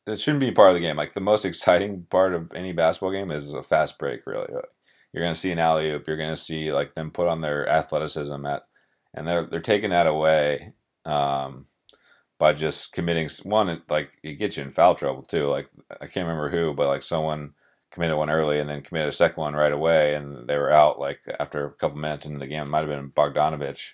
it 0.07 0.19
shouldn't 0.19 0.39
be 0.39 0.51
part 0.51 0.69
of 0.69 0.73
the 0.73 0.82
game. 0.82 0.97
Like 0.97 1.13
the 1.13 1.21
most 1.21 1.45
exciting 1.45 2.07
part 2.09 2.34
of 2.34 2.51
any 2.53 2.73
basketball 2.73 3.11
game 3.11 3.30
is 3.32 3.53
a 3.53 3.61
fast 3.61 3.99
break. 3.99 4.25
Really, 4.25 4.51
you're 5.13 5.23
to 5.23 5.36
see 5.36 5.51
an 5.51 5.59
alley 5.59 5.91
oop. 5.91 6.07
You're 6.07 6.17
to 6.17 6.36
see 6.36 6.73
like 6.73 6.95
them 6.95 7.11
put 7.11 7.27
on 7.27 7.41
their 7.41 7.69
athleticism 7.69 8.45
at, 8.47 8.63
and 9.13 9.27
they're 9.27 9.45
they're 9.45 9.61
taking 9.61 9.91
that 9.91 10.07
away 10.07 10.73
um, 11.05 11.67
by 12.39 12.51
just 12.53 12.93
committing 12.93 13.30
one. 13.43 13.84
Like 13.89 14.17
it 14.23 14.34
gets 14.39 14.57
you 14.57 14.63
in 14.63 14.71
foul 14.71 14.95
trouble 14.95 15.21
too. 15.21 15.47
Like 15.49 15.67
I 16.01 16.07
can't 16.07 16.27
remember 16.27 16.49
who, 16.49 16.73
but 16.73 16.88
like 16.88 17.03
someone 17.03 17.53
committed 17.91 18.17
one 18.17 18.32
early 18.32 18.59
and 18.59 18.67
then 18.67 18.82
committed 18.82 19.09
a 19.09 19.11
second 19.11 19.39
one 19.39 19.53
right 19.53 19.71
away, 19.71 20.15
and 20.15 20.47
they 20.47 20.57
were 20.57 20.71
out 20.71 20.99
like 20.99 21.19
after 21.39 21.63
a 21.67 21.73
couple 21.73 21.99
minutes 21.99 22.25
into 22.25 22.39
the 22.39 22.47
game. 22.47 22.63
It 22.63 22.69
might 22.69 22.80
have 22.80 22.89
been 22.89 23.11
Bogdanovich, 23.11 23.91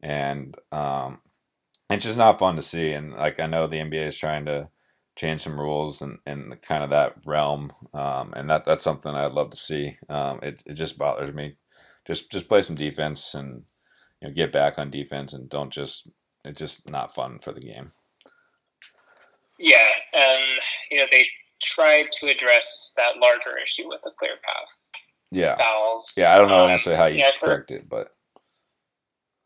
and 0.00 0.56
um, 0.70 1.18
it's 1.90 2.04
just 2.04 2.18
not 2.18 2.38
fun 2.38 2.56
to 2.56 2.62
see. 2.62 2.92
And 2.92 3.12
like 3.12 3.40
I 3.40 3.46
know 3.46 3.66
the 3.66 3.78
NBA 3.78 4.06
is 4.06 4.16
trying 4.16 4.44
to 4.46 4.68
change 5.16 5.40
some 5.40 5.60
rules 5.60 6.00
and 6.00 6.18
in 6.26 6.58
kind 6.62 6.82
of 6.82 6.90
that 6.90 7.16
realm, 7.24 7.72
um, 7.92 8.32
and 8.34 8.48
that 8.50 8.64
that's 8.64 8.84
something 8.84 9.14
I'd 9.14 9.32
love 9.32 9.50
to 9.50 9.56
see. 9.56 9.96
Um, 10.08 10.40
it 10.42 10.62
it 10.66 10.74
just 10.74 10.98
bothers 10.98 11.34
me. 11.34 11.56
Just 12.06 12.30
just 12.30 12.48
play 12.48 12.62
some 12.62 12.76
defense 12.76 13.34
and 13.34 13.64
you 14.20 14.28
know 14.28 14.34
get 14.34 14.52
back 14.52 14.78
on 14.78 14.90
defense 14.90 15.32
and 15.32 15.48
don't 15.48 15.70
just 15.70 16.08
it's 16.44 16.58
just 16.58 16.88
not 16.88 17.14
fun 17.14 17.38
for 17.38 17.52
the 17.52 17.60
game. 17.60 17.90
Yeah, 19.58 19.76
and 20.12 20.42
you 20.90 20.98
know 20.98 21.06
they 21.10 21.26
tried 21.62 22.10
to 22.12 22.26
address 22.26 22.92
that 22.96 23.18
larger 23.20 23.56
issue 23.62 23.88
with 23.88 24.00
a 24.06 24.10
clear 24.18 24.36
path. 24.42 24.68
Yeah. 25.30 25.56
Fouls. 25.56 26.14
Yeah, 26.16 26.34
I 26.34 26.38
don't 26.38 26.48
know 26.48 26.64
um, 26.64 26.68
necessarily 26.68 26.98
how 26.98 27.06
you 27.06 27.18
yeah, 27.18 27.30
correct 27.42 27.70
it, 27.70 27.88
but 27.88 28.10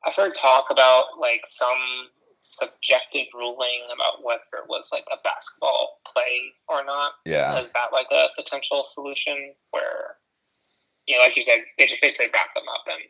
I've 0.05 0.15
heard 0.15 0.35
talk 0.35 0.67
about 0.71 1.05
like 1.21 1.43
some 1.45 2.09
subjective 2.47 3.27
ruling 3.35 3.83
about 3.93 4.23
whether 4.23 4.63
it 4.63 4.69
was 4.69 4.91
like 4.93 5.05
a 5.11 5.19
basketball 5.25 5.99
play 6.07 6.55
or 6.69 6.85
not. 6.85 7.19
Yeah. 7.27 7.59
Is 7.59 7.71
that 7.73 7.93
like 7.93 8.07
a 8.13 8.29
potential 8.37 8.85
solution 8.85 9.53
where, 9.73 10.17
you 11.07 11.17
know, 11.17 11.23
like 11.23 11.37
you 11.37 11.43
said, 11.43 11.59
they 11.77 11.87
just 11.87 12.01
basically 12.01 12.31
wrap 12.33 12.55
them 12.55 12.65
up 12.71 12.87
and 12.87 13.03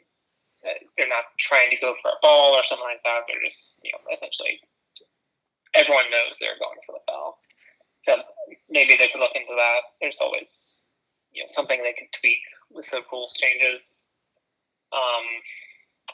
uh, 0.65 0.79
they're 0.97 1.09
not 1.09 1.37
trying 1.39 1.69
to 1.69 1.77
go 1.77 1.95
for 2.01 2.09
a 2.09 2.21
ball 2.23 2.55
or 2.55 2.65
something 2.65 2.89
like 2.89 3.05
that. 3.05 3.29
They're 3.29 3.45
just, 3.45 3.85
you 3.85 3.93
know, 3.93 3.99
essentially 4.11 4.59
everyone 5.75 6.11
knows 6.11 6.39
they're 6.41 6.59
going 6.59 6.81
for 6.87 6.93
the 6.93 7.05
foul. 7.07 7.39
So 8.01 8.17
maybe 8.71 8.97
they 8.97 9.09
could 9.09 9.21
look 9.21 9.37
into 9.37 9.53
that. 9.55 9.81
There's 10.01 10.19
always, 10.21 10.81
you 11.33 11.43
know, 11.43 11.49
something 11.49 11.83
they 11.83 11.93
could 11.93 12.13
tweak 12.19 12.41
with 12.71 12.91
the 12.91 13.03
rules 13.13 13.35
changes. 13.35 14.09
Um, 14.93 15.27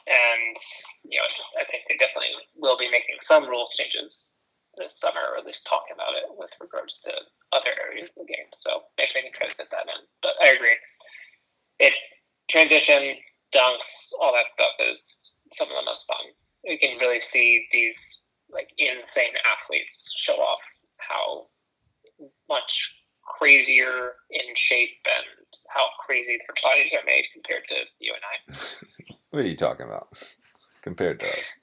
and 0.07 0.57
you 1.03 1.19
know, 1.19 1.27
I 1.59 1.65
think 1.69 1.83
they 1.87 1.97
definitely 1.97 2.33
will 2.55 2.77
be 2.77 2.89
making 2.89 3.17
some 3.21 3.47
rules 3.47 3.73
changes 3.73 4.45
this 4.77 4.99
summer, 4.99 5.21
or 5.31 5.37
at 5.37 5.45
least 5.45 5.67
talking 5.67 5.93
about 5.93 6.15
it 6.15 6.25
with 6.37 6.49
regards 6.59 7.01
to 7.01 7.11
other 7.51 7.69
areas 7.85 8.09
of 8.09 8.25
the 8.25 8.33
game. 8.33 8.49
So 8.53 8.83
maybe 8.97 9.11
they 9.13 9.21
can 9.21 9.31
try 9.33 9.47
to 9.47 9.55
fit 9.55 9.69
that 9.71 9.85
in. 9.85 10.01
But 10.21 10.33
I 10.41 10.49
agree, 10.49 10.75
it 11.79 11.93
transition, 12.49 13.15
dunks, 13.53 14.11
all 14.21 14.33
that 14.33 14.49
stuff 14.49 14.73
is 14.79 15.33
some 15.51 15.67
of 15.69 15.75
the 15.75 15.85
most 15.85 16.07
fun. 16.07 16.25
You 16.63 16.79
can 16.79 16.97
really 16.97 17.21
see 17.21 17.67
these 17.71 18.31
like 18.49 18.69
insane 18.77 19.33
athletes 19.51 20.13
show 20.17 20.35
off 20.35 20.61
how 20.97 21.47
much 22.49 22.99
crazier 23.23 24.13
in 24.29 24.55
shape 24.55 24.89
and 25.05 25.25
how 25.73 25.85
crazy 26.05 26.37
their 26.37 26.55
bodies 26.63 26.93
are 26.93 27.05
made 27.05 27.25
compared 27.33 27.67
to 27.67 27.75
you 27.99 28.13
and 28.13 28.23
I. 28.23 29.13
what 29.33 29.43
are 29.43 29.47
you 29.47 29.55
talking 29.55 29.87
about? 29.87 30.09
compared 30.83 31.19
to 31.19 31.25
us. 31.25 31.53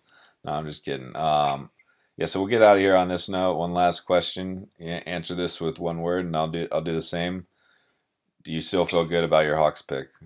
No, 0.44 0.52
I'm 0.52 0.66
just 0.66 0.84
kidding. 0.84 1.14
Um, 1.16 1.70
yeah, 2.16 2.26
so 2.26 2.40
we'll 2.40 2.48
get 2.48 2.62
out 2.62 2.76
of 2.76 2.82
here 2.82 2.96
on 2.96 3.06
this 3.06 3.28
note. 3.28 3.54
One 3.54 3.72
last 3.72 4.00
question. 4.00 4.66
Answer 4.80 5.36
this 5.36 5.60
with 5.60 5.78
one 5.78 6.00
word, 6.00 6.26
and 6.26 6.36
I'll 6.36 6.48
do 6.48 6.66
I'll 6.72 6.80
do 6.82 6.92
the 6.92 7.00
same. 7.00 7.46
Do 8.42 8.52
you 8.52 8.60
still 8.60 8.84
feel 8.84 9.04
good 9.04 9.22
about 9.22 9.44
your 9.44 9.56
Hawks 9.56 9.82
pick? 9.82 10.08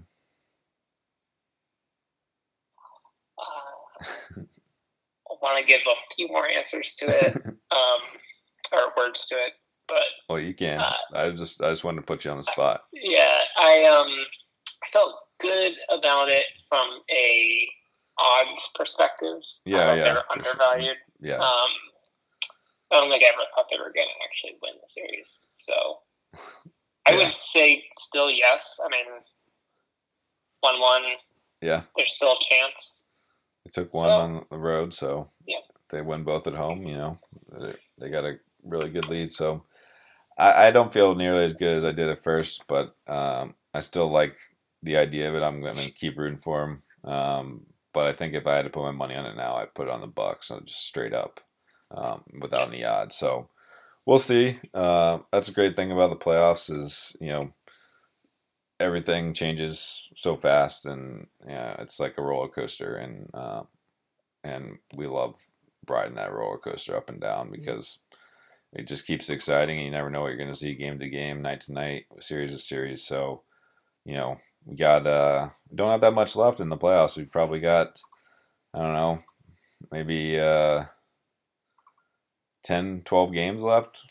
Uh, 3.36 4.40
I 5.30 5.34
want 5.42 5.58
to 5.58 5.64
give 5.64 5.80
a 5.86 6.14
few 6.14 6.28
more 6.28 6.48
answers 6.48 6.94
to 6.96 7.06
it, 7.06 7.36
um, 7.70 8.00
or 8.72 8.92
words 8.96 9.26
to 9.28 9.34
it. 9.36 9.52
But 9.88 10.02
well, 10.28 10.40
you 10.40 10.54
can. 10.54 10.80
Uh, 10.80 10.94
I 11.14 11.30
just 11.30 11.62
I 11.62 11.70
just 11.70 11.84
wanted 11.84 12.00
to 12.00 12.06
put 12.06 12.24
you 12.24 12.30
on 12.30 12.38
the 12.38 12.42
spot. 12.42 12.84
Yeah, 12.92 13.36
I 13.58 13.84
um 13.84 14.08
I 14.82 14.90
felt 14.92 15.14
good 15.44 15.74
about 15.90 16.28
it 16.28 16.46
from 16.68 16.88
a 17.10 17.68
odds 18.18 18.70
perspective. 18.74 19.42
Yeah, 19.64 19.94
yeah, 19.94 20.04
they're 20.04 20.32
undervalued. 20.32 20.96
Sure. 21.20 21.30
Yeah. 21.30 21.36
Um, 21.36 21.70
I 22.90 23.00
don't 23.00 23.10
think 23.10 23.22
I 23.24 23.28
ever 23.28 23.42
thought 23.54 23.66
they 23.70 23.78
were 23.78 23.92
going 23.92 24.06
to 24.06 24.24
actually 24.24 24.56
win 24.62 24.72
the 24.80 24.88
series. 24.88 25.50
So 25.56 25.74
I 27.06 27.16
would 27.16 27.34
say 27.34 27.84
still 27.98 28.30
yes. 28.30 28.80
I 28.84 28.88
mean, 28.88 29.06
one 30.60 30.80
one. 30.80 31.02
Yeah. 31.60 31.82
There's 31.96 32.14
still 32.14 32.32
a 32.32 32.44
chance. 32.44 33.04
They 33.64 33.70
took 33.70 33.94
one 33.94 34.04
so, 34.04 34.10
on 34.10 34.46
the 34.50 34.58
road, 34.58 34.92
so 34.92 35.28
yeah. 35.46 35.56
they 35.88 36.02
win 36.02 36.24
both 36.24 36.46
at 36.46 36.54
home. 36.54 36.86
You 36.86 36.96
know, 36.96 37.18
they, 37.58 37.74
they 37.98 38.10
got 38.10 38.24
a 38.24 38.38
really 38.62 38.90
good 38.90 39.08
lead. 39.08 39.32
So 39.32 39.64
I, 40.38 40.66
I 40.66 40.70
don't 40.70 40.92
feel 40.92 41.14
nearly 41.14 41.44
as 41.44 41.54
good 41.54 41.78
as 41.78 41.84
I 41.84 41.92
did 41.92 42.08
at 42.08 42.18
first, 42.18 42.66
but 42.68 42.94
um, 43.06 43.54
I 43.72 43.80
still 43.80 44.08
like 44.08 44.36
the 44.84 44.96
idea 44.96 45.28
of 45.28 45.34
it. 45.34 45.42
I'm 45.42 45.60
going 45.60 45.76
to 45.76 45.90
keep 45.90 46.18
rooting 46.18 46.38
for 46.38 46.62
him. 46.64 46.82
Um, 47.10 47.66
but 47.92 48.06
I 48.06 48.12
think 48.12 48.34
if 48.34 48.46
I 48.46 48.56
had 48.56 48.64
to 48.64 48.70
put 48.70 48.84
my 48.84 48.90
money 48.90 49.14
on 49.14 49.26
it 49.26 49.36
now, 49.36 49.56
I'd 49.56 49.74
put 49.74 49.88
it 49.88 49.92
on 49.92 50.00
the 50.00 50.06
Bucks, 50.06 50.50
just 50.64 50.86
straight 50.86 51.12
up, 51.12 51.40
um, 51.90 52.22
without 52.40 52.68
any 52.68 52.84
odds. 52.84 53.16
So 53.16 53.48
we'll 54.06 54.18
see. 54.18 54.58
Uh, 54.72 55.18
that's 55.32 55.48
a 55.48 55.52
great 55.52 55.76
thing 55.76 55.92
about 55.92 56.10
the 56.10 56.16
playoffs 56.16 56.70
is 56.70 57.16
you 57.20 57.28
know 57.28 57.52
everything 58.80 59.32
changes 59.32 60.10
so 60.16 60.36
fast, 60.36 60.86
and 60.86 61.28
yeah, 61.46 61.76
it's 61.78 62.00
like 62.00 62.18
a 62.18 62.22
roller 62.22 62.48
coaster, 62.48 62.96
and 62.96 63.30
uh, 63.32 63.62
and 64.42 64.78
we 64.96 65.06
love 65.06 65.36
riding 65.88 66.16
that 66.16 66.32
roller 66.32 66.58
coaster 66.58 66.96
up 66.96 67.08
and 67.08 67.20
down 67.20 67.50
because 67.50 68.00
it 68.72 68.88
just 68.88 69.06
keeps 69.06 69.30
exciting 69.30 69.76
and 69.76 69.84
you 69.84 69.90
never 69.90 70.10
know 70.10 70.22
what 70.22 70.28
you're 70.28 70.36
going 70.36 70.50
to 70.50 70.54
see 70.54 70.74
game 70.74 70.98
to 70.98 71.08
game, 71.08 71.42
night 71.42 71.60
to 71.62 71.72
night, 71.72 72.06
series 72.18 72.50
to 72.50 72.58
series. 72.58 73.04
So, 73.04 73.42
you 74.04 74.14
know, 74.14 74.38
we 74.64 74.76
got 74.76 75.06
uh 75.06 75.48
we 75.70 75.76
don't 75.76 75.90
have 75.90 76.00
that 76.02 76.14
much 76.14 76.36
left 76.36 76.60
in 76.60 76.68
the 76.68 76.76
playoffs. 76.76 77.16
We've 77.16 77.30
probably 77.30 77.60
got 77.60 78.00
I 78.74 78.80
don't 78.80 78.94
know, 78.94 79.18
maybe 79.92 80.38
uh 80.38 80.84
10, 82.62 83.02
12 83.04 83.32
games 83.32 83.62
left. 83.62 84.02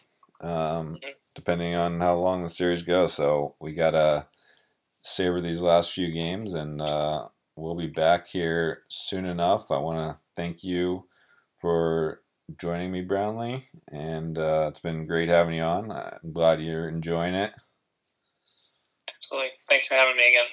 Um, 0.41 0.97
depending 1.35 1.73
on 1.75 1.99
how 1.99 2.15
long 2.15 2.43
the 2.43 2.49
series 2.49 2.83
goes. 2.83 3.13
So 3.13 3.55
we 3.59 3.73
gotta 3.73 4.27
savor 5.03 5.41
these 5.41 5.61
last 5.61 5.93
few 5.93 6.11
games 6.11 6.53
and 6.53 6.81
uh, 6.81 7.27
we'll 7.55 7.75
be 7.75 7.87
back 7.87 8.27
here 8.27 8.83
soon 8.89 9.25
enough. 9.25 9.71
I 9.71 9.77
wanna 9.77 10.19
thank 10.35 10.63
you 10.63 11.05
for 11.57 12.21
joining 12.59 12.91
me, 12.91 13.01
Brownlee, 13.01 13.65
and 13.91 14.37
uh, 14.37 14.67
it's 14.69 14.79
been 14.79 15.07
great 15.07 15.29
having 15.29 15.55
you 15.55 15.63
on. 15.63 15.91
I'm 15.91 16.33
glad 16.33 16.61
you're 16.61 16.89
enjoying 16.89 17.35
it. 17.35 17.53
Absolutely. 19.24 19.51
Thanks 19.69 19.88
for 19.88 19.95
having 19.95 20.17
me 20.17 20.30
again. 20.30 20.45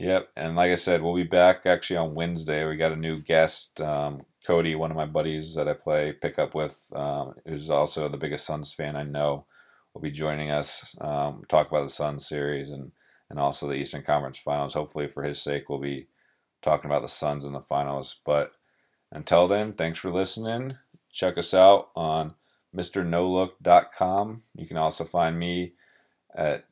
Yep, 0.00 0.28
and 0.36 0.54
like 0.54 0.70
I 0.70 0.76
said, 0.76 1.02
we'll 1.02 1.16
be 1.16 1.24
back 1.24 1.66
actually 1.66 1.96
on 1.96 2.14
Wednesday. 2.14 2.64
We 2.64 2.76
got 2.76 2.92
a 2.92 2.96
new 2.96 3.20
guest, 3.20 3.80
um, 3.80 4.26
Cody, 4.46 4.76
one 4.76 4.92
of 4.92 4.96
my 4.96 5.06
buddies 5.06 5.54
that 5.56 5.66
I 5.66 5.72
play 5.72 6.12
pickup 6.12 6.54
with, 6.54 6.86
um, 6.94 7.34
who's 7.44 7.68
also 7.68 8.08
the 8.08 8.16
biggest 8.16 8.46
Suns 8.46 8.72
fan 8.72 8.94
I 8.94 9.02
know, 9.02 9.46
will 9.92 10.00
be 10.00 10.12
joining 10.12 10.52
us. 10.52 10.94
Um, 11.00 11.42
talk 11.48 11.68
about 11.68 11.82
the 11.82 11.88
Suns 11.88 12.28
series 12.28 12.70
and 12.70 12.92
and 13.28 13.40
also 13.40 13.66
the 13.66 13.74
Eastern 13.74 14.02
Conference 14.02 14.38
Finals. 14.38 14.74
Hopefully, 14.74 15.08
for 15.08 15.24
his 15.24 15.42
sake, 15.42 15.68
we'll 15.68 15.80
be 15.80 16.06
talking 16.62 16.88
about 16.88 17.02
the 17.02 17.08
Suns 17.08 17.44
in 17.44 17.52
the 17.52 17.60
finals. 17.60 18.20
But 18.24 18.52
until 19.10 19.48
then, 19.48 19.72
thanks 19.72 19.98
for 19.98 20.10
listening 20.10 20.78
check 21.18 21.38
us 21.38 21.54
out 21.54 21.90
on 21.96 22.34
MrNoLook.com. 22.74 24.42
You 24.54 24.66
can 24.66 24.76
also 24.76 25.04
find 25.04 25.38
me 25.38 25.72
at 26.34 26.64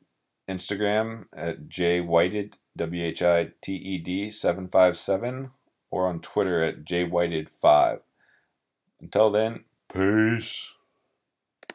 Instagram 0.49 1.25
at 1.33 1.67
jwhited, 1.67 2.53
W 2.75 3.03
H 3.03 3.21
I 3.21 3.51
T 3.61 3.75
E 3.75 3.97
D 3.97 4.29
757, 4.29 5.51
or 5.91 6.07
on 6.07 6.19
Twitter 6.21 6.61
at 6.61 6.85
jwhited5. 6.85 7.99
Until 9.01 9.29
then, 9.29 9.65
peace. 9.91 10.71